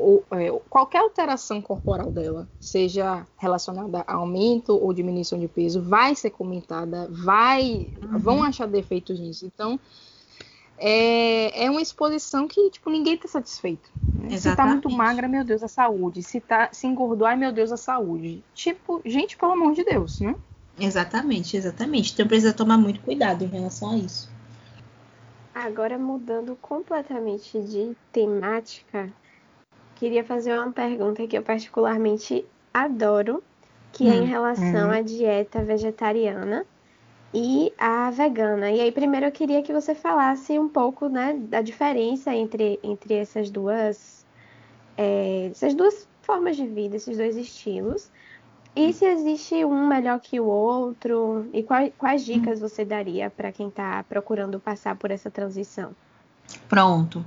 ou, 0.02 0.24
é, 0.32 0.50
qualquer 0.68 0.98
alteração 0.98 1.62
corporal 1.62 2.10
dela, 2.10 2.48
seja 2.60 3.26
relacionada 3.36 4.04
a 4.06 4.14
aumento 4.14 4.74
ou 4.74 4.92
diminuição 4.92 5.38
de 5.38 5.48
peso, 5.48 5.80
vai 5.80 6.14
ser 6.14 6.30
comentada, 6.30 7.08
vai, 7.10 7.88
uhum. 8.02 8.18
vão 8.18 8.42
achar 8.42 8.66
defeitos 8.66 9.18
nisso. 9.20 9.46
Então, 9.46 9.78
é, 10.76 11.64
é 11.64 11.70
uma 11.70 11.80
exposição 11.80 12.48
que, 12.48 12.70
tipo, 12.70 12.90
ninguém 12.90 13.14
está 13.14 13.28
satisfeito. 13.28 13.88
Né? 14.14 14.36
Se 14.36 14.54
tá 14.56 14.66
muito 14.66 14.90
magra, 14.90 15.28
meu 15.28 15.44
Deus, 15.44 15.62
a 15.62 15.68
saúde. 15.68 16.22
Se, 16.22 16.40
tá, 16.40 16.70
se 16.72 16.86
engordou, 16.86 17.26
ai 17.26 17.36
meu 17.36 17.52
Deus, 17.52 17.70
a 17.70 17.76
saúde. 17.76 18.42
Tipo, 18.52 19.00
gente, 19.04 19.36
pelo 19.36 19.52
amor 19.52 19.74
de 19.74 19.84
Deus, 19.84 20.20
né? 20.20 20.34
Exatamente, 20.78 21.56
exatamente. 21.56 22.12
Então 22.12 22.26
precisa 22.26 22.52
tomar 22.52 22.78
muito 22.78 23.00
cuidado 23.00 23.44
em 23.44 23.48
relação 23.48 23.92
a 23.92 23.96
isso. 23.96 24.30
Agora 25.54 25.98
mudando 25.98 26.56
completamente 26.60 27.60
de 27.60 27.94
temática, 28.10 29.12
queria 30.02 30.24
fazer 30.24 30.58
uma 30.58 30.72
pergunta 30.72 31.24
que 31.28 31.38
eu 31.38 31.44
particularmente 31.44 32.44
adoro, 32.74 33.40
que 33.92 34.02
hum, 34.02 34.10
é 34.10 34.16
em 34.16 34.22
hum, 34.22 34.24
relação 34.24 34.88
hum. 34.88 34.92
à 34.92 35.00
dieta 35.00 35.62
vegetariana 35.62 36.66
e 37.32 37.72
a 37.78 38.10
vegana. 38.10 38.68
E 38.72 38.80
aí, 38.80 38.90
primeiro 38.90 39.26
eu 39.26 39.30
queria 39.30 39.62
que 39.62 39.72
você 39.72 39.94
falasse 39.94 40.58
um 40.58 40.68
pouco 40.68 41.08
né, 41.08 41.34
da 41.34 41.62
diferença 41.62 42.34
entre, 42.34 42.80
entre 42.82 43.14
essas 43.14 43.48
duas 43.48 44.26
é, 44.98 45.50
essas 45.52 45.72
duas 45.72 46.08
formas 46.22 46.56
de 46.56 46.66
vida, 46.66 46.96
esses 46.96 47.16
dois 47.16 47.36
estilos. 47.36 48.10
E 48.74 48.92
se 48.92 49.04
existe 49.04 49.64
um 49.64 49.86
melhor 49.86 50.18
que 50.18 50.40
o 50.40 50.46
outro, 50.46 51.48
e 51.52 51.62
quais, 51.62 51.92
quais 51.96 52.24
dicas 52.24 52.58
você 52.58 52.84
daria 52.84 53.30
para 53.30 53.52
quem 53.52 53.68
está 53.68 54.02
procurando 54.02 54.58
passar 54.58 54.96
por 54.96 55.12
essa 55.12 55.30
transição? 55.30 55.94
Pronto. 56.68 57.24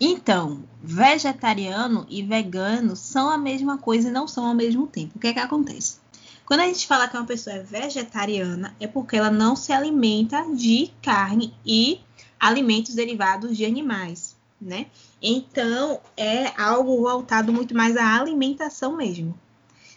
Então, 0.00 0.64
vegetariano 0.82 2.04
e 2.08 2.22
vegano 2.22 2.96
são 2.96 3.30
a 3.30 3.38
mesma 3.38 3.78
coisa 3.78 4.08
e 4.08 4.12
não 4.12 4.26
são 4.26 4.46
ao 4.46 4.54
mesmo 4.54 4.86
tempo. 4.86 5.16
O 5.16 5.20
que 5.20 5.28
é 5.28 5.32
que 5.32 5.38
acontece? 5.38 5.98
Quando 6.44 6.60
a 6.60 6.66
gente 6.66 6.86
fala 6.86 7.08
que 7.08 7.16
uma 7.16 7.24
pessoa 7.24 7.56
é 7.56 7.62
vegetariana, 7.62 8.74
é 8.78 8.86
porque 8.86 9.16
ela 9.16 9.30
não 9.30 9.56
se 9.56 9.72
alimenta 9.72 10.44
de 10.54 10.90
carne 11.00 11.54
e 11.64 12.00
alimentos 12.38 12.94
derivados 12.94 13.56
de 13.56 13.64
animais, 13.64 14.36
né? 14.60 14.86
Então, 15.22 16.00
é 16.16 16.48
algo 16.60 17.00
voltado 17.00 17.52
muito 17.52 17.74
mais 17.74 17.96
à 17.96 18.20
alimentação 18.20 18.96
mesmo. 18.96 19.38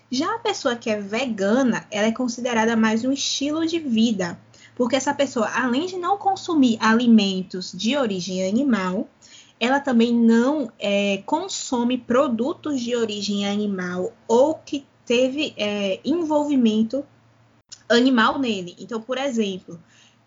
Já 0.10 0.36
a 0.36 0.40
pessoa 0.40 0.78
que 0.78 0.90
é 0.90 1.02
vegana, 1.02 1.86
ela 1.92 2.08
é 2.08 2.14
considerada 2.14 2.78
mais 2.78 3.04
um 3.04 3.12
estilo 3.12 3.66
de 3.66 3.78
vida, 3.78 4.40
porque 4.74 4.96
essa 4.96 5.14
pessoa, 5.14 5.50
além 5.54 5.86
de 5.86 5.98
não 5.98 6.18
consumir 6.18 6.78
alimentos 6.80 7.74
de 7.74 7.98
origem 7.98 8.48
animal, 8.48 9.10
ela 9.60 9.80
também 9.80 10.14
não 10.14 10.72
é, 10.80 11.22
consome 11.26 11.98
produtos 11.98 12.80
de 12.82 12.96
origem 12.96 13.48
animal 13.48 14.14
ou 14.28 14.56
que 14.56 14.86
teve 15.06 15.54
é, 15.58 16.00
envolvimento 16.06 17.04
animal 17.90 18.38
nele. 18.38 18.76
Então, 18.80 19.02
por 19.02 19.18
exemplo, 19.18 19.80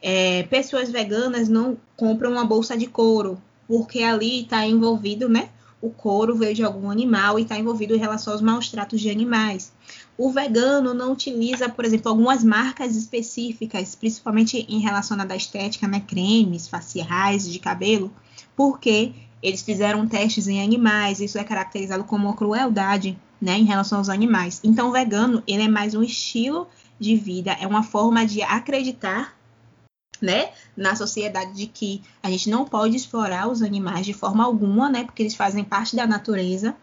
é, 0.02 0.42
pessoas 0.44 0.90
veganas 0.90 1.48
não 1.48 1.76
compram 1.96 2.32
uma 2.32 2.44
bolsa 2.44 2.76
de 2.76 2.86
couro, 2.86 3.40
porque 3.68 4.02
ali 4.02 4.42
está 4.42 4.66
envolvido, 4.66 5.28
né? 5.28 5.50
O 5.80 5.90
couro 5.90 6.34
veio 6.36 6.54
de 6.54 6.62
algum 6.62 6.90
animal 6.90 7.38
e 7.38 7.42
está 7.42 7.58
envolvido 7.58 7.94
em 7.94 7.98
relação 7.98 8.32
aos 8.32 8.42
maus 8.42 8.68
tratos 8.68 9.00
de 9.00 9.10
animais. 9.10 9.72
o 10.18 10.30
vegano 10.30 10.92
não 10.92 11.12
utiliza, 11.12 11.66
por 11.66 11.84
exemplo, 11.84 12.10
algumas 12.10 12.44
marcas 12.44 12.94
específicas, 12.94 13.94
principalmente 13.94 14.66
em 14.68 14.78
relação 14.78 15.16
à 15.18 15.36
estética, 15.36 15.88
né, 15.88 16.00
cremes, 16.06 16.68
faciais, 16.68 17.50
de 17.50 17.58
cabelo, 17.58 18.12
porque 18.60 19.14
eles 19.42 19.62
fizeram 19.62 20.06
testes 20.06 20.46
em 20.46 20.62
animais, 20.62 21.18
isso 21.18 21.38
é 21.38 21.44
caracterizado 21.44 22.04
como 22.04 22.28
uma 22.28 22.36
crueldade, 22.36 23.18
né, 23.40 23.56
em 23.56 23.64
relação 23.64 23.96
aos 23.96 24.10
animais. 24.10 24.60
Então, 24.62 24.90
o 24.90 24.92
vegano, 24.92 25.42
ele 25.46 25.62
é 25.62 25.68
mais 25.68 25.94
um 25.94 26.02
estilo 26.02 26.68
de 26.98 27.16
vida, 27.16 27.52
é 27.52 27.66
uma 27.66 27.82
forma 27.82 28.26
de 28.26 28.42
acreditar 28.42 29.34
né, 30.20 30.50
na 30.76 30.94
sociedade 30.94 31.54
de 31.54 31.68
que 31.68 32.02
a 32.22 32.30
gente 32.30 32.50
não 32.50 32.66
pode 32.66 32.94
explorar 32.94 33.48
os 33.48 33.62
animais 33.62 34.04
de 34.04 34.12
forma 34.12 34.44
alguma, 34.44 34.90
né, 34.90 35.04
porque 35.04 35.22
eles 35.22 35.34
fazem 35.34 35.64
parte 35.64 35.96
da 35.96 36.06
natureza. 36.06 36.76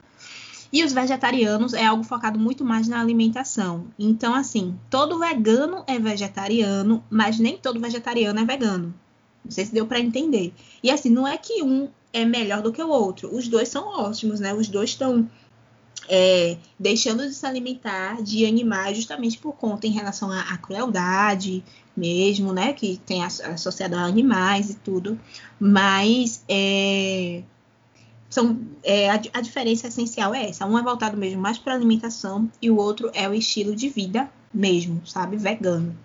E 0.74 0.84
os 0.84 0.92
vegetarianos 0.92 1.76
é 1.76 1.86
algo 1.86 2.04
focado 2.04 2.40
muito 2.40 2.66
mais 2.66 2.88
na 2.88 3.00
alimentação. 3.00 3.86
Então, 4.00 4.34
assim, 4.34 4.76
todo 4.90 5.20
vegano 5.20 5.84
é 5.86 6.00
vegetariano, 6.00 7.04
mas 7.08 7.38
nem 7.38 7.56
todo 7.56 7.80
vegetariano 7.80 8.40
é 8.40 8.46
vegano. 8.46 8.96
Não 9.48 9.52
sei 9.52 9.66
se 9.66 9.74
deu 9.74 9.88
para 9.88 10.00
entender. 10.00 10.54
E 10.84 10.92
assim, 10.92 11.10
não 11.10 11.26
é 11.26 11.38
que 11.38 11.64
um 11.64 11.88
é 12.12 12.26
melhor 12.26 12.62
do 12.62 12.74
que 12.74 12.84
o 12.84 12.90
outro. 12.90 13.34
Os 13.34 13.48
dois 13.48 13.70
são 13.70 13.88
ótimos, 13.88 14.42
né? 14.42 14.54
Os 14.54 14.68
dois 14.68 14.90
estão 14.90 15.30
é, 16.10 16.58
deixando 16.78 17.26
de 17.26 17.34
se 17.34 17.46
alimentar 17.46 18.22
de 18.22 18.46
animais 18.46 18.98
justamente 18.98 19.38
por 19.38 19.54
conta 19.54 19.88
em 19.88 19.92
relação 19.92 20.30
à, 20.32 20.58
crueldade 20.58 21.64
mesmo, 21.96 22.52
né? 22.52 22.74
Que 22.74 22.98
tem 23.06 23.24
associado 23.24 23.96
a 23.96 24.04
animais 24.04 24.70
e 24.70 24.76
tudo. 24.76 25.18
Mas 25.58 26.44
é, 26.50 27.42
são, 28.30 28.60
é, 28.84 29.10
a, 29.10 29.22
a, 29.34 29.42
diferença 29.42 29.88
essencial 29.88 30.36
é 30.36 30.50
essa. 30.50 30.66
Um 30.66 30.78
é 30.78 30.84
voltado 30.84 31.16
mesmo 31.16 31.42
mais 31.42 31.58
para 31.58 31.74
alimentação 31.74 32.52
e 32.62 32.70
o 32.70 32.76
outro 32.76 33.10
é 33.14 33.30
o 33.30 33.34
estilo 33.34 33.74
de 33.74 33.88
vida 33.88 34.30
mesmo, 34.54 35.02
sabe? 35.06 35.38
Vegano. 35.38 35.98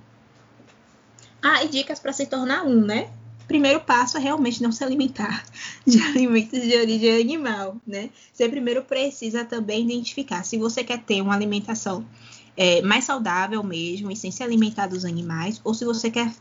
Ah, 1.43 1.65
e 1.65 1.69
dicas 1.69 1.99
para 1.99 2.13
se 2.13 2.27
tornar 2.27 2.63
um, 2.63 2.81
né? 2.81 3.11
Primeiro 3.53 3.81
passo 3.81 4.17
é 4.17 4.21
realmente 4.21 4.63
não 4.63 4.73
se 4.73 4.83
alimentar 4.83 5.45
de 5.87 6.01
alimentos 6.01 6.59
de 6.63 6.75
origem 6.75 7.21
animal, 7.21 7.77
né? 7.87 8.09
Você 8.33 8.49
primeiro 8.49 8.83
precisa 8.83 9.45
também 9.45 9.85
identificar 9.85 10.43
se 10.43 10.57
você 10.57 10.83
quer 10.83 11.03
ter 11.03 11.21
uma 11.21 11.35
alimentação 11.35 12.03
é, 12.57 12.81
mais 12.81 13.05
saudável 13.05 13.63
mesmo 13.63 14.11
e 14.11 14.17
sem 14.17 14.31
se 14.31 14.43
alimentar 14.43 14.87
dos 14.87 15.05
animais, 15.05 15.61
ou 15.65 15.75
se 15.75 15.85
você 15.85 16.11
quer 16.11 16.33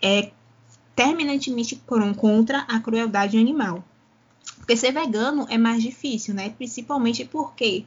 é, 0.00 0.30
terminantemente 0.94 1.78
contra 2.16 2.60
a 2.60 2.80
crueldade 2.80 3.36
animal. 3.36 3.84
Porque 4.56 4.78
ser 4.78 4.92
vegano 4.92 5.46
é 5.50 5.58
mais 5.58 5.82
difícil, 5.82 6.32
né? 6.32 6.48
Principalmente 6.48 7.22
porque 7.26 7.84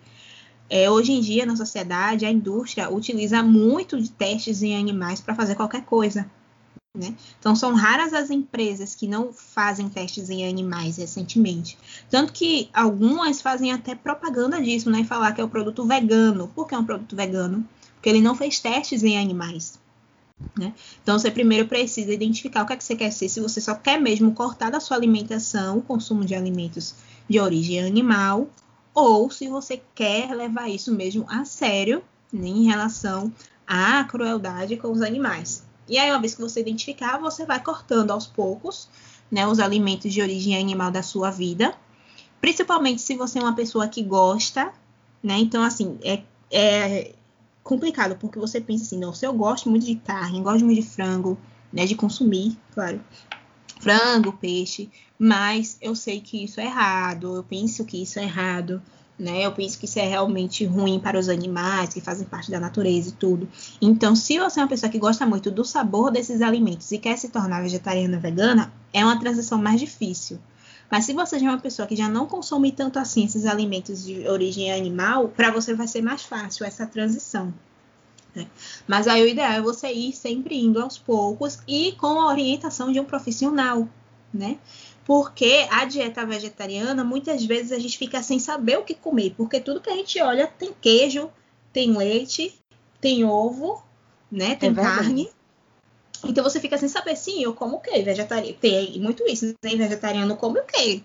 é, 0.70 0.88
hoje 0.92 1.12
em 1.12 1.22
dia 1.22 1.44
na 1.44 1.56
sociedade 1.56 2.24
a 2.24 2.30
indústria 2.30 2.88
utiliza 2.88 3.42
muito 3.42 4.00
de 4.00 4.12
testes 4.12 4.62
em 4.62 4.78
animais 4.78 5.20
para 5.20 5.34
fazer 5.34 5.56
qualquer 5.56 5.86
coisa. 5.86 6.30
Né? 6.98 7.16
Então 7.40 7.56
são 7.56 7.76
raras 7.76 8.14
as 8.14 8.32
empresas 8.32 8.96
que 8.96 9.08
não 9.08 9.32
fazem 9.32 9.88
testes 9.88 10.30
em 10.30 10.48
animais 10.48 10.98
recentemente. 10.98 11.78
Tanto 12.10 12.34
que 12.34 12.68
algumas 12.74 13.42
fazem 13.42 13.72
até 13.72 13.94
propaganda 13.94 14.60
disso, 14.60 14.90
né? 14.90 15.04
Falar 15.04 15.34
que 15.34 15.40
é 15.40 15.44
o 15.44 15.48
um 15.48 15.50
produto 15.50 15.86
vegano. 15.86 16.48
Por 16.48 16.68
que 16.68 16.74
é 16.74 16.80
um 16.80 16.84
produto 16.84 17.16
vegano? 17.16 17.64
Porque 17.94 18.10
ele 18.10 18.22
não 18.22 18.34
fez 18.34 18.60
testes 18.60 19.04
em 19.04 19.20
animais. 19.20 19.80
Né? 20.58 20.74
Então 21.04 21.20
você 21.20 21.30
primeiro 21.30 21.68
precisa 21.68 22.12
identificar 22.12 22.64
o 22.64 22.66
que 22.66 22.74
é 22.74 22.78
que 22.78 22.84
você 22.84 22.96
quer 22.96 23.12
ser, 23.12 23.30
se 23.30 23.40
você 23.40 23.60
só 23.62 23.76
quer 23.76 24.00
mesmo 24.00 24.34
cortar 24.34 24.72
da 24.72 24.80
sua 24.80 24.98
alimentação 24.98 25.78
o 25.78 25.82
consumo 25.82 26.26
de 26.26 26.34
alimentos 26.34 26.96
de 27.30 27.40
origem 27.40 27.82
animal, 27.82 28.48
ou 28.94 29.30
se 29.30 29.48
você 29.48 29.82
quer 29.94 30.34
levar 30.34 30.70
isso 30.70 30.94
mesmo 30.94 31.26
a 31.30 31.46
sério 31.46 32.02
né, 32.32 32.48
em 32.48 32.64
relação 32.66 33.32
à 33.68 34.04
crueldade 34.06 34.78
com 34.78 34.92
os 34.92 35.02
animais. 35.02 35.69
E 35.90 35.98
aí, 35.98 36.10
uma 36.12 36.20
vez 36.20 36.36
que 36.36 36.42
você 36.42 36.62
identificar, 36.62 37.18
você 37.18 37.46
vai 37.46 37.62
cortando 37.62 38.12
aos 38.12 38.28
poucos 38.28 38.88
né, 39.32 39.46
os 39.48 39.60
alimentos 39.60 40.12
de 40.14 40.22
origem 40.22 40.58
animal 40.58 40.92
da 40.92 41.04
sua 41.04 41.30
vida, 41.30 41.76
principalmente 42.42 43.02
se 43.02 43.16
você 43.16 43.40
é 43.40 43.42
uma 43.42 43.56
pessoa 43.56 43.88
que 43.88 44.02
gosta, 44.02 44.72
né? 45.22 45.38
Então, 45.38 45.62
assim, 45.62 46.00
é, 46.04 46.24
é 46.52 47.14
complicado, 47.64 48.16
porque 48.18 48.40
você 48.40 48.60
pensa 48.60 48.86
assim, 48.86 48.98
não, 48.98 49.14
se 49.14 49.26
eu 49.26 49.34
gosto 49.34 49.70
muito 49.70 49.86
de 49.86 49.96
carne, 49.96 50.42
gosto 50.42 50.66
muito 50.66 50.82
de 50.82 50.88
frango, 50.88 51.38
né, 51.72 51.86
de 51.86 51.96
consumir, 51.96 52.58
claro, 52.74 53.00
frango, 53.80 54.34
peixe, 54.34 54.90
mas 55.18 55.78
eu 55.82 55.96
sei 55.96 56.20
que 56.20 56.44
isso 56.44 56.60
é 56.60 56.66
errado, 56.66 57.36
eu 57.36 57.44
penso 57.44 57.86
que 57.86 58.02
isso 58.02 58.20
é 58.20 58.24
errado, 58.24 58.82
né? 59.20 59.46
Eu 59.46 59.52
penso 59.52 59.78
que 59.78 59.86
isso 59.86 60.00
é 60.00 60.08
realmente 60.08 60.66
ruim 60.66 60.98
para 61.00 61.20
os 61.20 61.28
animais 61.28 61.94
que 61.94 62.00
fazem 62.00 62.26
parte 62.26 62.50
da 62.50 62.60
natureza 62.60 63.10
e 63.10 63.12
tudo. 63.12 63.50
Então, 63.82 64.16
se 64.16 64.40
você 64.40 64.60
é 64.60 64.64
uma 64.64 64.70
pessoa 64.70 64.90
que 64.90 64.98
gosta 64.98 65.26
muito 65.26 65.52
do 65.52 65.66
sabor 65.66 66.10
desses 66.10 66.42
alimentos 66.42 66.90
e 66.92 66.98
quer 66.98 67.18
se 67.18 67.28
tornar 67.28 67.62
vegetariana 67.62 68.18
vegana, 68.18 68.72
é 68.94 69.04
uma 69.04 69.20
transição 69.20 69.62
mais 69.62 69.80
difícil. 69.80 70.40
Mas 70.90 71.06
se 71.06 71.14
você 71.14 71.38
já 71.38 71.48
é 71.48 71.50
uma 71.50 71.60
pessoa 71.60 71.88
que 71.88 71.96
já 71.96 72.08
não 72.08 72.26
consome 72.26 72.72
tanto 72.72 72.98
assim 72.98 73.26
esses 73.26 73.46
alimentos 73.46 74.04
de 74.04 74.28
origem 74.28 74.72
animal, 74.72 75.28
para 75.28 75.52
você 75.52 75.74
vai 75.74 75.88
ser 75.88 76.02
mais 76.02 76.24
fácil 76.24 76.66
essa 76.66 76.88
transição. 76.88 77.54
Né? 78.34 78.48
Mas 78.88 79.08
aí 79.08 79.22
o 79.22 79.28
ideal 79.28 79.52
é 79.52 79.62
você 79.62 79.92
ir 79.92 80.14
sempre 80.14 80.58
indo 80.58 80.82
aos 80.82 80.98
poucos 80.98 81.60
e 81.68 81.92
com 81.94 82.22
a 82.22 82.28
orientação 82.28 82.92
de 82.92 83.00
um 83.00 83.06
profissional, 83.06 83.88
né? 84.34 84.58
Porque 85.10 85.68
a 85.72 85.86
dieta 85.86 86.24
vegetariana, 86.24 87.04
muitas 87.04 87.44
vezes 87.44 87.72
a 87.72 87.80
gente 87.80 87.98
fica 87.98 88.22
sem 88.22 88.38
saber 88.38 88.78
o 88.78 88.84
que 88.84 88.94
comer, 88.94 89.34
porque 89.36 89.60
tudo 89.60 89.82
que 89.82 89.90
a 89.90 89.96
gente 89.96 90.22
olha 90.22 90.46
tem 90.46 90.72
queijo, 90.80 91.32
tem 91.74 91.98
leite, 91.98 92.54
tem 93.02 93.26
ovo, 93.26 93.84
né? 94.32 94.56
Tem 94.56 94.70
é 94.70 94.74
carne. 94.76 95.28
Então 96.24 96.44
você 96.44 96.60
fica 96.60 96.78
sem 96.78 96.88
saber, 96.88 97.16
sim, 97.16 97.42
eu 97.42 97.56
como 97.56 97.78
o 97.78 97.80
quê? 97.80 98.04
Vegetariano. 98.04 98.56
Tem 98.62 99.02
muito 99.02 99.28
isso, 99.28 99.48
né? 99.48 99.76
Vegetariano 99.76 100.38
come 100.38 100.60
o 100.60 100.64
quê? 100.64 101.02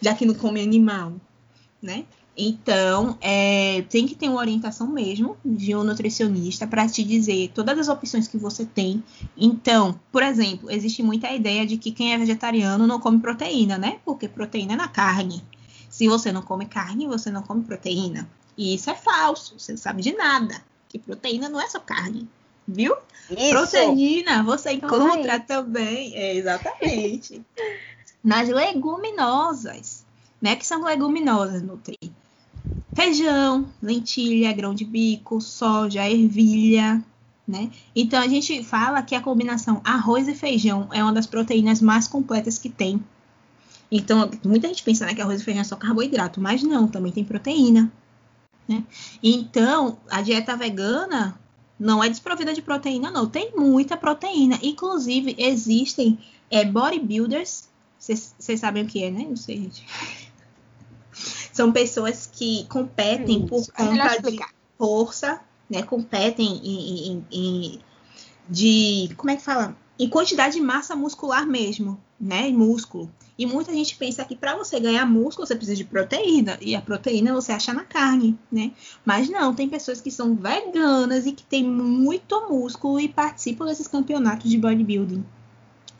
Já 0.00 0.14
que 0.14 0.24
não 0.24 0.34
come 0.34 0.62
animal, 0.62 1.12
né? 1.82 2.06
Então, 2.36 3.18
é, 3.20 3.82
tem 3.90 4.06
que 4.06 4.14
ter 4.14 4.28
uma 4.28 4.40
orientação 4.40 4.86
mesmo 4.86 5.36
de 5.44 5.76
um 5.76 5.84
nutricionista 5.84 6.66
para 6.66 6.88
te 6.88 7.04
dizer 7.04 7.50
todas 7.54 7.78
as 7.78 7.88
opções 7.88 8.26
que 8.26 8.38
você 8.38 8.64
tem. 8.64 9.04
Então, 9.36 10.00
por 10.10 10.22
exemplo, 10.22 10.70
existe 10.70 11.02
muita 11.02 11.30
ideia 11.30 11.66
de 11.66 11.76
que 11.76 11.92
quem 11.92 12.14
é 12.14 12.18
vegetariano 12.18 12.86
não 12.86 12.98
come 12.98 13.18
proteína, 13.18 13.76
né? 13.76 13.98
Porque 14.04 14.28
proteína 14.28 14.72
é 14.72 14.76
na 14.76 14.88
carne. 14.88 15.44
Se 15.90 16.08
você 16.08 16.32
não 16.32 16.40
come 16.40 16.64
carne, 16.64 17.06
você 17.06 17.30
não 17.30 17.42
come 17.42 17.62
proteína. 17.64 18.28
E 18.56 18.74
isso 18.74 18.88
é 18.88 18.94
falso, 18.94 19.58
você 19.58 19.72
não 19.72 19.78
sabe 19.78 20.02
de 20.02 20.12
nada. 20.14 20.62
Que 20.88 20.98
proteína 20.98 21.50
não 21.50 21.60
é 21.60 21.68
só 21.68 21.80
carne 21.80 22.26
viu? 22.66 22.96
Isso. 23.30 23.50
Proteína 23.50 24.42
você 24.42 24.72
encontra 24.72 25.40
também, 25.40 26.14
é, 26.14 26.34
exatamente, 26.36 27.42
nas 28.22 28.48
leguminosas, 28.48 30.04
né? 30.40 30.56
Que 30.56 30.66
são 30.66 30.84
leguminosas, 30.84 31.62
Nutri. 31.62 31.98
Feijão, 32.94 33.66
lentilha, 33.82 34.52
grão 34.52 34.74
de 34.74 34.84
bico, 34.84 35.40
soja, 35.40 36.08
ervilha, 36.08 37.02
né? 37.48 37.70
Então 37.96 38.20
a 38.20 38.28
gente 38.28 38.62
fala 38.62 39.02
que 39.02 39.14
a 39.14 39.20
combinação 39.20 39.80
arroz 39.84 40.28
e 40.28 40.34
feijão 40.34 40.88
é 40.92 41.02
uma 41.02 41.12
das 41.12 41.26
proteínas 41.26 41.80
mais 41.80 42.06
completas 42.06 42.58
que 42.58 42.68
tem. 42.68 43.02
Então, 43.90 44.30
muita 44.44 44.68
gente 44.68 44.82
pensa 44.82 45.04
né, 45.04 45.14
que 45.14 45.20
arroz 45.20 45.40
e 45.40 45.44
feijão 45.44 45.60
é 45.60 45.64
só 45.64 45.76
carboidrato, 45.76 46.40
mas 46.40 46.62
não, 46.62 46.88
também 46.88 47.12
tem 47.12 47.24
proteína. 47.24 47.92
Né? 48.66 48.84
Então, 49.22 49.98
a 50.10 50.22
dieta 50.22 50.56
vegana 50.56 51.38
não 51.78 52.02
é 52.02 52.08
desprovida 52.08 52.54
de 52.54 52.62
proteína, 52.62 53.10
não. 53.10 53.26
Tem 53.26 53.52
muita 53.56 53.96
proteína. 53.96 54.58
Inclusive, 54.62 55.34
existem 55.36 56.18
é, 56.50 56.64
bodybuilders. 56.64 57.68
Vocês 57.98 58.60
sabem 58.60 58.84
o 58.84 58.86
que 58.86 59.02
é, 59.02 59.10
né? 59.10 59.26
Não 59.28 59.36
sei, 59.36 59.56
gente. 59.56 59.84
São 61.52 61.70
pessoas 61.70 62.28
que 62.32 62.64
competem 62.68 63.46
por 63.46 63.62
é 63.76 63.84
conta 63.84 64.30
de 64.30 64.40
força, 64.78 65.40
né? 65.68 65.82
Competem 65.82 66.60
em, 66.64 67.12
em, 67.12 67.26
em, 67.30 67.80
de. 68.48 69.14
Como 69.16 69.30
é 69.30 69.36
que 69.36 69.42
fala? 69.42 69.76
Em 69.98 70.08
quantidade 70.08 70.54
de 70.54 70.60
massa 70.60 70.96
muscular 70.96 71.46
mesmo, 71.46 72.00
né? 72.18 72.48
Em 72.48 72.54
músculo. 72.54 73.10
E 73.38 73.46
muita 73.46 73.72
gente 73.72 73.96
pensa 73.96 74.24
que 74.24 74.36
para 74.36 74.56
você 74.56 74.78
ganhar 74.80 75.06
músculo 75.06 75.46
você 75.46 75.54
precisa 75.54 75.76
de 75.76 75.84
proteína. 75.84 76.58
E 76.60 76.74
a 76.74 76.80
proteína 76.80 77.32
você 77.32 77.52
acha 77.52 77.72
na 77.72 77.84
carne, 77.84 78.38
né? 78.50 78.72
Mas 79.04 79.28
não, 79.28 79.54
tem 79.54 79.68
pessoas 79.68 80.00
que 80.00 80.10
são 80.10 80.34
veganas 80.34 81.26
e 81.26 81.32
que 81.32 81.42
têm 81.42 81.64
muito 81.64 82.48
músculo 82.48 82.98
e 83.00 83.08
participam 83.08 83.66
desses 83.66 83.86
campeonatos 83.86 84.50
de 84.50 84.58
bodybuilding. 84.58 85.24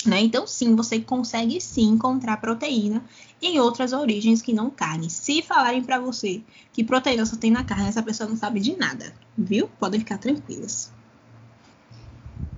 Né? 0.07 0.21
Então, 0.21 0.47
sim, 0.47 0.75
você 0.75 1.01
consegue 1.01 1.61
sim 1.61 1.91
encontrar 1.91 2.39
proteína 2.39 3.05
em 3.41 3.61
outras 3.61 3.93
origens 3.93 4.43
que 4.43 4.53
não 4.53 4.71
carne. 4.71 5.09
Se 5.09 5.43
falarem 5.43 5.83
para 5.83 6.01
você 6.01 6.43
que 6.73 6.83
proteína 6.83 7.25
só 7.25 7.37
tem 7.37 7.51
na 7.51 7.65
carne, 7.65 7.89
essa 7.89 8.03
pessoa 8.03 8.29
não 8.29 8.37
sabe 8.37 8.61
de 8.61 8.77
nada, 8.77 9.13
viu? 9.37 9.69
Podem 9.79 10.01
ficar 10.01 10.19
tranquilas. 10.19 10.93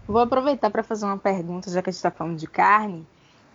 Vou 0.06 0.20
aproveitar 0.20 0.70
para 0.70 0.82
fazer 0.82 1.06
uma 1.06 1.18
pergunta, 1.18 1.70
já 1.70 1.80
que 1.82 1.88
a 1.88 1.92
gente 1.92 1.98
está 1.98 2.10
falando 2.10 2.38
de 2.38 2.46
carne, 2.46 3.06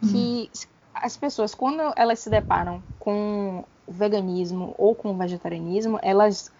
que 0.01 0.49
hum 0.53 0.79
as 1.01 1.17
pessoas, 1.17 1.55
quando 1.55 1.81
elas 1.95 2.19
se 2.19 2.29
deparam 2.29 2.83
com 2.99 3.63
o 3.87 3.91
veganismo 3.91 4.75
ou 4.77 4.93
com 4.93 5.11
o 5.11 5.17
vegetarianismo, 5.17 5.99
elas 6.01 6.51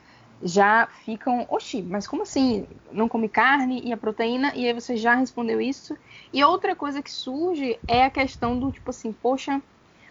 já 0.42 0.88
ficam, 1.04 1.46
oxi, 1.50 1.82
mas 1.82 2.08
como 2.08 2.24
assim? 2.24 2.66
Não 2.92 3.10
come 3.10 3.28
carne 3.28 3.82
e 3.84 3.92
a 3.92 3.98
proteína? 3.98 4.54
E 4.56 4.66
aí 4.66 4.74
você 4.74 4.96
já 4.96 5.16
respondeu 5.16 5.60
isso. 5.60 5.98
E 6.32 6.44
outra 6.44 6.76
coisa 6.76 7.02
que 7.02 7.12
surge 7.12 7.78
é 7.88 8.06
a 8.06 8.10
questão 8.10 8.58
do 8.60 8.72
tipo 8.72 8.90
assim, 8.90 9.12
poxa, 9.12 9.62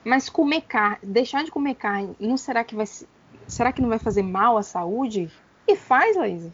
mas 0.04 0.28
comer 0.28 0.62
carne, 0.62 0.98
deixar 1.02 1.44
de 1.44 1.50
comer 1.50 1.74
carne, 1.74 2.14
não 2.20 2.36
será 2.36 2.62
que 2.62 2.74
vai 2.74 2.86
será 3.46 3.72
que 3.72 3.80
não 3.80 3.88
vai 3.88 3.98
fazer 3.98 4.22
mal 4.22 4.56
à 4.58 4.62
saúde? 4.62 5.30
E 5.66 5.74
faz, 5.74 6.16
Laísa. 6.16 6.52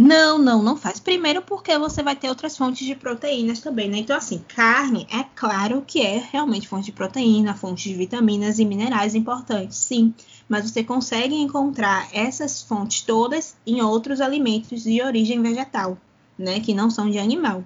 Não, 0.00 0.38
não, 0.38 0.62
não 0.62 0.76
faz. 0.76 1.00
Primeiro 1.00 1.42
porque 1.42 1.76
você 1.76 2.04
vai 2.04 2.14
ter 2.14 2.28
outras 2.28 2.56
fontes 2.56 2.86
de 2.86 2.94
proteínas 2.94 3.58
também, 3.58 3.88
né? 3.90 3.98
Então, 3.98 4.16
assim, 4.16 4.44
carne 4.54 5.08
é 5.10 5.24
claro 5.34 5.82
que 5.84 6.00
é 6.00 6.22
realmente 6.30 6.68
fonte 6.68 6.86
de 6.86 6.92
proteína, 6.92 7.54
fonte 7.54 7.88
de 7.88 7.94
vitaminas 7.96 8.60
e 8.60 8.64
minerais 8.64 9.16
importantes, 9.16 9.76
sim. 9.76 10.14
Mas 10.48 10.70
você 10.70 10.84
consegue 10.84 11.34
encontrar 11.34 12.08
essas 12.12 12.62
fontes 12.62 13.02
todas 13.02 13.56
em 13.66 13.82
outros 13.82 14.20
alimentos 14.20 14.84
de 14.84 15.02
origem 15.02 15.42
vegetal, 15.42 15.98
né? 16.38 16.60
Que 16.60 16.72
não 16.72 16.90
são 16.90 17.10
de 17.10 17.18
animal. 17.18 17.64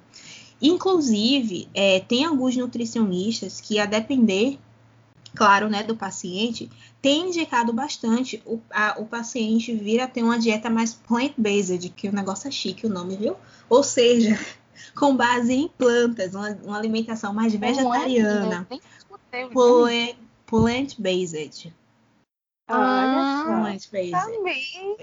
Inclusive, 0.61 1.69
é, 1.75 2.01
tem 2.01 2.25
alguns 2.25 2.57
nutricionistas 2.57 3.61
que, 3.61 3.79
a 3.79 3.85
depender 3.85 4.59
claro, 5.35 5.69
né, 5.69 5.83
do 5.83 5.97
paciente, 5.97 6.71
tem 7.03 7.29
indicado 7.29 7.73
bastante 7.73 8.41
o, 8.47 8.61
a, 8.71 8.95
o 8.97 9.05
paciente 9.05 9.75
vir 9.75 10.01
a 10.01 10.07
ter 10.07 10.23
uma 10.23 10.39
dieta 10.39 10.71
mais 10.71 10.95
plant-based, 10.95 11.89
que 11.91 12.09
o 12.09 12.15
negócio 12.15 12.47
é 12.47 12.51
chique 12.53 12.87
o 12.87 12.89
nome, 12.89 13.17
viu? 13.17 13.37
Ou 13.69 13.83
seja, 13.83 14.39
com 14.95 15.17
base 15.17 15.53
em 15.53 15.69
plantas, 15.69 16.33
uma, 16.33 16.51
uma 16.63 16.79
alimentação 16.79 17.35
mais 17.35 17.53
vegetariana. 17.53 18.69
É, 19.33 19.49
Plant-based. 20.47 21.75
Ah, 22.69 23.45
plant-based. 23.47 24.13
Também. 24.13 24.97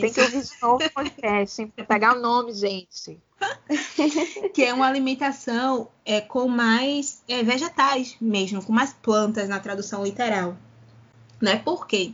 Tem 0.00 0.12
que 0.12 0.20
ouvir 0.20 0.42
de 0.42 0.50
novo 0.60 0.84
o 0.84 0.90
podcast, 0.90 1.66
para 1.74 1.84
pegar 1.86 2.16
o 2.16 2.20
nome, 2.20 2.52
gente. 2.52 3.18
que 4.52 4.62
é 4.62 4.74
uma 4.74 4.86
alimentação 4.86 5.88
é, 6.04 6.20
com 6.20 6.46
mais 6.46 7.22
é, 7.26 7.42
vegetais 7.42 8.16
mesmo, 8.20 8.62
com 8.62 8.72
mais 8.72 8.92
plantas 8.92 9.48
na 9.48 9.58
tradução 9.58 10.04
literal. 10.04 10.56
Né? 11.40 11.56
Por 11.56 11.86
quê? 11.86 12.12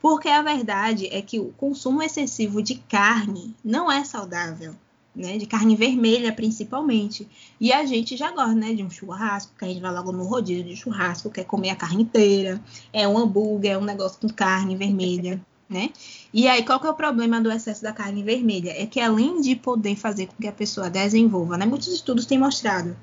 Porque 0.00 0.28
a 0.28 0.42
verdade 0.42 1.08
é 1.10 1.22
que 1.22 1.40
o 1.40 1.52
consumo 1.56 2.02
excessivo 2.02 2.62
de 2.62 2.76
carne 2.76 3.54
não 3.64 3.90
é 3.90 4.04
saudável. 4.04 4.74
Né, 5.14 5.38
de 5.38 5.46
carne 5.46 5.74
vermelha 5.74 6.30
principalmente. 6.30 7.26
E 7.58 7.72
a 7.72 7.86
gente 7.86 8.18
já 8.18 8.32
gosta, 8.32 8.54
né, 8.54 8.74
de 8.74 8.82
um 8.82 8.90
churrasco, 8.90 9.50
que 9.58 9.64
a 9.64 9.68
gente 9.68 9.80
vai 9.80 9.90
logo 9.90 10.12
no 10.12 10.24
rodízio 10.24 10.62
de 10.62 10.76
churrasco, 10.76 11.30
quer 11.30 11.44
comer 11.44 11.70
a 11.70 11.74
carne 11.74 12.02
inteira, 12.02 12.62
é 12.92 13.08
um 13.08 13.16
hambúrguer, 13.16 13.72
é 13.72 13.78
um 13.78 13.84
negócio 13.84 14.20
com 14.20 14.28
carne 14.28 14.76
vermelha 14.76 15.40
né? 15.68 15.90
E 16.32 16.46
aí, 16.48 16.64
qual 16.64 16.78
que 16.80 16.86
é 16.86 16.90
o 16.90 16.94
problema 16.94 17.40
do 17.40 17.50
excesso 17.50 17.82
da 17.82 17.92
carne 17.92 18.22
vermelha? 18.22 18.70
É 18.70 18.86
que 18.86 19.00
além 19.00 19.40
de 19.40 19.56
poder 19.56 19.96
fazer 19.96 20.26
com 20.26 20.36
que 20.36 20.46
a 20.46 20.52
pessoa 20.52 20.88
desenvolva, 20.88 21.56
né? 21.56 21.66
Muitos 21.66 21.88
estudos 21.88 22.26
têm 22.26 22.38
mostrado, 22.38 22.96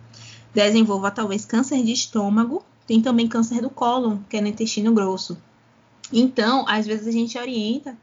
desenvolva 0.53 1.11
talvez 1.11 1.45
câncer 1.45 1.83
de 1.83 1.91
estômago, 1.91 2.63
tem 2.87 3.01
também 3.01 3.27
câncer 3.27 3.61
do 3.61 3.69
cólon, 3.69 4.19
que 4.29 4.37
é 4.37 4.41
no 4.41 4.47
intestino 4.47 4.93
grosso. 4.93 5.37
Então, 6.13 6.63
às 6.67 6.85
vezes 6.85 7.07
a 7.07 7.11
gente 7.11 7.37
orienta 7.37 7.97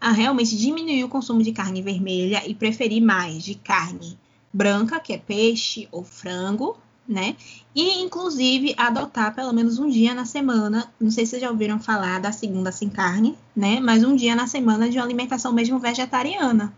a 0.00 0.10
realmente 0.10 0.56
diminuir 0.56 1.04
o 1.04 1.08
consumo 1.08 1.42
de 1.42 1.52
carne 1.52 1.80
vermelha 1.80 2.42
e 2.46 2.54
preferir 2.54 3.00
mais 3.00 3.44
de 3.44 3.54
carne 3.54 4.18
branca, 4.52 4.98
que 4.98 5.12
é 5.12 5.18
peixe 5.18 5.88
ou 5.92 6.02
frango, 6.02 6.76
né? 7.06 7.36
E, 7.74 8.02
inclusive, 8.02 8.74
adotar 8.76 9.34
pelo 9.34 9.52
menos 9.52 9.78
um 9.78 9.88
dia 9.88 10.12
na 10.12 10.24
semana, 10.24 10.92
não 11.00 11.10
sei 11.10 11.24
se 11.24 11.30
vocês 11.30 11.42
já 11.42 11.50
ouviram 11.50 11.78
falar 11.78 12.20
da 12.20 12.32
segunda 12.32 12.72
sem 12.72 12.88
carne, 12.88 13.38
né? 13.54 13.78
Mas 13.80 14.02
um 14.02 14.16
dia 14.16 14.34
na 14.34 14.48
semana 14.48 14.90
de 14.90 14.98
uma 14.98 15.04
alimentação 15.04 15.52
mesmo 15.52 15.78
vegetariana, 15.78 16.72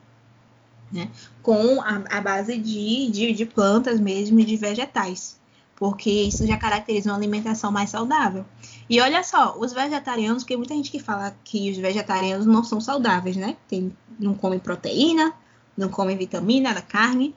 né? 0.93 1.09
Com 1.43 1.80
a, 1.80 2.03
a 2.11 2.20
base 2.20 2.59
de, 2.59 3.11
de, 3.11 3.32
de 3.32 3.47
plantas 3.47 3.99
mesmo 3.99 4.39
e 4.39 4.45
de 4.45 4.57
vegetais, 4.57 5.39
porque 5.77 6.11
isso 6.11 6.47
já 6.47 6.57
caracteriza 6.57 7.11
uma 7.11 7.16
alimentação 7.16 7.70
mais 7.72 7.91
saudável. 7.91 8.45
E 8.89 9.01
olha 9.01 9.22
só, 9.22 9.57
os 9.59 9.72
vegetarianos, 9.72 10.43
porque 10.43 10.57
muita 10.57 10.75
gente 10.75 10.91
que 10.91 10.99
fala 10.99 11.37
que 11.45 11.70
os 11.70 11.79
vegetarianos 11.79 12.47
não 12.47 12.62
são 12.62 12.81
saudáveis, 12.81 13.37
né? 13.37 13.57
Tem, 13.68 13.97
não 14.18 14.35
comem 14.35 14.59
proteína, 14.59 15.33
não 15.77 15.89
comem 15.89 16.16
vitamina 16.16 16.72
da 16.72 16.83
carne, 16.83 17.35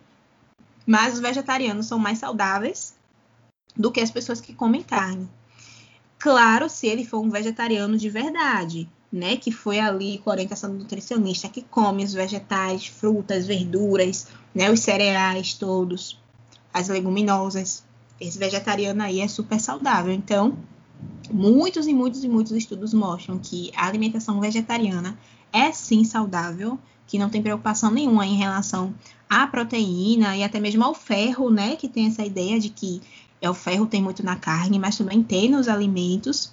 mas 0.86 1.16
os 1.16 1.20
vegetarianos 1.20 1.88
são 1.88 1.98
mais 1.98 2.20
saudáveis 2.20 2.96
do 3.76 3.92
que 3.92 4.00
as 4.00 4.12
pessoas 4.12 4.42
que 4.42 4.54
comem 4.54 4.82
carne. 4.82 5.30
Claro, 6.20 6.70
se 6.70 6.88
ele 6.88 7.06
for 7.06 7.20
um 7.20 7.30
vegetariano 7.30 7.98
de 7.98 8.10
verdade, 8.10 8.90
né, 9.12 9.38
que 9.38 9.52
foi 9.52 9.80
ali 9.80 10.18
com 10.20 10.30
a 10.30 10.34
orientação 10.34 10.72
do 10.72 10.80
nutricionista, 10.80 11.48
que 11.48 11.62
come 11.62 12.04
os 12.04 12.14
vegetais, 12.14 12.88
frutas, 12.88 13.46
verduras, 13.46 14.28
né, 14.54 14.72
os 14.72 14.80
cereais 14.80 15.54
todos, 15.54 16.20
as 16.74 16.90
leguminosas. 16.90 17.86
Esse 18.20 18.38
vegetariano 18.38 19.04
aí 19.04 19.20
é 19.20 19.28
super 19.28 19.60
saudável. 19.60 20.14
Então, 20.14 20.58
muitos 21.32 21.88
e 21.88 21.94
muitos 21.94 22.24
e 22.24 22.28
muitos 22.28 22.54
estudos 22.54 22.94
mostram 22.94 23.38
que 23.38 23.72
a 23.76 23.86
alimentação 23.86 24.40
vegetariana 24.40 25.18
é 25.52 25.72
sim 25.72 26.04
saudável, 26.04 26.80
que 27.06 27.18
não 27.18 27.30
tem 27.30 27.42
preocupação 27.42 27.92
nenhuma 27.92 28.26
em 28.26 28.36
relação 28.36 28.94
à 29.30 29.48
proteína 29.48 30.36
e 30.36 30.44
até 30.44 30.60
mesmo 30.60 30.84
ao 30.84 30.94
ferro, 30.94 31.50
né? 31.50 31.76
Que 31.76 31.88
tem 31.88 32.08
essa 32.08 32.26
ideia 32.26 32.60
de 32.60 32.70
que 32.70 33.02
é, 33.42 33.50
o 33.50 33.54
ferro 33.54 33.86
tem 33.86 34.02
muito 34.02 34.24
na 34.24 34.36
carne, 34.36 34.80
mas 34.80 34.98
também 34.98 35.24
tem 35.24 35.50
nos 35.50 35.68
alimentos. 35.68 36.52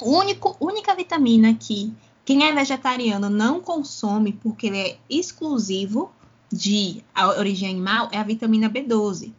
Único, 0.00 0.56
única 0.60 0.94
vitamina 0.94 1.54
que 1.54 1.92
quem 2.24 2.44
é 2.44 2.52
vegetariano 2.52 3.28
não 3.28 3.60
consome 3.60 4.32
porque 4.32 4.66
ele 4.66 4.78
é 4.78 4.98
exclusivo 5.08 6.10
de 6.52 7.02
origem 7.38 7.68
animal 7.68 8.08
é 8.12 8.18
a 8.18 8.22
vitamina 8.22 8.70
B12. 8.70 9.32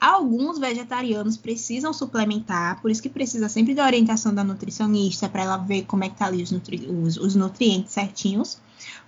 Alguns 0.00 0.58
vegetarianos 0.58 1.36
precisam 1.36 1.92
suplementar, 1.92 2.80
por 2.80 2.90
isso 2.90 3.02
que 3.02 3.10
precisa 3.10 3.50
sempre 3.50 3.74
da 3.74 3.84
orientação 3.84 4.32
da 4.32 4.42
nutricionista 4.42 5.28
para 5.28 5.42
ela 5.42 5.56
ver 5.58 5.84
como 5.84 6.02
é 6.02 6.08
que 6.08 6.16
tá 6.16 6.24
ali 6.24 6.42
os, 6.42 6.50
nutri 6.50 6.86
os, 6.88 7.18
os 7.18 7.34
nutrientes 7.34 7.92
certinhos. 7.92 8.58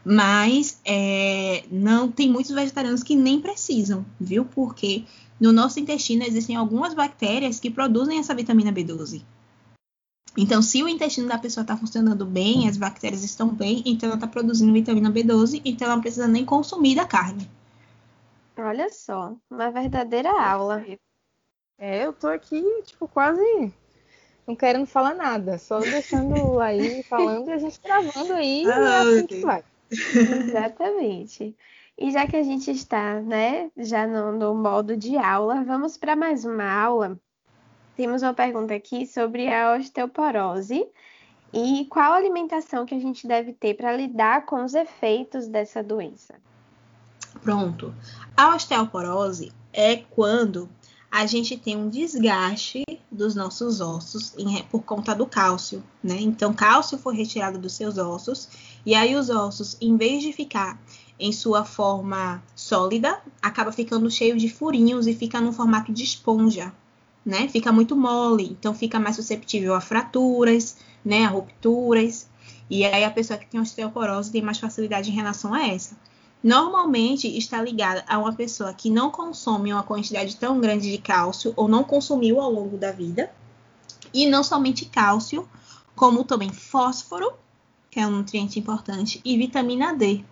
Mas 0.05 0.79
é, 0.85 1.65
não 1.71 2.11
tem 2.11 2.31
muitos 2.31 2.53
vegetarianos 2.53 3.03
que 3.03 3.17
nem 3.17 3.41
precisam, 3.41 4.05
viu? 4.21 4.45
Porque 4.45 5.05
no 5.41 5.51
nosso 5.51 5.81
intestino 5.81 6.25
existem 6.25 6.57
algumas 6.57 6.93
bactérias 6.93 7.59
que 7.59 7.71
produzem 7.71 8.19
essa 8.19 8.35
vitamina 8.35 8.71
B12. 8.71 9.23
Então, 10.37 10.61
se 10.61 10.83
o 10.83 10.89
intestino 10.89 11.29
da 11.29 11.39
pessoa 11.39 11.63
está 11.63 11.77
funcionando 11.77 12.27
bem, 12.27 12.69
as 12.69 12.77
bactérias 12.77 13.23
estão 13.23 13.49
bem, 13.49 13.83
então 13.87 14.09
ela 14.09 14.17
está 14.17 14.27
produzindo 14.27 14.73
vitamina 14.73 15.11
B12, 15.11 15.63
então 15.65 15.87
ela 15.87 15.95
não 15.97 16.03
precisa 16.03 16.29
nem 16.29 16.45
consumir 16.45 16.97
da 16.97 17.05
carne. 17.05 17.49
Olha 18.57 18.91
só, 18.91 19.35
uma 19.51 19.71
verdadeira 19.71 20.31
aula. 20.31 20.85
É, 21.79 22.05
eu 22.05 22.13
tô 22.13 22.29
aqui, 22.29 22.63
tipo, 22.85 23.09
quase 23.09 23.73
não 24.47 24.57
querendo 24.57 24.87
falar 24.87 25.15
nada, 25.15 25.59
só 25.59 25.79
deixando 25.81 26.59
aí 26.61 27.03
falando 27.05 27.49
e 27.49 27.53
a 27.53 27.59
gente 27.59 27.81
gravando 27.81 28.33
aí, 28.33 28.65
ah, 28.67 28.79
é 28.79 28.99
assim 28.99 29.27
que 29.27 29.41
vai. 29.41 29.65
Exatamente. 29.91 31.57
E 31.99 32.11
já 32.11 32.27
que 32.27 32.37
a 32.37 32.43
gente 32.43 32.71
está, 32.71 33.21
né, 33.21 33.71
já 33.77 34.07
no, 34.07 34.33
no 34.33 34.55
modo 34.55 34.97
de 34.97 35.17
aula, 35.17 35.63
vamos 35.63 35.97
para 35.97 36.17
mais 36.17 36.45
uma 36.45 36.65
aula. 36.65 37.19
Temos 37.97 38.23
uma 38.23 38.35
pergunta 38.35 38.75
aqui 38.75 39.07
sobre 39.07 39.53
a 39.53 39.75
osteoporose 39.75 40.87
e 41.53 41.87
qual 41.87 42.15
alimentação 42.15 42.87
que 42.87 42.95
a 42.95 42.99
gente 42.99 43.27
deve 43.27 43.53
ter 43.53 43.75
para 43.75 43.95
lidar 43.95 44.47
com 44.47 44.65
os 44.65 44.75
efeitos 44.75 45.47
dessa 45.47 45.83
doença. 45.83 46.35
Pronto. 47.43 47.93
A 48.37 48.55
osteoporose 48.55 49.53
é 49.73 49.97
quando 49.97 50.69
a 51.11 51.27
gente 51.27 51.59
tem 51.59 51.77
um 51.77 51.91
desgaste 51.91 52.85
dos 53.11 53.35
nossos 53.35 53.81
ossos 53.81 54.33
em, 54.39 54.63
por 54.65 54.83
conta 54.83 55.15
do 55.15 55.27
cálcio, 55.27 55.83
né? 56.03 56.17
Então, 56.21 56.55
cálcio 56.55 56.97
foi 56.97 57.17
retirado 57.17 57.59
dos 57.59 57.75
seus 57.75 57.99
ossos 57.99 58.49
e 58.87 58.95
aí 58.95 59.15
os 59.17 59.29
ossos, 59.29 59.77
em 59.81 59.97
vez 59.97 60.23
de 60.23 60.33
ficar 60.33 60.81
em 61.19 61.33
sua 61.33 61.65
forma 61.65 62.43
sólida, 62.55 63.21
acaba 63.43 63.73
ficando 63.73 64.11
cheio 64.11 64.39
de 64.39 64.49
furinhos 64.49 65.07
e 65.07 65.15
fica 65.15 65.41
no 65.41 65.53
formato 65.53 65.93
de 65.93 66.03
esponja, 66.05 66.73
né? 67.27 67.49
Fica 67.49 67.73
muito 67.73 67.97
mole, 67.97 68.57
então 68.59 68.73
fica 68.73 68.99
mais 68.99 69.17
susceptível 69.17 69.75
a 69.75 69.81
fraturas, 69.81 70.77
né? 71.05 71.25
A 71.25 71.29
rupturas. 71.29 72.29
E 72.71 72.85
aí 72.85 73.05
a 73.05 73.11
pessoa 73.11 73.39
que 73.39 73.47
tem 73.47 73.61
osteoporose 73.61 74.33
tem 74.33 74.41
mais 74.41 74.59
facilidade 74.59 75.11
em 75.11 75.15
relação 75.15 75.53
a 75.53 75.67
essa 75.67 75.97
normalmente 76.43 77.29
está 77.37 77.63
ligada 77.63 78.05
a 78.09 78.19
uma 78.19 78.33
pessoa 78.33 78.75
que 78.75 78.91
não 78.91 79.11
consome 79.11 79.73
uma 79.73 79.83
quantidade 79.83 80.37
tão 80.37 80.61
grande 80.61 80.91
de 80.91 80.99
cálcio 80.99 81.53
ou 81.57 81.69
não 81.69 81.85
consumiu 81.85 82.41
ao 82.41 82.51
longo 82.51 82.77
da 82.77 82.91
vida. 82.91 83.31
E 84.13 84.27
não 84.27 84.43
somente 84.43 84.85
cálcio, 84.85 85.49
como 85.95 86.25
também 86.25 86.53
fósforo, 86.53 87.33
que 87.91 88.01
é 88.01 88.07
um 88.07 88.11
nutriente 88.11 88.59
importante, 88.59 89.21
e 89.25 89.37
vitamina 89.39 89.95
D. 89.95 90.25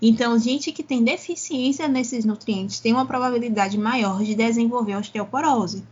Então, 0.00 0.38
gente 0.38 0.72
que 0.72 0.82
tem 0.82 1.02
deficiência 1.02 1.88
nesses 1.88 2.24
nutrientes 2.24 2.80
tem 2.80 2.92
uma 2.92 3.06
probabilidade 3.06 3.78
maior 3.78 4.22
de 4.22 4.34
desenvolver 4.34 4.96
osteoporose. 4.96 5.84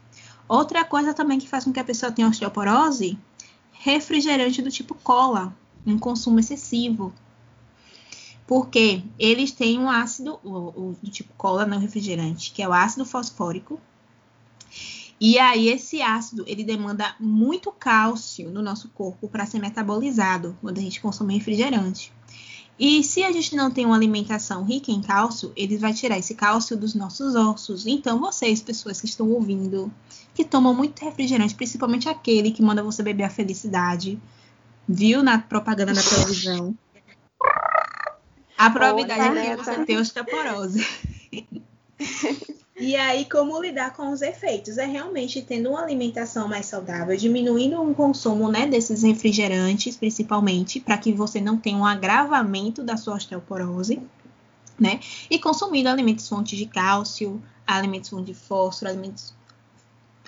Outra 0.46 0.84
coisa 0.84 1.14
também 1.14 1.38
que 1.38 1.48
faz 1.48 1.64
com 1.64 1.72
que 1.72 1.80
a 1.80 1.84
pessoa 1.84 2.12
tenha 2.12 2.28
osteoporose, 2.28 3.18
refrigerante 3.72 4.60
do 4.60 4.70
tipo 4.70 4.94
cola, 4.94 5.56
um 5.86 5.98
consumo 5.98 6.38
excessivo, 6.38 7.12
Porque 8.46 9.02
eles 9.18 9.52
têm 9.52 9.78
um 9.78 9.88
ácido, 9.88 10.38
o, 10.44 10.94
o 11.02 11.10
tipo 11.10 11.32
cola 11.36 11.64
não 11.64 11.78
refrigerante, 11.78 12.52
que 12.52 12.62
é 12.62 12.68
o 12.68 12.72
ácido 12.72 13.04
fosfórico. 13.04 13.80
E 15.20 15.38
aí 15.38 15.68
esse 15.68 16.02
ácido, 16.02 16.44
ele 16.46 16.64
demanda 16.64 17.14
muito 17.18 17.72
cálcio 17.72 18.50
no 18.50 18.60
nosso 18.60 18.88
corpo 18.90 19.28
para 19.28 19.46
ser 19.46 19.58
metabolizado 19.58 20.56
quando 20.60 20.78
a 20.78 20.82
gente 20.82 21.00
consome 21.00 21.34
refrigerante. 21.34 22.12
E 22.78 23.04
se 23.04 23.22
a 23.22 23.30
gente 23.30 23.54
não 23.54 23.70
tem 23.70 23.86
uma 23.86 23.94
alimentação 23.94 24.64
rica 24.64 24.90
em 24.90 25.00
cálcio, 25.00 25.52
ele 25.54 25.78
vai 25.78 25.94
tirar 25.94 26.18
esse 26.18 26.34
cálcio 26.34 26.76
dos 26.76 26.92
nossos 26.92 27.36
ossos. 27.36 27.86
Então, 27.86 28.18
vocês, 28.18 28.60
pessoas 28.60 29.00
que 29.00 29.06
estão 29.06 29.30
ouvindo, 29.30 29.92
que 30.34 30.44
tomam 30.44 30.74
muito 30.74 31.04
refrigerante, 31.04 31.54
principalmente 31.54 32.08
aquele 32.08 32.50
que 32.50 32.62
manda 32.62 32.82
você 32.82 33.00
beber 33.00 33.24
a 33.24 33.30
felicidade, 33.30 34.20
viu 34.88 35.22
na 35.22 35.38
propaganda 35.38 35.94
da 35.94 36.02
televisão, 36.02 36.76
a 38.56 38.70
probabilidade 38.70 39.38
é 39.38 39.56
que 39.56 39.64
você 39.64 39.84
tenha 39.84 40.00
osteoporose. 40.00 40.86
E 42.76 42.96
aí, 42.96 43.24
como 43.26 43.62
lidar 43.62 43.92
com 43.94 44.10
os 44.10 44.20
efeitos? 44.20 44.78
É 44.78 44.84
realmente 44.84 45.40
tendo 45.40 45.70
uma 45.70 45.82
alimentação 45.82 46.48
mais 46.48 46.66
saudável, 46.66 47.16
diminuindo 47.16 47.80
o 47.80 47.94
consumo 47.94 48.50
né, 48.50 48.66
desses 48.66 49.04
refrigerantes, 49.04 49.96
principalmente, 49.96 50.80
para 50.80 50.98
que 50.98 51.12
você 51.12 51.40
não 51.40 51.56
tenha 51.56 51.78
um 51.78 51.86
agravamento 51.86 52.82
da 52.82 52.96
sua 52.96 53.14
osteoporose, 53.14 54.02
né? 54.78 54.98
E 55.30 55.38
consumindo 55.38 55.88
alimentos 55.88 56.28
fontes 56.28 56.58
de 56.58 56.66
cálcio, 56.66 57.40
alimentos 57.64 58.10
fontes 58.10 58.26
de 58.26 58.34
fósforo, 58.34 58.90
alimentos 58.90 59.32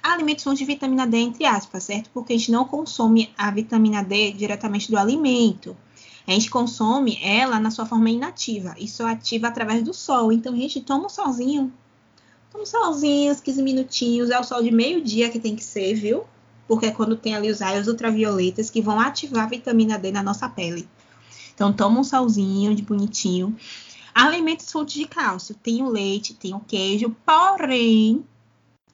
alimentos 0.01 0.45
fontes 0.45 0.61
de 0.61 0.67
vitamina 0.67 1.05
D, 1.05 1.17
entre 1.17 1.45
aspas, 1.45 1.83
certo? 1.83 2.11
Porque 2.15 2.33
a 2.33 2.39
gente 2.39 2.53
não 2.53 2.65
consome 2.65 3.29
a 3.37 3.51
vitamina 3.51 4.05
D 4.05 4.33
diretamente 4.33 4.89
do 4.89 4.97
alimento. 4.97 5.77
A 6.27 6.33
gente 6.33 6.51
consome 6.51 7.19
ela 7.23 7.61
na 7.61 7.71
sua 7.71 7.87
forma 7.87 8.11
inativa. 8.11 8.75
Isso 8.79 9.05
ativa 9.05 9.49
através 9.49 9.83
do 9.83 9.95
sol. 9.95 10.33
Então, 10.33 10.53
a 10.53 10.57
gente 10.57 10.81
toma 10.81 11.07
um 11.07 11.09
solzinho 11.09 11.73
um 12.61 12.67
solzinho, 12.67 13.35
15 13.37 13.63
minutinhos, 13.63 14.31
é 14.31 14.39
o 14.39 14.45
sol 14.45 14.63
de 14.63 14.71
meio-dia 14.71 15.31
que 15.31 15.39
tem 15.39 15.55
que 15.55 15.65
ser, 15.65 15.95
viu? 15.95 16.25
Porque 16.67 16.87
é 16.87 16.91
quando 16.91 17.17
tem 17.17 17.35
ali 17.35 17.51
os 17.51 17.61
raios 17.61 17.87
ultravioletas 17.87 18.71
que 18.71 18.81
vão 18.81 18.99
ativar 18.99 19.45
a 19.45 19.49
vitamina 19.49 19.99
D 19.99 20.11
na 20.11 20.23
nossa 20.23 20.49
pele. 20.49 20.89
Então, 21.55 21.73
toma 21.73 22.01
um 22.01 22.05
solzinho 22.05 22.75
de 22.75 22.83
bonitinho. 22.83 23.57
Alimentos 24.15 24.71
fontes 24.71 24.95
de 24.95 25.07
cálcio. 25.07 25.55
Tem 25.55 25.83
o 25.83 25.89
leite, 25.89 26.35
tem 26.35 26.55
o 26.55 26.61
queijo, 26.61 27.15
porém, 27.25 28.25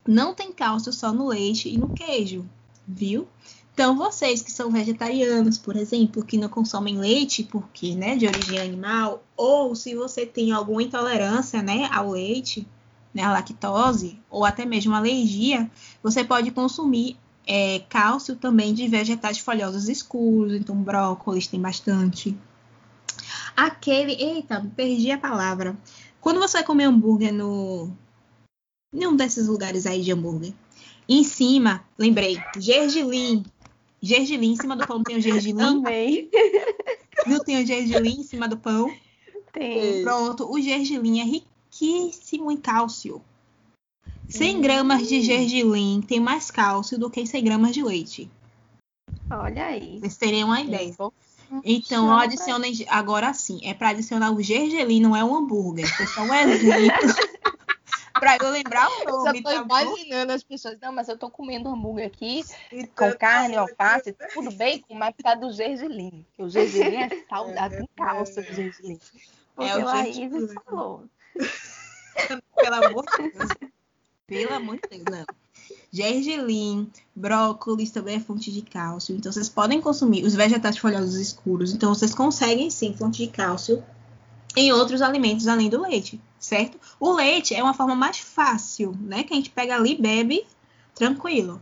não 0.06 0.34
tem 0.34 0.52
cálcio 0.52 0.92
só 0.92 1.12
no 1.12 1.28
leite 1.28 1.68
e 1.68 1.78
no 1.78 1.90
queijo, 1.90 2.44
viu? 2.86 3.26
Então, 3.74 3.96
vocês 3.96 4.42
que 4.42 4.52
são 4.52 4.70
vegetarianos, 4.70 5.56
por 5.56 5.76
exemplo, 5.76 6.24
que 6.24 6.36
não 6.36 6.48
consomem 6.48 6.98
leite 6.98 7.42
porque, 7.42 7.94
né, 7.94 8.16
de 8.16 8.26
origem 8.26 8.60
animal, 8.60 9.22
ou 9.34 9.74
se 9.74 9.94
você 9.94 10.26
tem 10.26 10.52
alguma 10.52 10.82
intolerância, 10.82 11.62
né, 11.62 11.88
ao 11.90 12.10
leite, 12.10 12.68
né, 13.14 13.22
a 13.22 13.32
lactose, 13.32 14.18
ou 14.30 14.44
até 14.44 14.66
mesmo 14.66 14.94
alergia, 14.94 15.70
você 16.02 16.22
pode 16.22 16.50
consumir 16.50 17.16
é, 17.46 17.80
cálcio 17.88 18.36
também 18.36 18.74
de 18.74 18.86
vegetais 18.88 19.38
folhosos 19.38 19.88
escuros, 19.88 20.54
então 20.54 20.76
brócolis 20.76 21.46
tem 21.46 21.60
bastante. 21.60 22.36
Aquele, 23.56 24.12
eita, 24.12 24.64
perdi 24.76 25.10
a 25.10 25.18
palavra. 25.18 25.76
Quando 26.20 26.40
você 26.40 26.58
vai 26.58 26.64
comer 26.64 26.84
hambúrguer 26.84 27.32
no 27.32 27.90
em 28.94 29.06
um 29.06 29.16
desses 29.16 29.48
lugares 29.48 29.86
aí 29.86 30.02
de 30.02 30.12
hambúrguer, 30.12 30.52
em 31.08 31.24
cima, 31.24 31.82
lembrei, 31.98 32.38
gergelim. 32.58 33.42
Gergelim 34.02 34.52
em 34.52 34.56
cima 34.56 34.76
do 34.76 34.86
pão 34.86 35.02
tem 35.02 35.16
o 35.16 35.20
gergelim. 35.20 35.62
Amei. 35.62 36.28
Não 37.26 37.38
tem 37.38 37.62
o 37.62 37.66
gergelim 37.66 38.20
em 38.20 38.24
cima 38.24 38.48
do 38.48 38.56
pão? 38.56 38.92
Tem. 39.52 40.02
Pronto, 40.02 40.50
o 40.50 40.60
gergelim 40.60 41.20
é 41.20 41.24
riquíssimo 41.24 42.50
em 42.50 42.56
cálcio. 42.56 43.22
100 44.28 44.60
gramas 44.60 45.06
de 45.06 45.20
gergelim 45.20 46.00
tem 46.00 46.18
mais 46.18 46.50
cálcio 46.50 46.98
do 46.98 47.10
que 47.10 47.24
100 47.24 47.44
gramas 47.44 47.72
de 47.72 47.82
leite. 47.82 48.30
Olha 49.30 49.66
aí. 49.66 50.00
Vocês 50.00 50.16
teriam 50.16 50.48
uma 50.48 50.60
ideia. 50.60 50.94
Então, 51.64 52.06
eu 52.06 52.12
adiciono 52.14 52.64
agora 52.88 53.32
sim. 53.34 53.60
É 53.62 53.74
para 53.74 53.90
adicionar 53.90 54.32
o 54.32 54.42
gergelim, 54.42 55.00
não 55.00 55.14
é 55.14 55.22
um 55.22 55.36
hambúrguer. 55.36 55.86
É 56.00 56.06
só 56.06 56.22
um 56.22 56.34
exemplo. 56.34 57.14
Para 58.22 58.36
eu 58.40 58.50
lembrar 58.52 58.88
o 58.88 59.04
nome. 59.04 59.38
Eu 59.40 59.42
tô 59.42 59.50
tá 59.50 59.82
imaginando 59.82 60.28
bom? 60.28 60.34
as 60.34 60.44
pessoas. 60.44 60.78
Não, 60.80 60.92
mas 60.92 61.08
eu 61.08 61.18
tô 61.18 61.28
comendo 61.28 61.68
hambúrguer 61.68 62.06
aqui 62.06 62.44
então, 62.70 63.10
com 63.10 63.18
carne, 63.18 63.56
alface, 63.56 64.14
tudo 64.32 64.52
bem, 64.52 64.84
mas 64.90 65.12
por 65.16 65.24
causa 65.24 65.40
do 65.40 65.52
gergelim. 65.52 66.24
Porque 66.28 66.42
o 66.44 66.48
gergelim 66.48 66.98
é 66.98 67.24
saudável, 67.28 67.80
com 67.80 68.04
cálcio 68.04 68.36
do 68.44 68.54
gergelim. 68.54 69.00
é 69.58 69.76
o 69.76 69.84
Laís 69.84 70.54
falou. 70.64 71.04
Pelo 72.54 72.74
amor 72.76 73.04
de 73.06 73.30
Deus. 73.30 73.48
Pelo 74.28 74.54
amor 74.54 74.76
de 74.76 74.88
Deus, 74.88 75.04
não. 75.10 75.26
Gergelim, 75.90 76.90
brócolis 77.14 77.90
também 77.90 78.16
é 78.16 78.20
fonte 78.20 78.52
de 78.52 78.62
cálcio. 78.62 79.16
Então, 79.16 79.32
vocês 79.32 79.48
podem 79.48 79.80
consumir 79.80 80.24
os 80.24 80.34
vegetais 80.34 80.78
folhosos 80.78 81.16
escuros. 81.16 81.72
Então, 81.72 81.92
vocês 81.92 82.14
conseguem 82.14 82.70
sim 82.70 82.94
fonte 82.94 83.26
de 83.26 83.32
cálcio 83.32 83.82
em 84.56 84.72
outros 84.72 85.02
alimentos 85.02 85.46
além 85.48 85.68
do 85.68 85.80
leite, 85.80 86.20
certo? 86.38 86.78
O 87.00 87.12
leite 87.12 87.54
é 87.54 87.62
uma 87.62 87.74
forma 87.74 87.94
mais 87.94 88.18
fácil, 88.18 88.96
né? 89.00 89.22
Que 89.22 89.32
a 89.32 89.36
gente 89.36 89.50
pega 89.50 89.74
ali 89.74 89.94
bebe 89.94 90.44
tranquilo. 90.94 91.60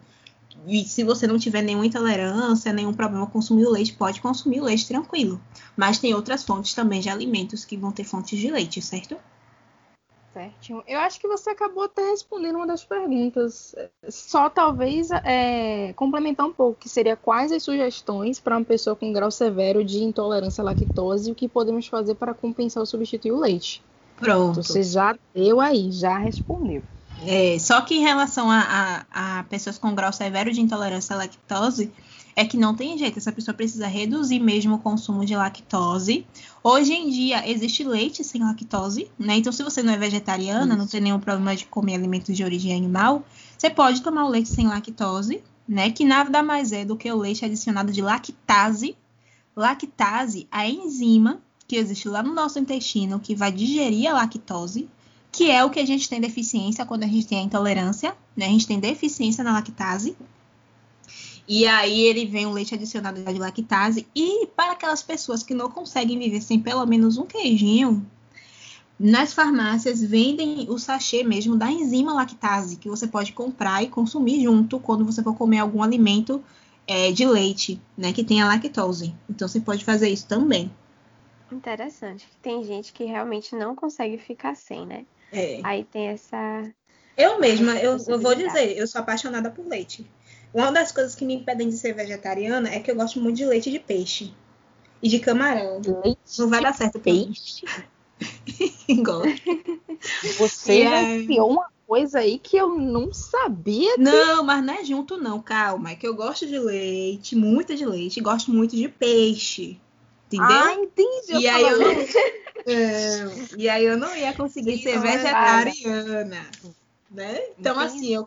E 0.67 0.85
se 0.85 1.05
você 1.05 1.27
não 1.27 1.39
tiver 1.39 1.63
nenhuma 1.63 1.87
intolerância, 1.87 2.73
nenhum 2.73 2.93
problema 2.93 3.27
consumir 3.27 3.67
o 3.67 3.71
leite, 3.71 3.95
pode 3.95 4.21
consumir 4.21 4.61
o 4.61 4.65
leite 4.65 4.87
tranquilo. 4.87 5.41
Mas 5.77 5.99
tem 5.99 6.13
outras 6.13 6.43
fontes 6.43 6.75
também 6.75 7.01
de 7.01 7.09
alimentos 7.09 7.65
que 7.65 7.77
vão 7.77 7.93
ter 7.93 8.05
fontes 8.05 8.39
de 8.39 8.51
leite, 8.51 8.83
certo? 8.83 9.17
Certinho. 10.33 10.83
Eu 10.87 11.01
acho 11.01 11.19
que 11.19 11.27
você 11.27 11.51
acabou 11.51 11.85
até 11.85 12.11
respondendo 12.11 12.57
uma 12.57 12.67
das 12.67 12.85
perguntas. 12.85 13.75
Só 14.09 14.49
talvez 14.49 15.11
é, 15.11 15.93
complementar 15.95 16.47
um 16.47 16.53
pouco, 16.53 16.79
que 16.79 16.89
seria 16.89 17.17
quais 17.17 17.51
as 17.51 17.63
sugestões 17.63 18.39
para 18.39 18.57
uma 18.57 18.65
pessoa 18.65 18.95
com 18.95 19.13
grau 19.13 19.31
severo 19.31 19.85
de 19.85 20.05
intolerância 20.05 20.63
à 20.63 20.65
lactose 20.65 21.29
e 21.29 21.33
o 21.33 21.35
que 21.35 21.49
podemos 21.49 21.89
fazer 21.89 22.15
para 22.15 22.33
compensar 22.33 22.81
ou 22.81 22.87
substituir 22.87 23.33
o 23.33 23.41
leite. 23.41 23.83
Pronto. 24.17 24.63
Você 24.63 24.85
já 24.85 25.17
deu 25.35 25.61
aí, 25.61 25.91
já 25.91 26.17
respondeu. 26.19 26.83
É, 27.27 27.59
só 27.59 27.81
que 27.81 27.97
em 27.97 28.01
relação 28.01 28.51
a, 28.51 29.05
a, 29.13 29.39
a 29.41 29.43
pessoas 29.45 29.79
com 29.79 29.95
grau 29.95 30.13
severo 30.13 30.53
de 30.53 30.61
intolerância 30.61 31.15
à 31.15 31.19
lactose, 31.19 31.93
é 32.41 32.45
que 32.47 32.57
não 32.57 32.75
tem 32.75 32.97
jeito, 32.97 33.19
essa 33.19 33.31
pessoa 33.31 33.55
precisa 33.55 33.87
reduzir 33.87 34.41
mesmo 34.41 34.77
o 34.77 34.79
consumo 34.79 35.27
de 35.27 35.37
lactose. 35.37 36.27
Hoje 36.65 36.95
em 36.95 37.11
dia 37.11 37.47
existe 37.47 37.85
leite 37.85 38.25
sem 38.25 38.43
lactose, 38.43 39.11
né? 39.19 39.37
Então, 39.37 39.53
se 39.53 39.63
você 39.63 39.83
não 39.83 39.93
é 39.93 39.99
vegetariana, 39.99 40.69
Isso. 40.69 40.77
não 40.79 40.87
tem 40.87 41.03
nenhum 41.03 41.21
problema 41.21 41.55
de 41.55 41.67
comer 41.67 41.97
alimentos 41.97 42.35
de 42.35 42.43
origem 42.43 42.75
animal, 42.75 43.23
você 43.59 43.69
pode 43.69 44.01
tomar 44.01 44.25
o 44.25 44.29
leite 44.29 44.49
sem 44.49 44.67
lactose, 44.67 45.43
né? 45.69 45.91
Que 45.91 46.03
nada 46.03 46.43
mais 46.43 46.73
é 46.73 46.83
do 46.83 46.97
que 46.97 47.13
o 47.13 47.19
leite 47.19 47.45
adicionado 47.45 47.93
de 47.93 48.01
lactase. 48.01 48.97
Lactase, 49.55 50.49
a 50.51 50.67
enzima 50.67 51.43
que 51.69 51.77
existe 51.77 52.09
lá 52.09 52.23
no 52.23 52.33
nosso 52.33 52.59
intestino 52.59 53.21
que 53.21 53.35
vai 53.35 53.53
digerir 53.53 54.11
a 54.11 54.15
lactose, 54.15 54.89
que 55.31 55.51
é 55.51 55.63
o 55.63 55.69
que 55.69 55.79
a 55.79 55.87
gente 55.87 56.09
tem 56.09 56.21
deficiência 56.23 56.87
quando 56.87 57.03
a 57.03 57.07
gente 57.07 57.27
tem 57.27 57.39
a 57.39 57.43
intolerância, 57.43 58.17
né? 58.35 58.47
A 58.47 58.51
gente 58.51 58.67
tem 58.67 58.81
deficiência 58.81 59.45
na 59.45 59.53
lactase. 59.53 60.17
E 61.47 61.67
aí 61.67 62.01
ele 62.01 62.27
vem 62.27 62.47
o 62.47 62.53
leite 62.53 62.75
adicionado 62.75 63.23
de 63.23 63.39
lactase. 63.39 64.07
E 64.15 64.47
para 64.49 64.73
aquelas 64.73 65.03
pessoas 65.03 65.43
que 65.43 65.55
não 65.55 65.71
conseguem 65.71 66.19
viver 66.19 66.41
sem 66.41 66.61
pelo 66.61 66.87
menos 66.87 67.19
um 67.19 67.27
queijinho, 67.27 68.07
nas 68.99 69.33
farmácias 69.33 70.03
vendem 70.03 70.67
o 70.69 70.79
sachê 70.79 71.25
mesmo 71.25 71.57
da 71.57 71.71
enzima 71.71 72.13
lactase, 72.13 72.77
que 72.77 72.89
você 72.89 73.07
pode 73.07 73.33
comprar 73.33 73.83
e 73.83 73.89
consumir 73.89 74.43
junto 74.43 74.79
quando 74.79 75.05
você 75.05 75.23
for 75.23 75.35
comer 75.35 75.59
algum 75.59 75.83
alimento 75.83 76.45
é, 76.87 77.11
de 77.11 77.25
leite, 77.27 77.81
né, 77.97 78.13
que 78.13 78.23
tenha 78.23 78.47
lactose. 78.47 79.15
Então 79.29 79.49
você 79.49 79.61
pode 79.61 79.85
fazer 79.85 80.09
isso 80.09 80.27
também. 80.27 80.71
Interessante. 81.51 82.29
Tem 82.43 82.63
gente 82.63 82.93
que 82.93 83.05
realmente 83.05 83.55
não 83.57 83.75
consegue 83.75 84.19
ficar 84.19 84.55
sem, 84.55 84.87
né? 84.87 85.07
É. 85.33 85.61
Aí 85.63 85.85
tem 85.85 86.09
essa. 86.09 86.71
Eu 87.17 87.41
mesma, 87.41 87.77
eu, 87.77 87.97
eu 88.07 88.21
vou 88.21 88.35
dizer, 88.35 88.77
eu 88.77 88.87
sou 88.87 89.01
apaixonada 89.01 89.51
por 89.51 89.67
leite. 89.67 90.09
Uma 90.53 90.73
das 90.73 90.91
coisas 90.91 91.15
que 91.15 91.25
me 91.25 91.35
impedem 91.35 91.69
de 91.69 91.77
ser 91.77 91.93
vegetariana 91.95 92.69
é 92.69 92.81
que 92.81 92.91
eu 92.91 92.97
gosto 92.97 93.21
muito 93.21 93.37
de 93.37 93.47
leite 93.47 93.71
de 93.71 93.79
peixe 93.79 94.33
e 95.03 95.09
de 95.09 95.19
camarão. 95.21 95.81
Leite 96.05 96.39
não 96.39 96.49
vai 96.49 96.61
dar 96.61 96.75
certo 96.75 96.99
peixe. 96.99 97.65
gosto. 99.03 100.39
Você 100.39 100.83
é... 100.83 101.43
uma 101.43 101.69
coisa 101.87 102.21
aí 102.21 102.39
que 102.39 102.57
eu 102.57 102.77
não 102.77 103.13
sabia. 103.13 103.95
Que... 103.95 104.01
Não, 104.01 104.45
mas 104.45 104.65
não 104.65 104.75
é 104.75 104.85
junto 104.85 105.17
não, 105.17 105.41
calma. 105.41 105.91
É 105.91 105.95
que 105.95 106.07
eu 106.07 106.15
gosto 106.15 106.47
de 106.47 106.59
leite, 106.59 107.37
muito 107.37 107.75
de 107.75 107.87
leite, 107.87 108.21
gosto 108.21 108.53
muito 108.53 108.77
de 108.77 108.89
peixe. 108.89 109.81
Entendeu? 110.27 110.47
Ah, 110.47 110.75
entendi. 110.75 111.33
E 111.33 111.49
aí, 111.49 111.63
eu 111.63 111.79
não... 111.79 111.91
é, 112.67 113.57
e 113.59 113.69
aí 113.69 113.85
eu 113.85 113.97
não 113.97 114.15
ia 114.15 114.33
conseguir 114.33 114.77
Sim, 114.79 114.85
ser 114.85 115.01
vegetariana. 115.01 116.47
Né? 117.11 117.41
Então, 117.59 117.75
entendi. 117.75 117.97
assim, 117.97 118.15
eu 118.15 118.25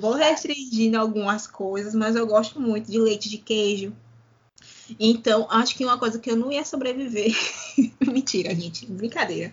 Vou 0.00 0.14
restringindo 0.14 0.98
algumas 0.98 1.46
coisas, 1.46 1.94
mas 1.94 2.16
eu 2.16 2.26
gosto 2.26 2.60
muito 2.60 2.90
de 2.90 2.98
leite 2.98 3.28
de 3.28 3.38
queijo. 3.38 3.94
Então, 5.00 5.46
acho 5.50 5.74
que 5.74 5.84
uma 5.84 5.98
coisa 5.98 6.18
que 6.18 6.30
eu 6.30 6.36
não 6.36 6.52
ia 6.52 6.64
sobreviver 6.64 7.34
Mentira, 8.00 8.54
gente, 8.54 8.86
brincadeira. 8.86 9.52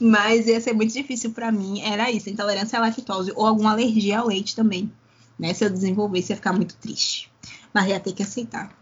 Mas 0.00 0.46
ia 0.46 0.60
ser 0.60 0.72
muito 0.72 0.92
difícil 0.92 1.30
para 1.32 1.52
mim, 1.52 1.80
era 1.80 2.10
isso, 2.10 2.28
intolerância 2.28 2.78
à 2.78 2.82
lactose 2.82 3.32
ou 3.34 3.46
alguma 3.46 3.70
alergia 3.72 4.18
ao 4.18 4.26
leite 4.26 4.56
também. 4.56 4.92
Né? 5.38 5.54
Se 5.54 5.64
eu 5.64 5.70
desenvolvesse, 5.70 6.32
ia 6.32 6.36
ficar 6.36 6.52
muito 6.52 6.76
triste. 6.76 7.30
Mas 7.72 7.86
ia 7.88 8.00
ter 8.00 8.12
que 8.12 8.22
aceitar. 8.22 8.76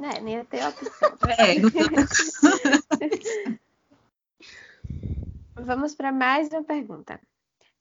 É, 0.00 0.20
nem 0.20 0.34
ia 0.34 0.44
ter 0.44 0.66
opção. 0.66 1.12
É, 1.38 1.58
não 1.58 1.70
Vamos 5.64 5.94
para 5.94 6.12
mais 6.12 6.48
uma 6.48 6.62
pergunta. 6.62 7.20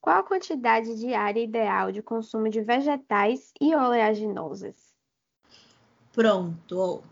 Qual 0.01 0.17
a 0.17 0.23
quantidade 0.23 0.95
diária 0.97 1.43
ideal 1.43 1.91
de 1.91 2.01
consumo 2.01 2.49
de 2.49 2.61
vegetais 2.61 3.51
e 3.59 3.75
oleaginosas? 3.75 4.75
Pronto. 6.13 7.03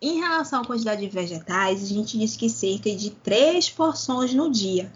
Em 0.00 0.20
relação 0.20 0.62
à 0.62 0.66
quantidade 0.66 1.00
de 1.00 1.08
vegetais, 1.08 1.82
a 1.82 1.86
gente 1.86 2.18
diz 2.18 2.36
que 2.36 2.50
cerca 2.50 2.94
de 2.94 3.10
três 3.10 3.70
porções 3.70 4.34
no 4.34 4.50
dia. 4.50 4.92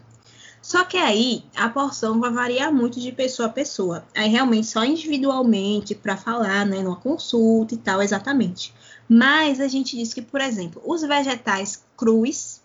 Só 0.61 0.85
que 0.85 0.97
aí 0.97 1.45
a 1.55 1.69
porção 1.69 2.19
vai 2.19 2.33
variar 2.33 2.75
muito 2.75 2.99
de 2.99 3.13
pessoa 3.13 3.47
a 3.47 3.53
pessoa. 3.53 4.05
Aí 4.17 4.29
realmente 4.29 4.67
só 4.67 4.85
individualmente 4.85 5.95
para 5.95 6.17
falar, 6.17 6.67
né, 6.67 6.83
numa 6.83 6.97
consulta 6.97 7.75
e 7.75 7.77
tal, 7.77 8.03
exatamente. 8.03 8.75
Mas 9.09 9.61
a 9.61 9.69
gente 9.69 9.97
diz 9.97 10.13
que, 10.13 10.21
por 10.21 10.41
exemplo, 10.41 10.83
os 10.85 11.03
vegetais 11.03 11.85
crus 11.97 12.61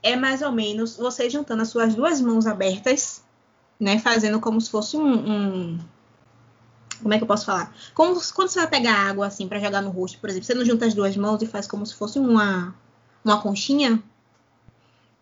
é 0.00 0.14
mais 0.14 0.42
ou 0.42 0.52
menos 0.52 0.96
você 0.96 1.28
juntando 1.28 1.62
as 1.62 1.68
suas 1.68 1.92
duas 1.92 2.20
mãos 2.20 2.46
abertas, 2.46 3.19
né, 3.80 3.98
fazendo 3.98 4.38
como 4.38 4.60
se 4.60 4.70
fosse 4.70 4.96
um, 4.96 5.08
um 5.08 5.78
como 7.00 7.14
é 7.14 7.16
que 7.16 7.24
eu 7.24 7.28
posso 7.28 7.46
falar? 7.46 7.74
Como 7.94 8.20
quando 8.34 8.48
você 8.50 8.60
vai 8.60 8.68
pegar 8.68 8.94
água 8.94 9.26
assim 9.26 9.48
para 9.48 9.58
jogar 9.58 9.80
no 9.80 9.90
rosto, 9.90 10.18
por 10.18 10.28
exemplo, 10.28 10.46
você 10.46 10.54
não 10.54 10.64
junta 10.64 10.86
as 10.86 10.94
duas 10.94 11.16
mãos 11.16 11.40
e 11.42 11.46
faz 11.46 11.66
como 11.66 11.84
se 11.86 11.94
fosse 11.94 12.18
uma 12.18 12.74
uma 13.24 13.40
conchinha? 13.40 14.02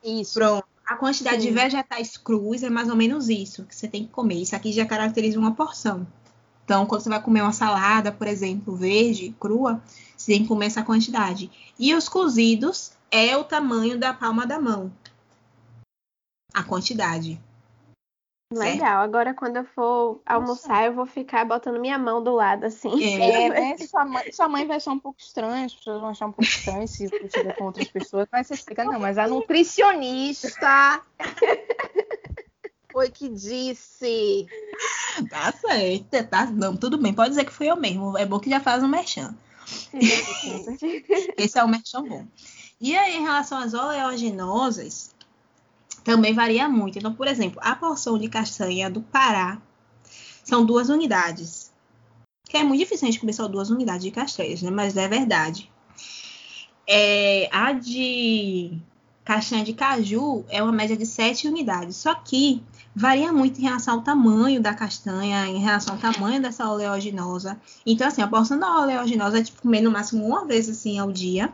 Isso. 0.03 0.35
Pronto. 0.35 0.67
A 0.87 0.97
quantidade 0.97 1.43
Sim. 1.43 1.49
de 1.49 1.55
vegetais 1.55 2.17
crus 2.17 2.63
é 2.63 2.71
mais 2.71 2.89
ou 2.89 2.97
menos 2.97 3.29
isso 3.29 3.65
que 3.65 3.77
você 3.77 3.87
tem 3.87 4.05
que 4.05 4.11
comer. 4.11 4.37
Isso 4.37 4.57
aqui 4.57 4.73
já 4.73 4.87
caracteriza 4.87 5.39
uma 5.39 5.55
porção. 5.55 6.07
Então, 6.65 6.87
quando 6.87 7.03
você 7.03 7.09
vai 7.09 7.23
comer 7.23 7.43
uma 7.43 7.53
salada, 7.53 8.11
por 8.11 8.27
exemplo, 8.27 8.75
verde, 8.75 9.35
crua, 9.39 9.83
você 10.17 10.33
tem 10.33 10.43
que 10.43 10.49
comer 10.49 10.67
essa 10.67 10.83
quantidade. 10.83 11.51
E 11.79 11.95
os 11.95 12.09
cozidos 12.09 12.93
é 13.11 13.37
o 13.37 13.45
tamanho 13.45 13.99
da 13.99 14.15
palma 14.15 14.47
da 14.47 14.61
mão. 14.61 14.91
A 16.55 16.63
quantidade. 16.63 17.41
Legal. 18.51 18.79
Certo? 18.79 18.85
Agora, 18.85 19.35
quando 19.35 19.57
eu 19.59 19.65
for 19.65 20.23
almoçar, 20.25 20.87
eu 20.87 20.95
vou 20.95 21.05
ficar 21.05 21.45
botando 21.45 21.79
minha 21.79 21.99
mão 21.99 22.23
do 22.23 22.35
lado, 22.35 22.65
assim. 22.65 23.21
É, 23.21 23.43
é 23.45 23.49
né? 23.51 23.77
sua, 23.77 24.07
mãe, 24.07 24.33
sua 24.33 24.49
mãe 24.49 24.67
vai 24.67 24.79
achar 24.79 24.93
um 24.93 24.99
pouco 24.99 25.21
estranho, 25.21 25.67
as 25.67 25.75
pessoas 25.75 26.01
vão 26.01 26.11
achar 26.11 26.27
um 26.27 26.33
pouco 26.33 26.51
estranho 26.51 26.89
se 26.89 27.05
estiver 27.05 27.55
com 27.57 27.65
outras 27.65 27.89
pessoas, 27.89 28.27
mas 28.33 28.47
você 28.47 28.55
explica, 28.55 28.85
não, 28.85 28.99
mas 28.99 29.19
a 29.19 29.29
nutricionista 29.29 31.03
foi 32.91 33.11
que 33.11 33.29
disse. 33.29 34.47
Tá 35.29 35.53
certo, 35.53 36.29
tá, 36.29 36.47
não, 36.47 36.75
tudo 36.75 36.97
bem, 36.97 37.13
pode 37.13 37.31
dizer 37.31 37.45
que 37.45 37.53
fui 37.53 37.71
eu 37.71 37.77
mesmo, 37.77 38.17
é 38.17 38.25
bom 38.25 38.41
que 38.41 38.49
já 38.49 38.61
faz 38.61 38.83
um 38.83 38.89
merchan. 38.89 39.37
Esse 41.37 41.59
é 41.59 41.65
o 41.65 41.69
merchan 41.69 42.03
bom. 42.03 42.27
E 42.81 42.97
aí, 42.97 43.17
em 43.17 43.23
relação 43.23 43.59
às 43.59 43.75
oleaginosas, 43.75 45.15
também 46.09 46.33
varia 46.33 46.67
muito. 46.71 46.97
Então, 46.97 47.13
por 47.13 47.29
exemplo, 47.29 47.61
a 47.63 47.77
porção 47.77 48.19
de 48.19 48.31
castanha 48.31 48.89
do 48.89 49.03
Pará 49.03 49.61
são 50.43 50.65
duas 50.65 50.89
unidades. 50.89 51.71
Que 52.45 52.57
é 52.57 52.65
muito 52.65 52.81
difícil 52.81 53.07
a 53.07 53.11
gente 53.11 53.21
comer 53.21 53.35
só 53.35 53.47
duas 53.47 53.69
unidades 53.69 54.05
de 54.05 54.11
castanhas, 54.11 54.63
né? 54.63 54.71
Mas 54.71 54.97
é 54.97 55.07
verdade. 55.07 55.71
É, 56.89 57.51
a 57.53 57.75
de 57.75 58.81
castanha 59.23 59.63
de 59.63 59.75
caju 59.75 60.47
é 60.49 60.63
uma 60.63 60.73
média 60.73 60.97
de 60.97 61.05
sete 61.05 61.47
unidades. 61.47 61.97
Só 61.97 62.15
que 62.15 62.63
varia 62.97 63.31
muito 63.31 63.59
em 63.59 63.65
relação 63.65 63.97
ao 63.97 64.01
tamanho 64.01 64.63
da 64.63 64.73
castanha, 64.73 65.47
em 65.47 65.59
relação 65.59 65.95
ao 65.95 66.01
tamanho 66.01 66.41
dessa 66.41 66.67
oleaginosa. 66.71 67.61
Então, 67.85 68.09
assim, 68.09 68.23
a 68.23 68.29
porção 68.29 68.59
da 68.59 68.81
oleaginosa 68.81 69.41
é 69.41 69.45
tipo 69.45 69.61
comer 69.61 69.83
no 69.83 69.91
máximo 69.91 70.25
uma 70.25 70.47
vez 70.47 70.71
assim 70.71 70.99
ao 70.99 71.13
dia, 71.13 71.53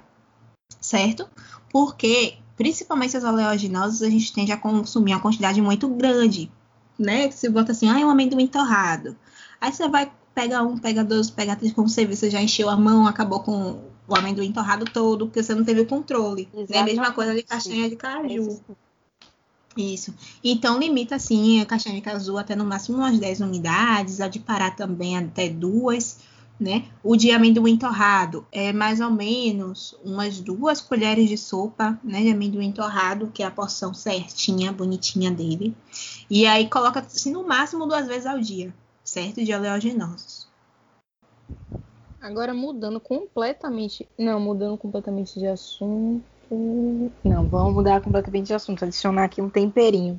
certo? 0.80 1.28
Porque 1.72 2.38
principalmente 2.56 3.16
as 3.16 3.24
oleaginosas, 3.24 4.02
a 4.02 4.10
gente 4.10 4.32
tende 4.32 4.52
a 4.52 4.56
consumir 4.56 5.12
uma 5.12 5.20
quantidade 5.20 5.60
muito 5.60 5.88
grande, 5.88 6.50
né? 6.98 7.30
Você 7.30 7.48
bota 7.48 7.72
assim, 7.72 7.88
ah, 7.88 8.00
é 8.00 8.04
um 8.04 8.10
amendoim 8.10 8.46
torrado. 8.46 9.16
Aí 9.60 9.72
você 9.72 9.88
vai 9.88 10.10
pegar 10.34 10.62
um, 10.62 10.78
pega 10.78 11.04
dois, 11.04 11.30
pega 11.30 11.56
três, 11.56 11.72
como 11.72 11.88
você 11.88 12.04
viu, 12.04 12.16
você 12.16 12.30
já 12.30 12.40
encheu 12.40 12.68
a 12.68 12.76
mão, 12.76 13.06
acabou 13.06 13.40
com 13.40 13.80
o 14.06 14.16
amendoim 14.16 14.52
torrado 14.52 14.84
todo, 14.84 15.26
porque 15.26 15.42
você 15.42 15.54
não 15.54 15.64
teve 15.64 15.80
o 15.80 15.86
controle. 15.86 16.48
É 16.70 16.80
a 16.80 16.84
mesma 16.84 17.12
coisa 17.12 17.34
de 17.34 17.42
castanha 17.42 17.88
de 17.88 17.96
caju. 17.96 18.60
Isso. 19.76 20.14
Então, 20.42 20.78
limita, 20.78 21.16
assim, 21.16 21.60
a 21.60 21.66
castanha 21.66 21.96
de 21.96 22.02
caju 22.02 22.38
até 22.38 22.54
no 22.54 22.64
máximo 22.64 22.98
umas 22.98 23.18
10 23.18 23.40
unidades, 23.40 24.20
a 24.20 24.28
de 24.28 24.38
Pará 24.38 24.70
também 24.70 25.16
até 25.16 25.48
duas 25.48 26.18
né? 26.64 26.86
O 27.02 27.14
de 27.14 27.30
amendoim 27.30 27.76
torrado 27.76 28.46
é 28.50 28.72
mais 28.72 28.98
ou 28.98 29.10
menos 29.10 29.94
umas 30.02 30.40
duas 30.40 30.80
colheres 30.80 31.28
de 31.28 31.36
sopa, 31.36 32.00
né, 32.02 32.22
de 32.22 32.30
amendoim 32.30 32.72
torrado, 32.72 33.30
que 33.34 33.42
é 33.42 33.46
a 33.46 33.50
porção 33.50 33.92
certinha, 33.92 34.72
bonitinha 34.72 35.30
dele. 35.30 35.76
E 36.30 36.46
aí 36.46 36.66
coloca 36.66 37.00
assim, 37.00 37.32
no 37.32 37.46
máximo 37.46 37.86
duas 37.86 38.06
vezes 38.06 38.24
ao 38.24 38.40
dia, 38.40 38.74
certo? 39.04 39.44
De 39.44 39.52
oleaginosos. 39.52 40.48
Agora 42.18 42.54
mudando 42.54 42.98
completamente, 42.98 44.08
não, 44.18 44.40
mudando 44.40 44.78
completamente 44.78 45.38
de 45.38 45.46
assunto. 45.46 46.24
Não, 47.22 47.46
vamos 47.46 47.74
mudar 47.74 48.00
completamente 48.00 48.46
de 48.46 48.54
assunto, 48.54 48.86
adicionar 48.86 49.24
aqui 49.24 49.42
um 49.42 49.50
temperinho. 49.50 50.18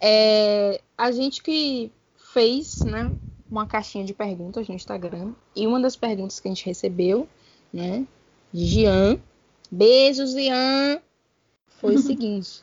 É, 0.00 0.80
a 0.98 1.12
gente 1.12 1.40
que 1.40 1.92
fez, 2.16 2.82
né, 2.82 3.12
uma 3.50 3.66
caixinha 3.66 4.04
de 4.04 4.14
perguntas 4.14 4.68
no 4.68 4.74
Instagram. 4.74 5.32
E 5.56 5.66
uma 5.66 5.80
das 5.80 5.96
perguntas 5.96 6.38
que 6.38 6.48
a 6.48 6.50
gente 6.50 6.64
recebeu, 6.64 7.28
né, 7.72 8.06
de 8.52 8.64
Jean, 8.66 9.18
beijos, 9.70 10.32
Jean, 10.32 11.00
foi 11.80 11.96
o 11.96 11.98
seguinte: 12.02 12.62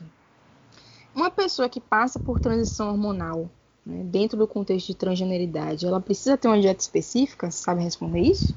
uma 1.14 1.30
pessoa 1.30 1.68
que 1.68 1.80
passa 1.80 2.18
por 2.18 2.40
transição 2.40 2.88
hormonal, 2.88 3.50
né, 3.84 4.02
dentro 4.04 4.38
do 4.38 4.46
contexto 4.46 4.86
de 4.88 4.94
transgeneridade, 4.94 5.86
ela 5.86 6.00
precisa 6.00 6.36
ter 6.36 6.48
uma 6.48 6.60
dieta 6.60 6.80
específica? 6.80 7.50
Você 7.50 7.62
sabe 7.62 7.82
responder 7.82 8.20
isso? 8.20 8.54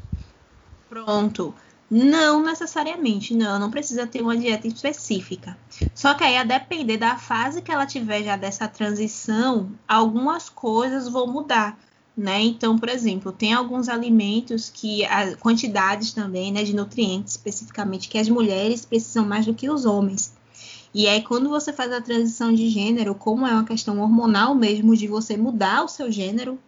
Pronto. 0.88 1.54
Não 1.94 2.42
necessariamente, 2.42 3.36
não, 3.36 3.60
não 3.60 3.70
precisa 3.70 4.08
ter 4.08 4.22
uma 4.22 4.38
dieta 4.38 4.66
específica. 4.66 5.58
Só 5.94 6.14
que 6.14 6.24
aí, 6.24 6.38
a 6.38 6.46
depender 6.46 6.96
da 6.96 7.18
fase 7.18 7.62
que 7.62 7.70
ela 7.70 7.86
tiver 7.86 8.24
já 8.24 8.38
dessa 8.38 8.66
transição, 8.66 9.70
algumas 9.86 10.48
coisas 10.48 11.10
vão 11.10 11.28
mudar. 11.28 11.78
Né? 12.16 12.42
Então, 12.42 12.78
por 12.78 12.90
exemplo, 12.90 13.32
tem 13.32 13.54
alguns 13.54 13.88
alimentos 13.88 14.70
que 14.70 15.06
a 15.06 15.36
quantidades 15.38 16.12
também, 16.12 16.52
né, 16.52 16.64
de 16.64 16.76
nutrientes 16.76 17.36
especificamente 17.36 18.10
que 18.10 18.18
as 18.18 18.28
mulheres 18.28 18.86
precisam 18.86 19.26
mais 19.26 19.46
do 19.46 19.54
que 19.54 19.70
os 19.70 19.86
homens. 19.86 20.34
E 20.94 21.08
aí, 21.08 21.22
quando 21.22 21.50
você 21.50 21.72
faz 21.72 21.92
a 21.94 22.02
transição 22.02 22.54
de 22.54 22.70
gênero, 22.70 23.16
como 23.16 23.48
é 23.48 23.54
uma 23.54 23.64
questão 23.64 24.02
hormonal 24.02 24.54
mesmo 24.54 24.96
de 24.96 25.08
você 25.08 25.38
mudar 25.38 25.86
o 25.86 25.88
seu 25.88 26.12
gênero, 26.12 26.60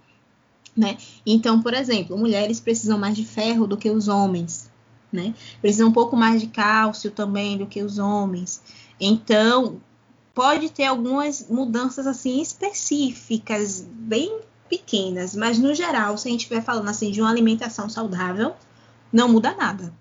né? 0.75 0.97
Então, 1.25 1.61
por 1.61 1.73
exemplo, 1.73 2.17
mulheres 2.17 2.61
precisam 2.61 2.97
mais 2.97 3.15
de 3.15 3.25
ferro 3.25 3.67
do 3.67 3.77
que 3.77 3.89
os 3.89 4.07
homens, 4.07 4.71
né? 5.11 5.35
Precisam 5.61 5.89
um 5.89 5.93
pouco 5.93 6.15
mais 6.15 6.39
de 6.41 6.47
cálcio 6.47 7.11
também 7.11 7.57
do 7.57 7.67
que 7.67 7.83
os 7.83 7.99
homens. 7.99 8.61
Então, 8.97 9.81
pode 10.33 10.69
ter 10.69 10.85
algumas 10.85 11.47
mudanças 11.49 12.07
assim 12.07 12.41
específicas, 12.41 13.85
bem 13.91 14.39
pequenas, 14.73 15.35
mas 15.35 15.59
no 15.59 15.75
geral, 15.75 16.17
se 16.17 16.27
a 16.27 16.31
gente 16.31 16.41
estiver 16.41 16.63
falando 16.63 16.89
assim 16.89 17.11
de 17.11 17.21
uma 17.21 17.29
alimentação 17.29 17.87
saudável, 17.87 18.53
não 19.11 19.29
muda 19.29 19.53
nada. 19.53 19.93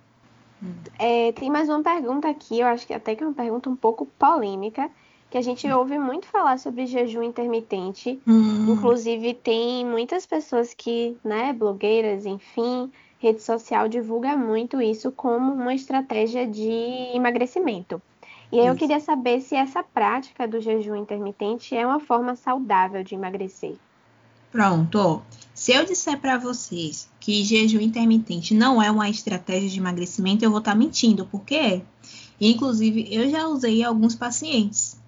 É, 0.98 1.32
tem 1.32 1.50
mais 1.50 1.68
uma 1.68 1.82
pergunta 1.82 2.28
aqui, 2.28 2.60
eu 2.60 2.66
acho 2.66 2.86
que 2.86 2.94
até 2.94 3.14
que 3.14 3.22
é 3.22 3.26
uma 3.26 3.34
pergunta 3.34 3.68
um 3.68 3.76
pouco 3.76 4.06
polêmica, 4.18 4.88
que 5.28 5.36
a 5.36 5.42
gente 5.42 5.70
ouve 5.70 5.98
muito 5.98 6.26
falar 6.26 6.58
sobre 6.58 6.86
jejum 6.86 7.22
intermitente. 7.22 8.18
Hum. 8.26 8.72
Inclusive, 8.72 9.34
tem 9.34 9.84
muitas 9.84 10.24
pessoas 10.24 10.72
que, 10.72 11.16
né, 11.22 11.52
blogueiras, 11.52 12.24
enfim, 12.24 12.90
rede 13.18 13.42
social 13.42 13.88
divulga 13.88 14.36
muito 14.36 14.80
isso 14.80 15.12
como 15.12 15.52
uma 15.52 15.74
estratégia 15.74 16.46
de 16.46 16.70
emagrecimento. 17.14 18.00
E 18.50 18.60
aí 18.60 18.66
eu 18.66 18.74
queria 18.74 19.00
saber 19.00 19.40
se 19.40 19.54
essa 19.54 19.82
prática 19.82 20.46
do 20.46 20.60
jejum 20.60 20.94
intermitente 20.94 21.74
é 21.76 21.86
uma 21.86 21.98
forma 22.00 22.36
saudável 22.36 23.02
de 23.02 23.14
emagrecer. 23.14 23.76
Pronto. 24.52 25.22
Se 25.54 25.72
eu 25.72 25.86
disser 25.86 26.20
para 26.20 26.36
vocês 26.36 27.08
que 27.18 27.42
jejum 27.42 27.80
intermitente 27.80 28.52
não 28.52 28.82
é 28.82 28.90
uma 28.90 29.08
estratégia 29.08 29.70
de 29.70 29.78
emagrecimento, 29.78 30.44
eu 30.44 30.50
vou 30.50 30.58
estar 30.58 30.72
tá 30.72 30.76
mentindo, 30.76 31.26
porque 31.26 31.54
é. 31.54 31.82
Inclusive, 32.38 33.08
eu 33.10 33.30
já 33.30 33.46
usei 33.46 33.82
alguns 33.82 34.14
pacientes. 34.14 35.00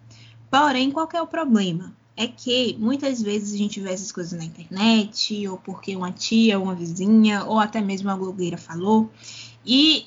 Porém, 0.51 0.91
qual 0.91 1.09
é 1.13 1.21
o 1.21 1.27
problema? 1.27 1.95
É 2.17 2.27
que 2.27 2.75
muitas 2.79 3.21
vezes 3.21 3.53
a 3.53 3.59
gente 3.59 3.81
vê 3.81 3.91
essas 3.91 4.13
coisas 4.13 4.33
na 4.39 4.45
internet, 4.45 5.47
ou 5.47 5.59
porque 5.59 5.95
uma 5.95 6.13
tia, 6.13 6.59
uma 6.59 6.75
vizinha, 6.75 7.45
ou 7.45 7.59
até 7.59 7.83
mesmo 7.83 8.09
uma 8.09 8.17
blogueira 8.17 8.57
falou, 8.57 9.11
e 9.67 10.07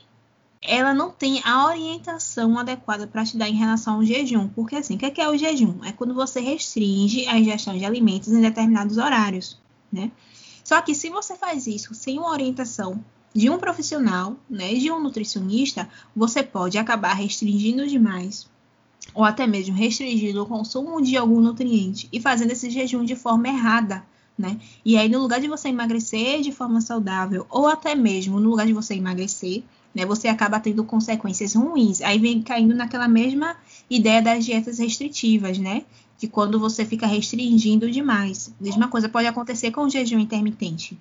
ela 0.68 0.93
não 0.93 1.09
tem 1.09 1.41
a 1.43 1.65
orientação 1.65 2.59
adequada 2.59 3.07
para 3.07 3.26
te 3.26 3.38
dar 3.38 3.47
em 3.47 3.55
relação 3.55 3.95
ao 3.95 4.05
jejum. 4.05 4.47
Porque 4.49 4.76
assim, 4.76 4.95
o 4.95 4.97
que 4.97 5.22
é, 5.22 5.30
o 5.30 5.38
jejum? 5.38 5.84
É 5.84 5.91
quando 5.91 6.13
você 6.13 6.39
restringe 6.41 7.26
a 7.28 7.39
ingestão 7.39 7.78
de 7.78 7.86
alimentos 7.86 8.28
em 8.28 8.41
determinados 8.41 8.97
horários, 8.97 9.59
né? 9.91 10.11
Só 10.63 10.82
que 10.82 10.93
se 10.93 11.09
você 11.09 11.36
faz 11.36 11.65
isso 11.65 11.93
sem 11.93 12.20
uma 12.20 12.30
orientação 12.30 13.03
de 13.34 13.49
um 13.49 13.57
profissional, 13.57 14.36
né, 14.49 14.74
de 14.74 14.91
um 14.91 14.99
nutricionista, 14.99 15.88
você 16.15 16.43
pode 16.43 16.78
acabar 16.78 17.13
restringindo 17.13 17.88
demais 17.88 18.49
ou 19.13 19.24
até 19.24 19.47
mesmo 19.47 19.76
restringindo 19.76 20.43
o 20.43 20.45
consumo 20.45 21.01
de 21.01 21.15
algum 21.15 21.39
nutriente 21.39 22.09
e 22.11 22.20
fazendo 22.20 22.51
esse 22.51 22.70
jejum 22.70 23.05
de 23.05 23.15
forma 23.15 23.47
errada, 23.47 24.03
né? 24.38 24.59
E 24.84 24.97
aí 24.97 25.07
no 25.07 25.20
lugar 25.20 25.39
de 25.39 25.47
você 25.47 25.70
emagrecer 25.70 26.41
de 26.41 26.51
forma 26.51 26.82
saudável 26.82 27.45
ou 27.49 27.68
até 27.68 27.95
mesmo 27.95 28.39
no 28.39 28.49
lugar 28.49 28.65
de 28.65 28.74
você 28.74 28.95
emagrecer, 28.95 29.63
né, 29.94 30.06
você 30.06 30.28
acaba 30.28 30.60
tendo 30.60 30.84
consequências 30.84 31.56
ruins. 31.56 32.02
Aí 32.02 32.20
vem 32.20 32.42
caindo 32.42 32.76
naquela 32.76 33.08
mesma 33.08 33.56
ideia 33.90 34.22
das 34.22 34.46
dietas 34.46 34.80
restritivas, 34.80 35.58
né? 35.58 35.84
De 36.18 36.28
quando 36.28 36.60
você 36.60 36.86
fica 36.86 37.06
restringindo 37.08 37.90
demais. 37.90 38.54
Mesma 38.60 38.88
coisa 38.88 39.10
pode 39.10 39.28
acontecer 39.28 39.72
com 39.72 39.82
o 39.82 39.90
jejum 39.90 40.20
intermitente. 40.20 40.98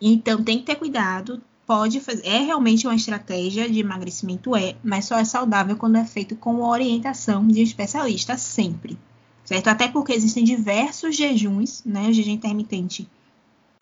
Então 0.00 0.42
tem 0.42 0.58
que 0.58 0.64
ter 0.64 0.76
cuidado. 0.76 1.42
Pode 1.66 1.98
fazer, 2.00 2.26
é 2.26 2.38
realmente 2.38 2.86
uma 2.86 2.94
estratégia 2.94 3.68
de 3.68 3.80
emagrecimento, 3.80 4.54
é, 4.54 4.76
mas 4.84 5.06
só 5.06 5.18
é 5.18 5.24
saudável 5.24 5.76
quando 5.76 5.96
é 5.96 6.04
feito 6.04 6.36
com 6.36 6.62
orientação 6.62 7.44
de 7.44 7.60
especialista 7.60 8.38
sempre, 8.38 8.96
certo? 9.44 9.66
Até 9.66 9.88
porque 9.88 10.12
existem 10.12 10.44
diversos 10.44 11.16
jejuns, 11.16 11.82
né? 11.84 12.08
O 12.08 12.12
jejum 12.12 12.30
intermitente 12.30 13.08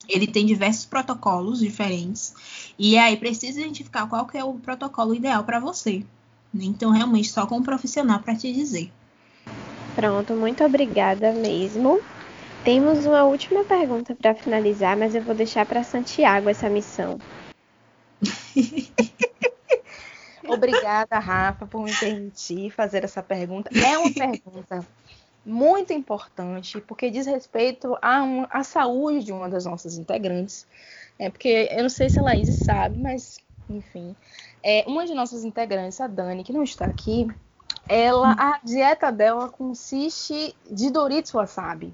ele 0.09 0.27
tem 0.27 0.47
diversos 0.47 0.85
protocolos 0.85 1.61
diferentes 1.61 2.35
e 2.79 2.97
aí 2.99 3.17
precisa 3.17 3.61
identificar 3.61 4.07
qual 4.07 4.27
que 4.27 4.39
é 4.39 4.45
o 4.45 4.55
protocolo 4.55 5.15
ideal 5.15 5.45
para 5.45 5.59
você. 5.59 6.05
Então, 6.55 6.91
realmente, 6.91 7.31
só 7.31 7.47
com 7.47 7.57
um 7.57 7.63
profissional 7.63 8.21
para 8.21 8.37
te 8.37 8.53
dizer. 8.53 8.93
Pronto, 9.95 10.35
muito 10.35 10.65
obrigada 10.65 11.33
mesmo. 11.33 12.01
Temos 12.65 13.05
uma 13.05 13.25
última 13.25 13.65
pergunta 13.65 14.15
para 14.15 14.35
finalizar, 14.35 14.97
mas 14.97 15.15
eu 15.15 15.23
vou 15.23 15.35
deixar 15.35 15.67
para 15.67 15.85
Santiago 15.85 16.49
essa 16.49 16.69
missão. 16.69 17.19
Obrigada, 20.47 21.19
Rafa, 21.19 21.67
por 21.67 21.83
me 21.83 21.95
permitir 21.95 22.71
fazer 22.71 23.05
essa 23.05 23.23
pergunta. 23.23 23.71
É 23.77 23.99
uma 23.99 24.13
pergunta 24.13 24.87
muito 25.45 25.93
importante, 25.93 26.81
porque 26.81 27.11
diz 27.11 27.27
respeito 27.27 27.97
à, 28.01 28.23
um, 28.23 28.47
à 28.51 28.65
saúde 28.65 29.25
de 29.25 29.33
uma 29.33 29.49
das 29.49 29.65
nossas 29.65 29.99
integrantes. 29.99 30.67
É 31.19 31.31
porque 31.31 31.69
eu 31.71 31.83
não 31.83 31.89
sei 31.89 32.09
se 32.09 32.19
a 32.19 32.23
Laís 32.23 32.55
sabe, 32.65 32.99
mas 32.99 33.39
enfim. 33.69 34.15
É, 34.63 34.85
uma 34.87 35.07
de 35.07 35.15
nossas 35.15 35.45
integrantes, 35.45 36.01
a 36.01 36.07
Dani, 36.07 36.45
que 36.45 36.53
não 36.53 36.63
está 36.63 36.87
aqui, 36.87 37.29
ela, 37.89 38.33
a 38.39 38.61
dieta 38.63 39.13
dela 39.13 39.49
consiste 39.49 40.55
de 40.71 40.91
Doritos 40.91 41.33
Wasabi. 41.33 41.93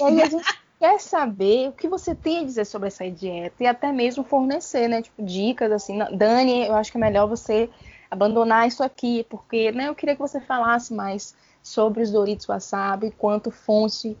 E 0.00 0.02
aí 0.02 0.22
a 0.22 0.28
gente 0.28 0.58
quer 0.78 1.00
saber 1.00 1.68
o 1.68 1.72
que 1.72 1.88
você 1.88 2.14
tem 2.14 2.40
a 2.40 2.44
dizer 2.44 2.64
sobre 2.64 2.88
essa 2.88 3.08
dieta 3.10 3.62
e 3.62 3.66
até 3.66 3.92
mesmo 3.92 4.24
fornecer, 4.24 4.88
né, 4.88 5.02
tipo, 5.02 5.22
dicas 5.22 5.70
assim. 5.72 5.98
Dani, 6.16 6.66
eu 6.66 6.74
acho 6.74 6.90
que 6.90 6.98
é 6.98 7.00
melhor 7.00 7.28
você 7.28 7.70
abandonar 8.10 8.66
isso 8.66 8.82
aqui, 8.82 9.24
porque, 9.28 9.70
né, 9.72 9.88
eu 9.88 9.94
queria 9.94 10.14
que 10.14 10.20
você 10.20 10.40
falasse 10.40 10.92
mais 10.92 11.34
sobre 11.62 12.02
os 12.02 12.10
Doritos 12.10 12.46
Wasabi 12.46 13.10
quanto 13.10 13.50
fonte 13.50 14.16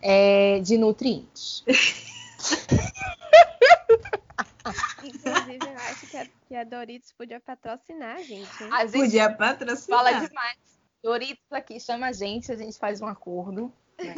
é, 0.00 0.60
de 0.60 0.78
nutrientes. 0.78 1.64
Inclusive, 5.04 5.58
eu 5.60 5.76
acho 5.90 6.06
que 6.06 6.16
a, 6.16 6.26
que 6.48 6.56
a, 6.56 6.64
Doritos 6.64 7.12
podia 7.12 7.40
patrocinar 7.40 8.16
a 8.16 8.22
gente. 8.22 8.64
A 8.72 8.86
gente 8.86 9.04
podia 9.04 9.32
patrocinar. 9.32 10.04
Fala 10.04 10.12
demais. 10.12 10.56
Doritos 11.02 11.52
aqui 11.52 11.78
chama 11.78 12.06
a 12.08 12.12
gente, 12.12 12.50
a 12.50 12.56
gente 12.56 12.76
faz 12.78 13.00
um 13.00 13.06
acordo. 13.06 13.72
Né? 13.98 14.14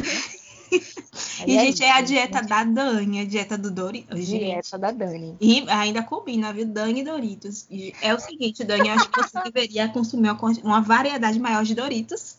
e, 1.46 1.56
é 1.56 1.64
gente, 1.64 1.84
é 1.84 1.92
a 1.92 2.00
dieta 2.00 2.42
da 2.42 2.64
Dani, 2.64 3.20
a 3.20 3.24
dieta 3.24 3.58
do 3.58 3.70
Doritos. 3.70 4.26
Dieta 4.26 4.54
gente. 4.54 4.78
da 4.78 4.90
Dani. 4.90 5.36
E 5.40 5.68
ainda 5.68 6.02
combina, 6.02 6.52
viu? 6.52 6.66
Dani 6.66 7.00
e 7.00 7.04
Doritos. 7.04 7.66
E 7.70 7.94
é 8.00 8.14
o 8.14 8.18
seguinte, 8.18 8.64
Dani, 8.64 8.88
acho 8.90 9.10
que 9.10 9.22
você 9.22 9.38
deveria 9.44 9.88
consumir 9.88 10.30
uma, 10.30 10.38
uma 10.62 10.80
variedade 10.80 11.38
maior 11.38 11.64
de 11.64 11.74
Doritos. 11.74 12.37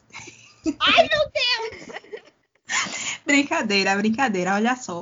Ai, 0.79 1.07
meu 1.07 1.31
Deus! 1.33 1.99
brincadeira, 3.25 3.95
brincadeira, 3.95 4.55
olha 4.55 4.75
só. 4.75 5.01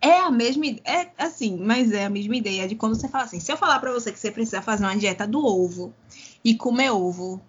É 0.00 0.20
a 0.20 0.30
mesma 0.30 0.64
é 0.84 1.10
assim, 1.18 1.58
mas 1.58 1.92
é 1.92 2.06
a 2.06 2.10
mesma 2.10 2.34
ideia 2.34 2.66
de 2.66 2.74
quando 2.74 2.94
você 2.94 3.08
fala 3.08 3.24
assim, 3.24 3.38
se 3.38 3.52
eu 3.52 3.56
falar 3.56 3.78
para 3.80 3.92
você 3.92 4.10
que 4.10 4.18
você 4.18 4.30
precisa 4.30 4.62
fazer 4.62 4.84
uma 4.84 4.96
dieta 4.96 5.26
do 5.26 5.44
ovo 5.44 5.92
e 6.42 6.56
comer 6.56 6.90
ovo 6.90 7.40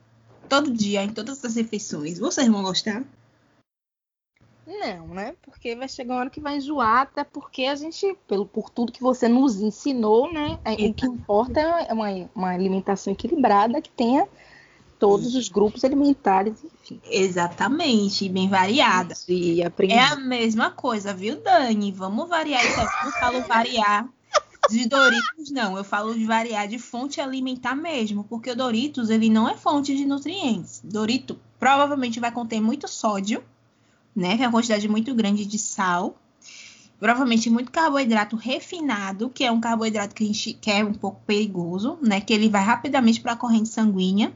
todo 0.49 0.69
dia, 0.69 1.01
em 1.01 1.13
todas 1.13 1.43
as 1.45 1.55
refeições, 1.55 2.19
vocês 2.19 2.47
vão 2.49 2.61
gostar? 2.61 3.05
Não, 4.67 5.07
né? 5.07 5.35
Porque 5.41 5.75
vai 5.75 5.87
chegar 5.87 6.13
uma 6.13 6.19
hora 6.21 6.29
que 6.29 6.41
vai 6.41 6.57
enjoar, 6.57 7.01
até 7.01 7.23
porque 7.23 7.63
a 7.63 7.75
gente, 7.75 8.15
pelo, 8.27 8.45
por 8.45 8.69
tudo 8.69 8.91
que 8.91 9.01
você 9.01 9.27
nos 9.27 9.59
ensinou, 9.59 10.31
né? 10.31 10.59
É, 10.63 10.73
o 10.73 10.93
que 10.93 11.05
importa 11.05 11.59
é 11.59 11.93
uma, 11.93 12.07
uma 12.35 12.49
alimentação 12.51 13.11
equilibrada 13.13 13.81
que 13.81 13.89
tenha 13.89 14.27
todos 15.01 15.33
os 15.33 15.49
grupos 15.49 15.83
alimentares, 15.83 16.63
enfim. 16.63 17.01
Exatamente, 17.09 18.29
bem 18.29 18.47
variada. 18.47 19.15
E 19.27 19.63
é 19.63 19.99
a 19.99 20.15
mesma 20.15 20.69
coisa, 20.69 21.11
viu, 21.11 21.41
Dani? 21.41 21.91
Vamos 21.91 22.29
variar 22.29 22.63
isso. 22.63 22.79
Eu 22.79 23.05
não 23.05 23.11
falo 23.13 23.41
variar 23.41 24.07
de 24.69 24.87
Doritos, 24.87 25.49
não. 25.49 25.75
Eu 25.75 25.83
falo 25.83 26.13
de 26.13 26.23
variar 26.23 26.67
de 26.67 26.77
fonte 26.77 27.19
alimentar 27.19 27.75
mesmo, 27.75 28.23
porque 28.25 28.51
o 28.51 28.55
Doritos, 28.55 29.09
ele 29.09 29.27
não 29.27 29.49
é 29.49 29.57
fonte 29.57 29.97
de 29.97 30.05
nutrientes. 30.05 30.81
Dorito 30.83 31.35
provavelmente 31.59 32.19
vai 32.19 32.31
conter 32.31 32.61
muito 32.61 32.87
sódio, 32.87 33.43
né? 34.15 34.37
Que 34.37 34.43
é 34.43 34.45
uma 34.45 34.53
quantidade 34.53 34.87
muito 34.87 35.15
grande 35.15 35.47
de 35.47 35.57
sal. 35.57 36.15
Provavelmente 36.99 37.49
muito 37.49 37.71
carboidrato 37.71 38.35
refinado, 38.35 39.31
que 39.31 39.43
é 39.43 39.51
um 39.51 39.59
carboidrato 39.59 40.13
que 40.13 40.23
a 40.23 40.27
gente 40.27 40.53
quer 40.53 40.85
um 40.85 40.93
pouco 40.93 41.19
perigoso, 41.25 41.97
né? 42.03 42.21
Que 42.21 42.31
ele 42.31 42.47
vai 42.47 42.63
rapidamente 42.63 43.19
para 43.19 43.31
a 43.31 43.35
corrente 43.35 43.69
sanguínea. 43.69 44.31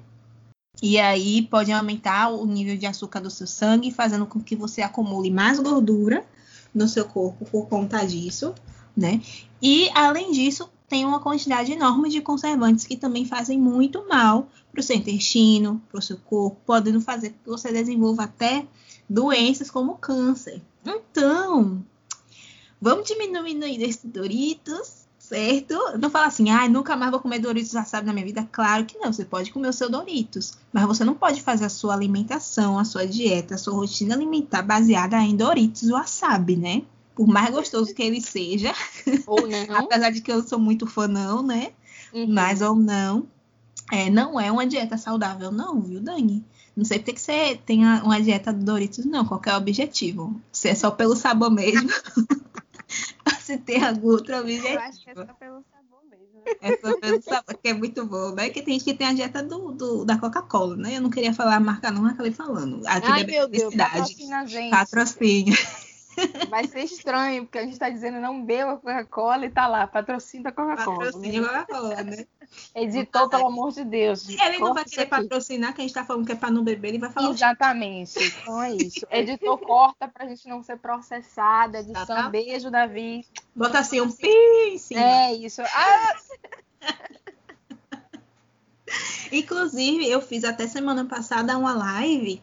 E 0.81 0.99
aí 0.99 1.41
pode 1.43 1.71
aumentar 1.71 2.29
o 2.29 2.45
nível 2.45 2.77
de 2.77 2.85
açúcar 2.85 3.19
do 3.19 3.29
seu 3.29 3.47
sangue, 3.47 3.91
fazendo 3.91 4.25
com 4.25 4.39
que 4.39 4.55
você 4.55 4.81
acumule 4.81 5.31
mais 5.31 5.59
gordura 5.59 6.25
no 6.73 6.87
seu 6.87 7.05
corpo 7.05 7.45
por 7.45 7.67
conta 7.67 8.05
disso, 8.05 8.53
né? 8.95 9.21
E 9.61 9.89
além 9.93 10.31
disso, 10.31 10.69
tem 10.87 11.05
uma 11.05 11.19
quantidade 11.19 11.71
enorme 11.71 12.09
de 12.09 12.21
conservantes 12.21 12.85
que 12.85 12.95
também 12.95 13.25
fazem 13.25 13.59
muito 13.59 14.07
mal 14.07 14.49
para 14.71 14.79
o 14.79 14.83
seu 14.83 14.95
intestino, 14.95 15.81
para 15.89 15.99
o 15.99 16.01
seu 16.01 16.17
corpo, 16.17 16.57
podendo 16.65 17.01
fazer 17.01 17.29
que 17.29 17.49
você 17.49 17.71
desenvolva 17.71 18.23
até 18.23 18.67
doenças 19.09 19.71
como 19.71 19.97
câncer. 19.97 20.61
Então, 20.85 21.83
vamos 22.79 23.07
diminuindo 23.07 23.65
esses 23.65 24.03
Doritos, 24.03 25.04
certo? 25.27 25.73
Não 25.99 26.09
fala 26.09 26.27
assim, 26.27 26.49
ah, 26.49 26.67
nunca 26.69 26.95
mais 26.95 27.11
vou 27.11 27.19
comer 27.19 27.39
Doritos 27.39 27.73
wasabi 27.73 28.05
na 28.05 28.13
minha 28.13 28.25
vida. 28.25 28.47
Claro 28.51 28.85
que 28.85 28.97
não, 28.97 29.11
você 29.11 29.25
pode 29.25 29.51
comer 29.51 29.69
o 29.69 29.73
seu 29.73 29.89
Doritos, 29.89 30.53
mas 30.71 30.85
você 30.85 31.03
não 31.03 31.15
pode 31.15 31.41
fazer 31.41 31.65
a 31.65 31.69
sua 31.69 31.93
alimentação, 31.93 32.77
a 32.77 32.85
sua 32.85 33.07
dieta, 33.07 33.55
a 33.55 33.57
sua 33.57 33.73
rotina 33.73 34.13
alimentar 34.13 34.61
baseada 34.61 35.17
em 35.17 35.35
Doritos 35.35 35.89
wasabi, 35.89 36.55
né? 36.55 36.83
Por 37.15 37.27
mais 37.27 37.49
gostoso 37.49 37.93
que 37.93 38.03
ele 38.03 38.21
seja. 38.21 38.73
Ou 39.25 39.47
não. 39.47 39.77
Apesar 39.79 40.11
de 40.11 40.21
que 40.21 40.31
eu 40.31 40.43
sou 40.43 40.59
muito 40.59 40.85
fã, 40.85 41.07
não, 41.07 41.41
né? 41.41 41.71
Uhum. 42.13 42.27
Mas 42.29 42.61
ou 42.61 42.75
não. 42.75 43.27
É, 43.91 44.09
não 44.09 44.39
é 44.39 44.51
uma 44.51 44.65
dieta 44.65 44.97
saudável, 44.97 45.51
não, 45.51 45.81
viu, 45.81 45.99
Dani? 46.01 46.43
Não 46.75 46.83
sei 46.83 46.99
porque 46.99 47.13
que 47.13 47.21
você 47.21 47.59
tenha 47.65 48.01
uma 48.03 48.21
dieta 48.21 48.51
do 48.51 48.63
Doritos, 48.63 49.05
não. 49.05 49.25
Qual 49.25 49.41
é 49.45 49.53
o 49.53 49.57
objetivo? 49.57 50.39
Se 50.51 50.69
é 50.69 50.75
só 50.75 50.91
pelo 50.91 51.15
sabor 51.15 51.51
mesmo. 51.51 51.89
se 53.39 53.57
tem 53.57 53.83
algum 53.83 54.09
outro 54.09 54.37
objetivo. 54.39 54.67
Eu 54.67 54.79
acho 54.79 55.03
que 55.03 55.09
é 55.09 55.13
só 55.13 55.25
pelo 55.25 55.63
sabor 55.63 56.03
mesmo. 56.09 56.41
Né? 56.45 56.53
É 56.61 56.77
só 56.77 56.99
pelo 56.99 57.21
sabor, 57.21 57.57
que 57.61 57.69
é 57.69 57.73
muito 57.73 58.05
bom, 58.05 58.31
né? 58.31 58.49
Que 58.49 58.61
tem 58.61 58.73
gente 58.73 58.85
que 58.85 58.93
tem 58.93 59.07
a 59.07 59.13
dieta 59.13 59.43
do, 59.43 59.71
do 59.71 60.05
da 60.05 60.17
Coca-Cola, 60.17 60.75
né? 60.75 60.97
Eu 60.97 61.01
não 61.01 61.09
queria 61.09 61.33
falar 61.33 61.55
a 61.55 61.59
marca, 61.59 61.91
não, 61.91 62.01
mas 62.01 62.13
acabei 62.13 62.31
falando. 62.31 62.85
Aqui 62.87 63.07
Ai, 63.07 63.23
meu 63.23 63.47
Deus, 63.47 63.75
patrocina 63.75 64.41
a 64.41 64.45
gente. 64.45 64.71
Patrocínio. 64.71 65.55
Vai 66.49 66.67
ser 66.67 66.83
estranho, 66.83 67.43
porque 67.45 67.57
a 67.57 67.63
gente 67.63 67.73
está 67.73 67.89
dizendo 67.89 68.19
não 68.19 68.43
beba 68.43 68.77
Coca-Cola 68.77 69.45
e 69.45 69.49
tá 69.49 69.67
lá, 69.67 69.85
patrocina 69.87 70.49
a 70.49 70.51
Coca-Cola. 70.51 71.05
Patrocínio 71.05 71.41
né? 71.41 71.47
Coca-Cola, 71.47 72.03
né? 72.03 72.25
Editor, 72.75 73.29
pelo 73.29 73.47
amor 73.47 73.71
de 73.71 73.83
Deus. 73.83 74.27
Ele 74.29 74.59
não 74.59 74.73
vai 74.73 74.85
querer 74.85 75.07
patrocinar, 75.07 75.73
que 75.73 75.81
a 75.81 75.83
gente 75.83 75.91
está 75.91 76.05
falando 76.05 76.25
que 76.25 76.31
é 76.31 76.35
para 76.35 76.51
não 76.51 76.63
beber, 76.63 76.89
ele 76.89 76.99
vai 76.99 77.11
falar. 77.11 77.29
Exatamente. 77.29 78.19
Então 78.23 78.61
é 78.61 78.73
isso. 78.73 79.05
Editor, 79.09 79.57
corta 79.57 80.07
para 80.07 80.25
a 80.25 80.27
gente 80.27 80.47
não 80.47 80.63
ser 80.63 80.77
processada. 80.77 81.79
Edição, 81.79 82.05
tá, 82.05 82.23
tá. 82.23 82.29
beijo, 82.29 82.69
Davi. 82.69 83.25
Bota 83.55 83.79
assim 83.79 84.01
um 84.01 84.11
pi 84.11 84.77
sim. 84.79 84.95
É 84.95 85.33
isso. 85.33 85.61
Ah! 85.61 86.15
Inclusive, 89.31 90.09
eu 90.09 90.21
fiz 90.21 90.43
até 90.43 90.67
semana 90.67 91.05
passada 91.05 91.57
uma 91.57 91.73
live 91.73 92.41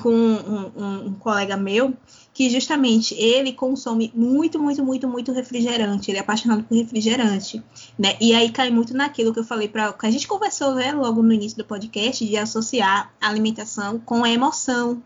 com 0.00 0.10
um, 0.10 0.72
um, 0.76 1.06
um 1.06 1.14
colega 1.14 1.56
meu 1.56 1.94
que 2.32 2.48
justamente 2.48 3.14
ele 3.14 3.52
consome 3.52 4.12
muito, 4.14 4.58
muito, 4.58 4.82
muito, 4.84 5.08
muito 5.08 5.32
refrigerante. 5.32 6.10
Ele 6.10 6.18
é 6.18 6.20
apaixonado 6.20 6.62
por 6.62 6.76
refrigerante, 6.76 7.62
né? 7.98 8.16
E 8.20 8.34
aí 8.34 8.50
cai 8.50 8.70
muito 8.70 8.94
naquilo 8.94 9.32
que 9.32 9.40
eu 9.40 9.44
falei 9.44 9.68
para 9.68 9.92
que 9.92 10.06
a 10.06 10.10
gente 10.10 10.26
conversou, 10.26 10.74
né, 10.74 10.92
logo 10.92 11.22
no 11.22 11.32
início 11.32 11.58
do 11.58 11.64
podcast, 11.64 12.24
de 12.24 12.36
associar 12.36 13.12
a 13.20 13.28
alimentação 13.28 13.98
com 13.98 14.24
a 14.24 14.30
emoção, 14.30 15.02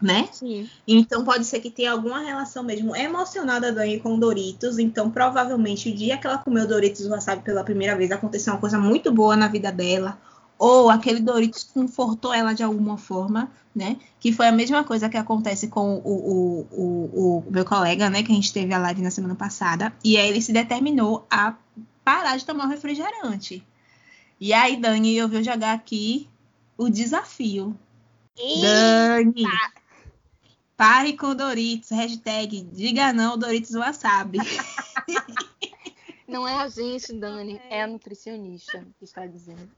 né? 0.00 0.28
Sim. 0.30 0.68
Então 0.86 1.24
pode 1.24 1.44
ser 1.44 1.60
que 1.60 1.70
tenha 1.70 1.92
alguma 1.92 2.20
relação 2.20 2.62
mesmo 2.62 2.94
emocional 2.94 3.60
da 3.60 3.70
Dani 3.70 3.98
com 3.98 4.18
Doritos. 4.18 4.78
Então 4.78 5.10
provavelmente 5.10 5.90
o 5.90 5.94
dia 5.94 6.16
que 6.18 6.26
ela 6.26 6.38
comeu 6.38 6.66
Doritos 6.66 7.06
wasabi 7.06 7.42
pela 7.42 7.64
primeira 7.64 7.96
vez 7.96 8.12
aconteceu 8.12 8.52
uma 8.52 8.60
coisa 8.60 8.78
muito 8.78 9.10
boa 9.10 9.34
na 9.34 9.48
vida 9.48 9.72
dela 9.72 10.18
ou 10.58 10.90
aquele 10.90 11.20
Doritos 11.20 11.64
confortou 11.64 12.32
ela 12.32 12.52
de 12.52 12.62
alguma 12.62 12.96
forma, 12.96 13.50
né? 13.74 13.96
Que 14.20 14.32
foi 14.32 14.46
a 14.46 14.52
mesma 14.52 14.84
coisa 14.84 15.08
que 15.08 15.16
acontece 15.16 15.68
com 15.68 15.96
o, 15.96 16.08
o, 16.08 16.66
o, 16.70 17.38
o, 17.46 17.50
meu 17.50 17.64
colega, 17.64 18.08
né? 18.08 18.22
Que 18.22 18.32
a 18.32 18.34
gente 18.34 18.52
teve 18.52 18.72
a 18.72 18.78
live 18.78 19.02
na 19.02 19.10
semana 19.10 19.34
passada. 19.34 19.92
E 20.02 20.16
aí 20.16 20.28
ele 20.28 20.40
se 20.40 20.52
determinou 20.52 21.26
a 21.30 21.54
parar 22.04 22.36
de 22.36 22.44
tomar 22.44 22.66
o 22.66 22.68
refrigerante. 22.68 23.66
E 24.40 24.52
aí, 24.52 24.76
Dani, 24.76 25.16
eu 25.16 25.28
vou 25.28 25.42
jogar 25.42 25.72
aqui 25.72 26.28
o 26.76 26.88
desafio. 26.88 27.76
Eita. 28.36 28.66
Dani, 28.66 29.44
pare 30.76 31.16
com 31.16 31.34
Doritos. 31.34 31.90
Hashtag 31.90 32.62
diga 32.72 33.12
não 33.12 33.38
Doritos 33.38 33.72
Wasabi. 33.72 34.38
Não 36.26 36.48
é 36.48 36.54
a 36.54 36.68
gente, 36.68 37.12
Dani, 37.12 37.60
é 37.70 37.82
a 37.82 37.86
nutricionista 37.86 38.84
que 38.98 39.04
está 39.04 39.24
dizendo. 39.24 39.70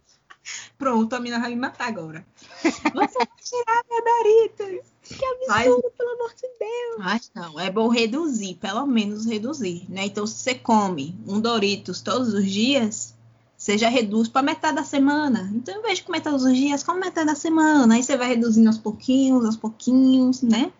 Pronto, 0.78 1.14
a 1.14 1.20
mina 1.20 1.40
vai 1.40 1.50
me 1.50 1.56
matar 1.56 1.88
agora. 1.88 2.24
Você 2.62 2.82
vai 2.92 3.28
tirar 3.42 3.82
minha 3.88 4.02
Doritos. 4.02 4.86
Que 5.02 5.24
absurdo, 5.24 5.82
Mas... 5.84 5.94
pelo 5.96 6.10
amor 6.10 6.34
de 6.34 6.48
Deus. 6.58 6.98
Mas 6.98 7.30
não, 7.34 7.60
é 7.60 7.70
bom 7.70 7.88
reduzir, 7.88 8.54
pelo 8.56 8.86
menos 8.86 9.24
reduzir, 9.24 9.84
né? 9.88 10.06
Então, 10.06 10.26
se 10.26 10.34
você 10.34 10.54
come 10.54 11.18
um 11.26 11.40
Doritos 11.40 12.00
todos 12.00 12.34
os 12.34 12.44
dias, 12.44 13.14
você 13.56 13.78
já 13.78 13.88
reduz 13.88 14.28
para 14.28 14.42
metade 14.42 14.76
da 14.76 14.84
semana. 14.84 15.50
Então, 15.54 15.78
em 15.78 15.82
vez 15.82 15.98
de 15.98 16.04
comer 16.04 16.20
todos 16.20 16.44
os 16.44 16.56
dias, 16.56 16.82
come 16.82 17.00
metade 17.00 17.26
da 17.26 17.34
semana. 17.34 17.94
Aí 17.94 18.02
você 18.02 18.16
vai 18.16 18.28
reduzindo 18.28 18.68
aos 18.68 18.78
pouquinhos, 18.78 19.44
aos 19.44 19.56
pouquinhos, 19.56 20.42
né? 20.42 20.72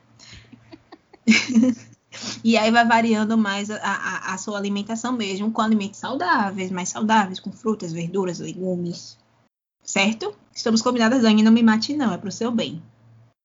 e 2.45 2.57
aí 2.57 2.71
vai 2.71 2.87
variando 2.87 3.37
mais 3.37 3.71
a, 3.71 3.79
a, 3.83 4.35
a, 4.35 4.39
sua 4.39 4.59
alimentação 4.59 5.13
mesmo, 5.13 5.51
com 5.51 5.63
alimentos 5.63 5.99
saudáveis, 5.99 6.71
mais 6.71 6.89
saudáveis, 6.91 7.41
com 7.41 7.51
frutas, 7.51 7.93
verduras, 7.93 8.39
legumes. 8.39 9.19
Certo? 9.87 10.35
Estamos 10.53 10.83
combinadas, 10.83 11.23
Dani, 11.23 11.45
não 11.45 11.53
me 11.53 11.63
mate 11.63 11.97
não, 11.97 12.13
é 12.13 12.19
pro 12.19 12.33
seu 12.33 12.51
bem. 12.51 12.83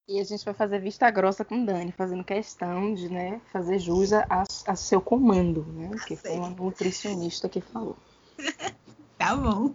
E 0.09 0.19
a 0.19 0.23
gente 0.23 0.43
vai 0.43 0.55
fazer 0.55 0.79
vista 0.79 1.09
grossa 1.11 1.45
com 1.45 1.63
Dani, 1.63 1.91
fazendo 1.91 2.23
questão 2.23 2.95
de 2.95 3.07
né, 3.07 3.39
fazer 3.53 3.77
jus 3.77 4.11
a, 4.11 4.43
a 4.65 4.75
seu 4.75 4.99
comando, 4.99 5.63
né? 5.73 5.91
Que 6.07 6.15
foi 6.15 6.31
uma 6.31 6.49
nutricionista 6.49 7.47
que 7.47 7.61
falou. 7.61 7.95
tá 9.17 9.35
bom. 9.35 9.71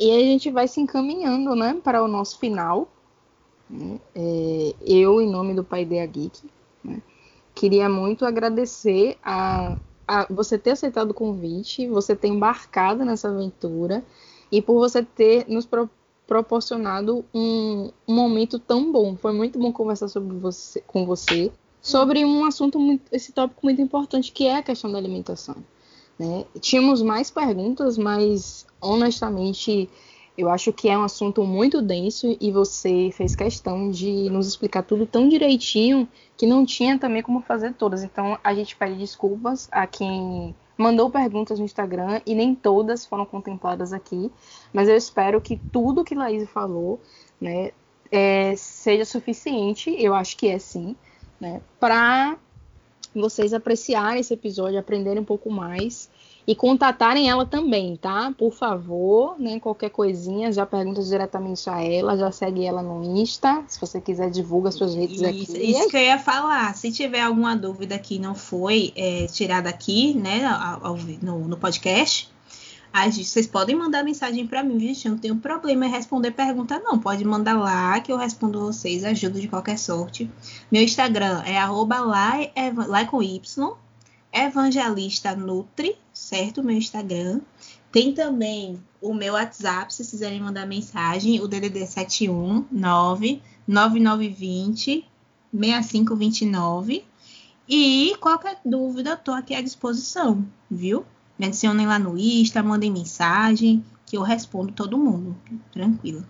E 0.00 0.10
a 0.10 0.20
gente 0.20 0.50
vai 0.50 0.66
se 0.66 0.80
encaminhando, 0.80 1.54
né, 1.54 1.78
para 1.84 2.02
o 2.02 2.08
nosso 2.08 2.38
final. 2.38 2.88
Né? 3.68 4.00
É, 4.14 4.74
eu, 4.80 5.20
em 5.20 5.30
nome 5.30 5.54
do 5.54 5.62
Pai 5.62 5.82
Ideia 5.82 6.06
Geek, 6.06 6.50
né, 6.82 7.02
queria 7.54 7.88
muito 7.90 8.24
agradecer 8.24 9.18
a, 9.22 9.76
a 10.08 10.26
você 10.30 10.58
ter 10.58 10.70
aceitado 10.70 11.10
o 11.10 11.14
convite, 11.14 11.86
você 11.86 12.16
ter 12.16 12.28
embarcado 12.28 13.04
nessa 13.04 13.28
aventura 13.28 14.02
e 14.52 14.60
por 14.60 14.74
você 14.74 15.02
ter 15.02 15.46
nos 15.48 15.64
pro, 15.64 15.88
proporcionado 16.26 17.24
um, 17.34 17.90
um, 18.06 18.14
momento 18.14 18.58
tão 18.58 18.92
bom. 18.92 19.16
Foi 19.16 19.32
muito 19.32 19.58
bom 19.58 19.72
conversar 19.72 20.08
sobre 20.08 20.36
você, 20.36 20.82
com 20.86 21.06
você 21.06 21.50
sobre 21.80 22.24
um 22.24 22.44
assunto, 22.44 22.78
muito, 22.78 23.02
esse 23.10 23.32
tópico 23.32 23.60
muito 23.64 23.82
importante 23.82 24.30
que 24.30 24.46
é 24.46 24.58
a 24.58 24.62
questão 24.62 24.92
da 24.92 24.98
alimentação. 24.98 25.56
Né? 26.16 26.44
Tínhamos 26.60 27.02
mais 27.02 27.30
perguntas, 27.30 27.98
mas 27.98 28.64
honestamente 28.80 29.90
eu 30.36 30.48
acho 30.48 30.72
que 30.72 30.88
é 30.88 30.96
um 30.96 31.02
assunto 31.02 31.44
muito 31.44 31.82
denso 31.82 32.36
e 32.40 32.50
você 32.50 33.10
fez 33.12 33.36
questão 33.36 33.90
de 33.90 34.30
nos 34.30 34.46
explicar 34.48 34.82
tudo 34.82 35.06
tão 35.06 35.28
direitinho 35.28 36.08
que 36.36 36.46
não 36.46 36.64
tinha 36.64 36.98
também 36.98 37.22
como 37.22 37.42
fazer 37.42 37.74
todas. 37.74 38.02
Então 38.02 38.38
a 38.42 38.54
gente 38.54 38.74
pede 38.74 38.94
desculpas 38.94 39.68
a 39.70 39.86
quem 39.86 40.54
mandou 40.76 41.10
perguntas 41.10 41.58
no 41.58 41.64
Instagram 41.64 42.20
e 42.26 42.34
nem 42.34 42.54
todas 42.54 43.04
foram 43.04 43.26
contempladas 43.26 43.92
aqui, 43.92 44.32
mas 44.72 44.88
eu 44.88 44.96
espero 44.96 45.40
que 45.40 45.60
tudo 45.70 46.04
que 46.04 46.14
Laís 46.14 46.48
falou, 46.48 46.98
né, 47.40 47.70
é, 48.10 48.54
seja 48.56 49.04
suficiente, 49.04 49.94
eu 49.98 50.14
acho 50.14 50.36
que 50.36 50.48
é 50.48 50.58
sim, 50.58 50.96
né, 51.38 51.60
para 51.78 52.36
vocês 53.14 53.52
apreciarem 53.52 54.20
esse 54.20 54.32
episódio, 54.32 54.78
aprenderem 54.78 55.20
um 55.20 55.24
pouco 55.24 55.50
mais 55.50 56.10
e 56.46 56.54
contatarem 56.54 57.30
ela 57.30 57.46
também, 57.46 57.96
tá? 57.96 58.32
Por 58.36 58.52
favor, 58.52 59.36
né? 59.38 59.60
Qualquer 59.60 59.90
coisinha, 59.90 60.52
já 60.52 60.66
pergunta 60.66 61.02
diretamente 61.02 61.68
a 61.70 61.82
ela, 61.82 62.16
já 62.16 62.32
segue 62.32 62.64
ela 62.64 62.82
no 62.82 63.02
Insta. 63.04 63.62
Se 63.68 63.80
você 63.80 64.00
quiser, 64.00 64.30
divulga 64.30 64.70
suas 64.72 64.94
redes 64.94 65.16
isso, 65.16 65.26
aqui. 65.26 65.70
Isso 65.70 65.88
que 65.88 65.96
eu 65.96 66.00
ia 66.00 66.18
falar. 66.18 66.74
Se 66.74 66.90
tiver 66.90 67.20
alguma 67.20 67.56
dúvida 67.56 67.98
que 67.98 68.18
não 68.18 68.34
foi 68.34 68.92
é, 68.96 69.26
tirada 69.26 69.68
aqui, 69.68 70.14
né, 70.14 70.44
ao, 70.44 70.86
ao, 70.86 70.96
no, 71.22 71.46
no 71.46 71.56
podcast, 71.56 72.28
vocês 73.10 73.46
podem 73.46 73.74
mandar 73.74 74.04
mensagem 74.04 74.46
para 74.46 74.62
mim, 74.62 74.78
gente. 74.78 75.06
Eu 75.06 75.12
não 75.12 75.18
tenho 75.18 75.36
problema 75.36 75.86
em 75.86 75.90
responder 75.90 76.32
pergunta, 76.32 76.78
não. 76.80 76.98
Pode 76.98 77.24
mandar 77.24 77.54
lá 77.54 77.98
que 78.00 78.12
eu 78.12 78.16
respondo 78.16 78.60
vocês, 78.60 79.04
ajudo 79.04 79.40
de 79.40 79.48
qualquer 79.48 79.78
sorte. 79.78 80.30
Meu 80.70 80.82
Instagram 80.82 81.42
é 81.46 81.56
arroba 81.56 82.00
lá, 82.00 82.32
lá 82.88 83.04
com 83.06 83.22
Y, 83.22 83.74
Evangelista 84.32 85.36
Nutri, 85.36 85.96
certo? 86.12 86.62
Meu 86.62 86.76
Instagram. 86.76 87.40
Tem 87.90 88.14
também 88.14 88.82
o 89.00 89.12
meu 89.12 89.34
WhatsApp, 89.34 89.92
se 89.92 90.08
quiserem 90.08 90.40
mandar 90.40 90.66
mensagem, 90.66 91.40
o 91.40 91.48
DDD 91.48 91.86
719 91.86 93.42
9920 93.66 95.04
6529. 95.52 97.04
E 97.68 98.16
qualquer 98.20 98.58
dúvida, 98.64 99.16
tô 99.16 99.32
aqui 99.32 99.54
à 99.54 99.60
disposição, 99.60 100.46
viu? 100.70 101.04
Me 101.38 101.46
adicionem 101.46 101.86
lá 101.86 101.98
no 101.98 102.18
Insta, 102.18 102.62
mandem 102.62 102.90
mensagem, 102.90 103.84
que 104.06 104.16
eu 104.16 104.22
respondo 104.22 104.72
todo 104.72 104.98
mundo. 104.98 105.36
Tranquilo. 105.70 106.26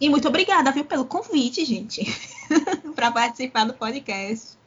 E 0.00 0.08
muito 0.08 0.26
obrigada, 0.28 0.72
viu, 0.72 0.84
pelo 0.84 1.04
convite, 1.04 1.64
gente, 1.64 2.04
para 2.94 3.12
participar 3.12 3.64
do 3.64 3.74
podcast. 3.74 4.58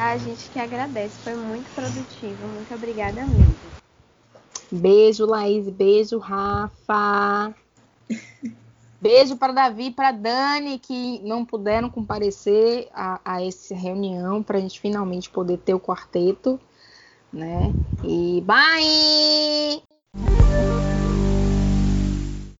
A 0.00 0.16
gente 0.16 0.48
que 0.48 0.58
agradece, 0.58 1.14
foi 1.18 1.34
muito 1.34 1.70
produtivo. 1.74 2.48
Muito 2.48 2.74
obrigada 2.74 3.20
mesmo. 3.20 3.54
Beijo, 4.72 5.26
Laís. 5.26 5.68
Beijo, 5.68 6.16
Rafa. 6.16 7.54
Beijo 8.98 9.36
para 9.36 9.52
Davi 9.52 9.88
e 9.88 9.90
para 9.90 10.10
Dani, 10.10 10.78
que 10.78 11.20
não 11.22 11.44
puderam 11.44 11.90
comparecer 11.90 12.88
a, 12.94 13.20
a 13.22 13.44
essa 13.44 13.74
reunião, 13.74 14.42
para 14.42 14.56
a 14.56 14.60
gente 14.62 14.80
finalmente 14.80 15.28
poder 15.28 15.58
ter 15.58 15.74
o 15.74 15.80
quarteto. 15.80 16.58
Né? 17.30 17.70
E 18.02 18.42
bye! 18.46 19.82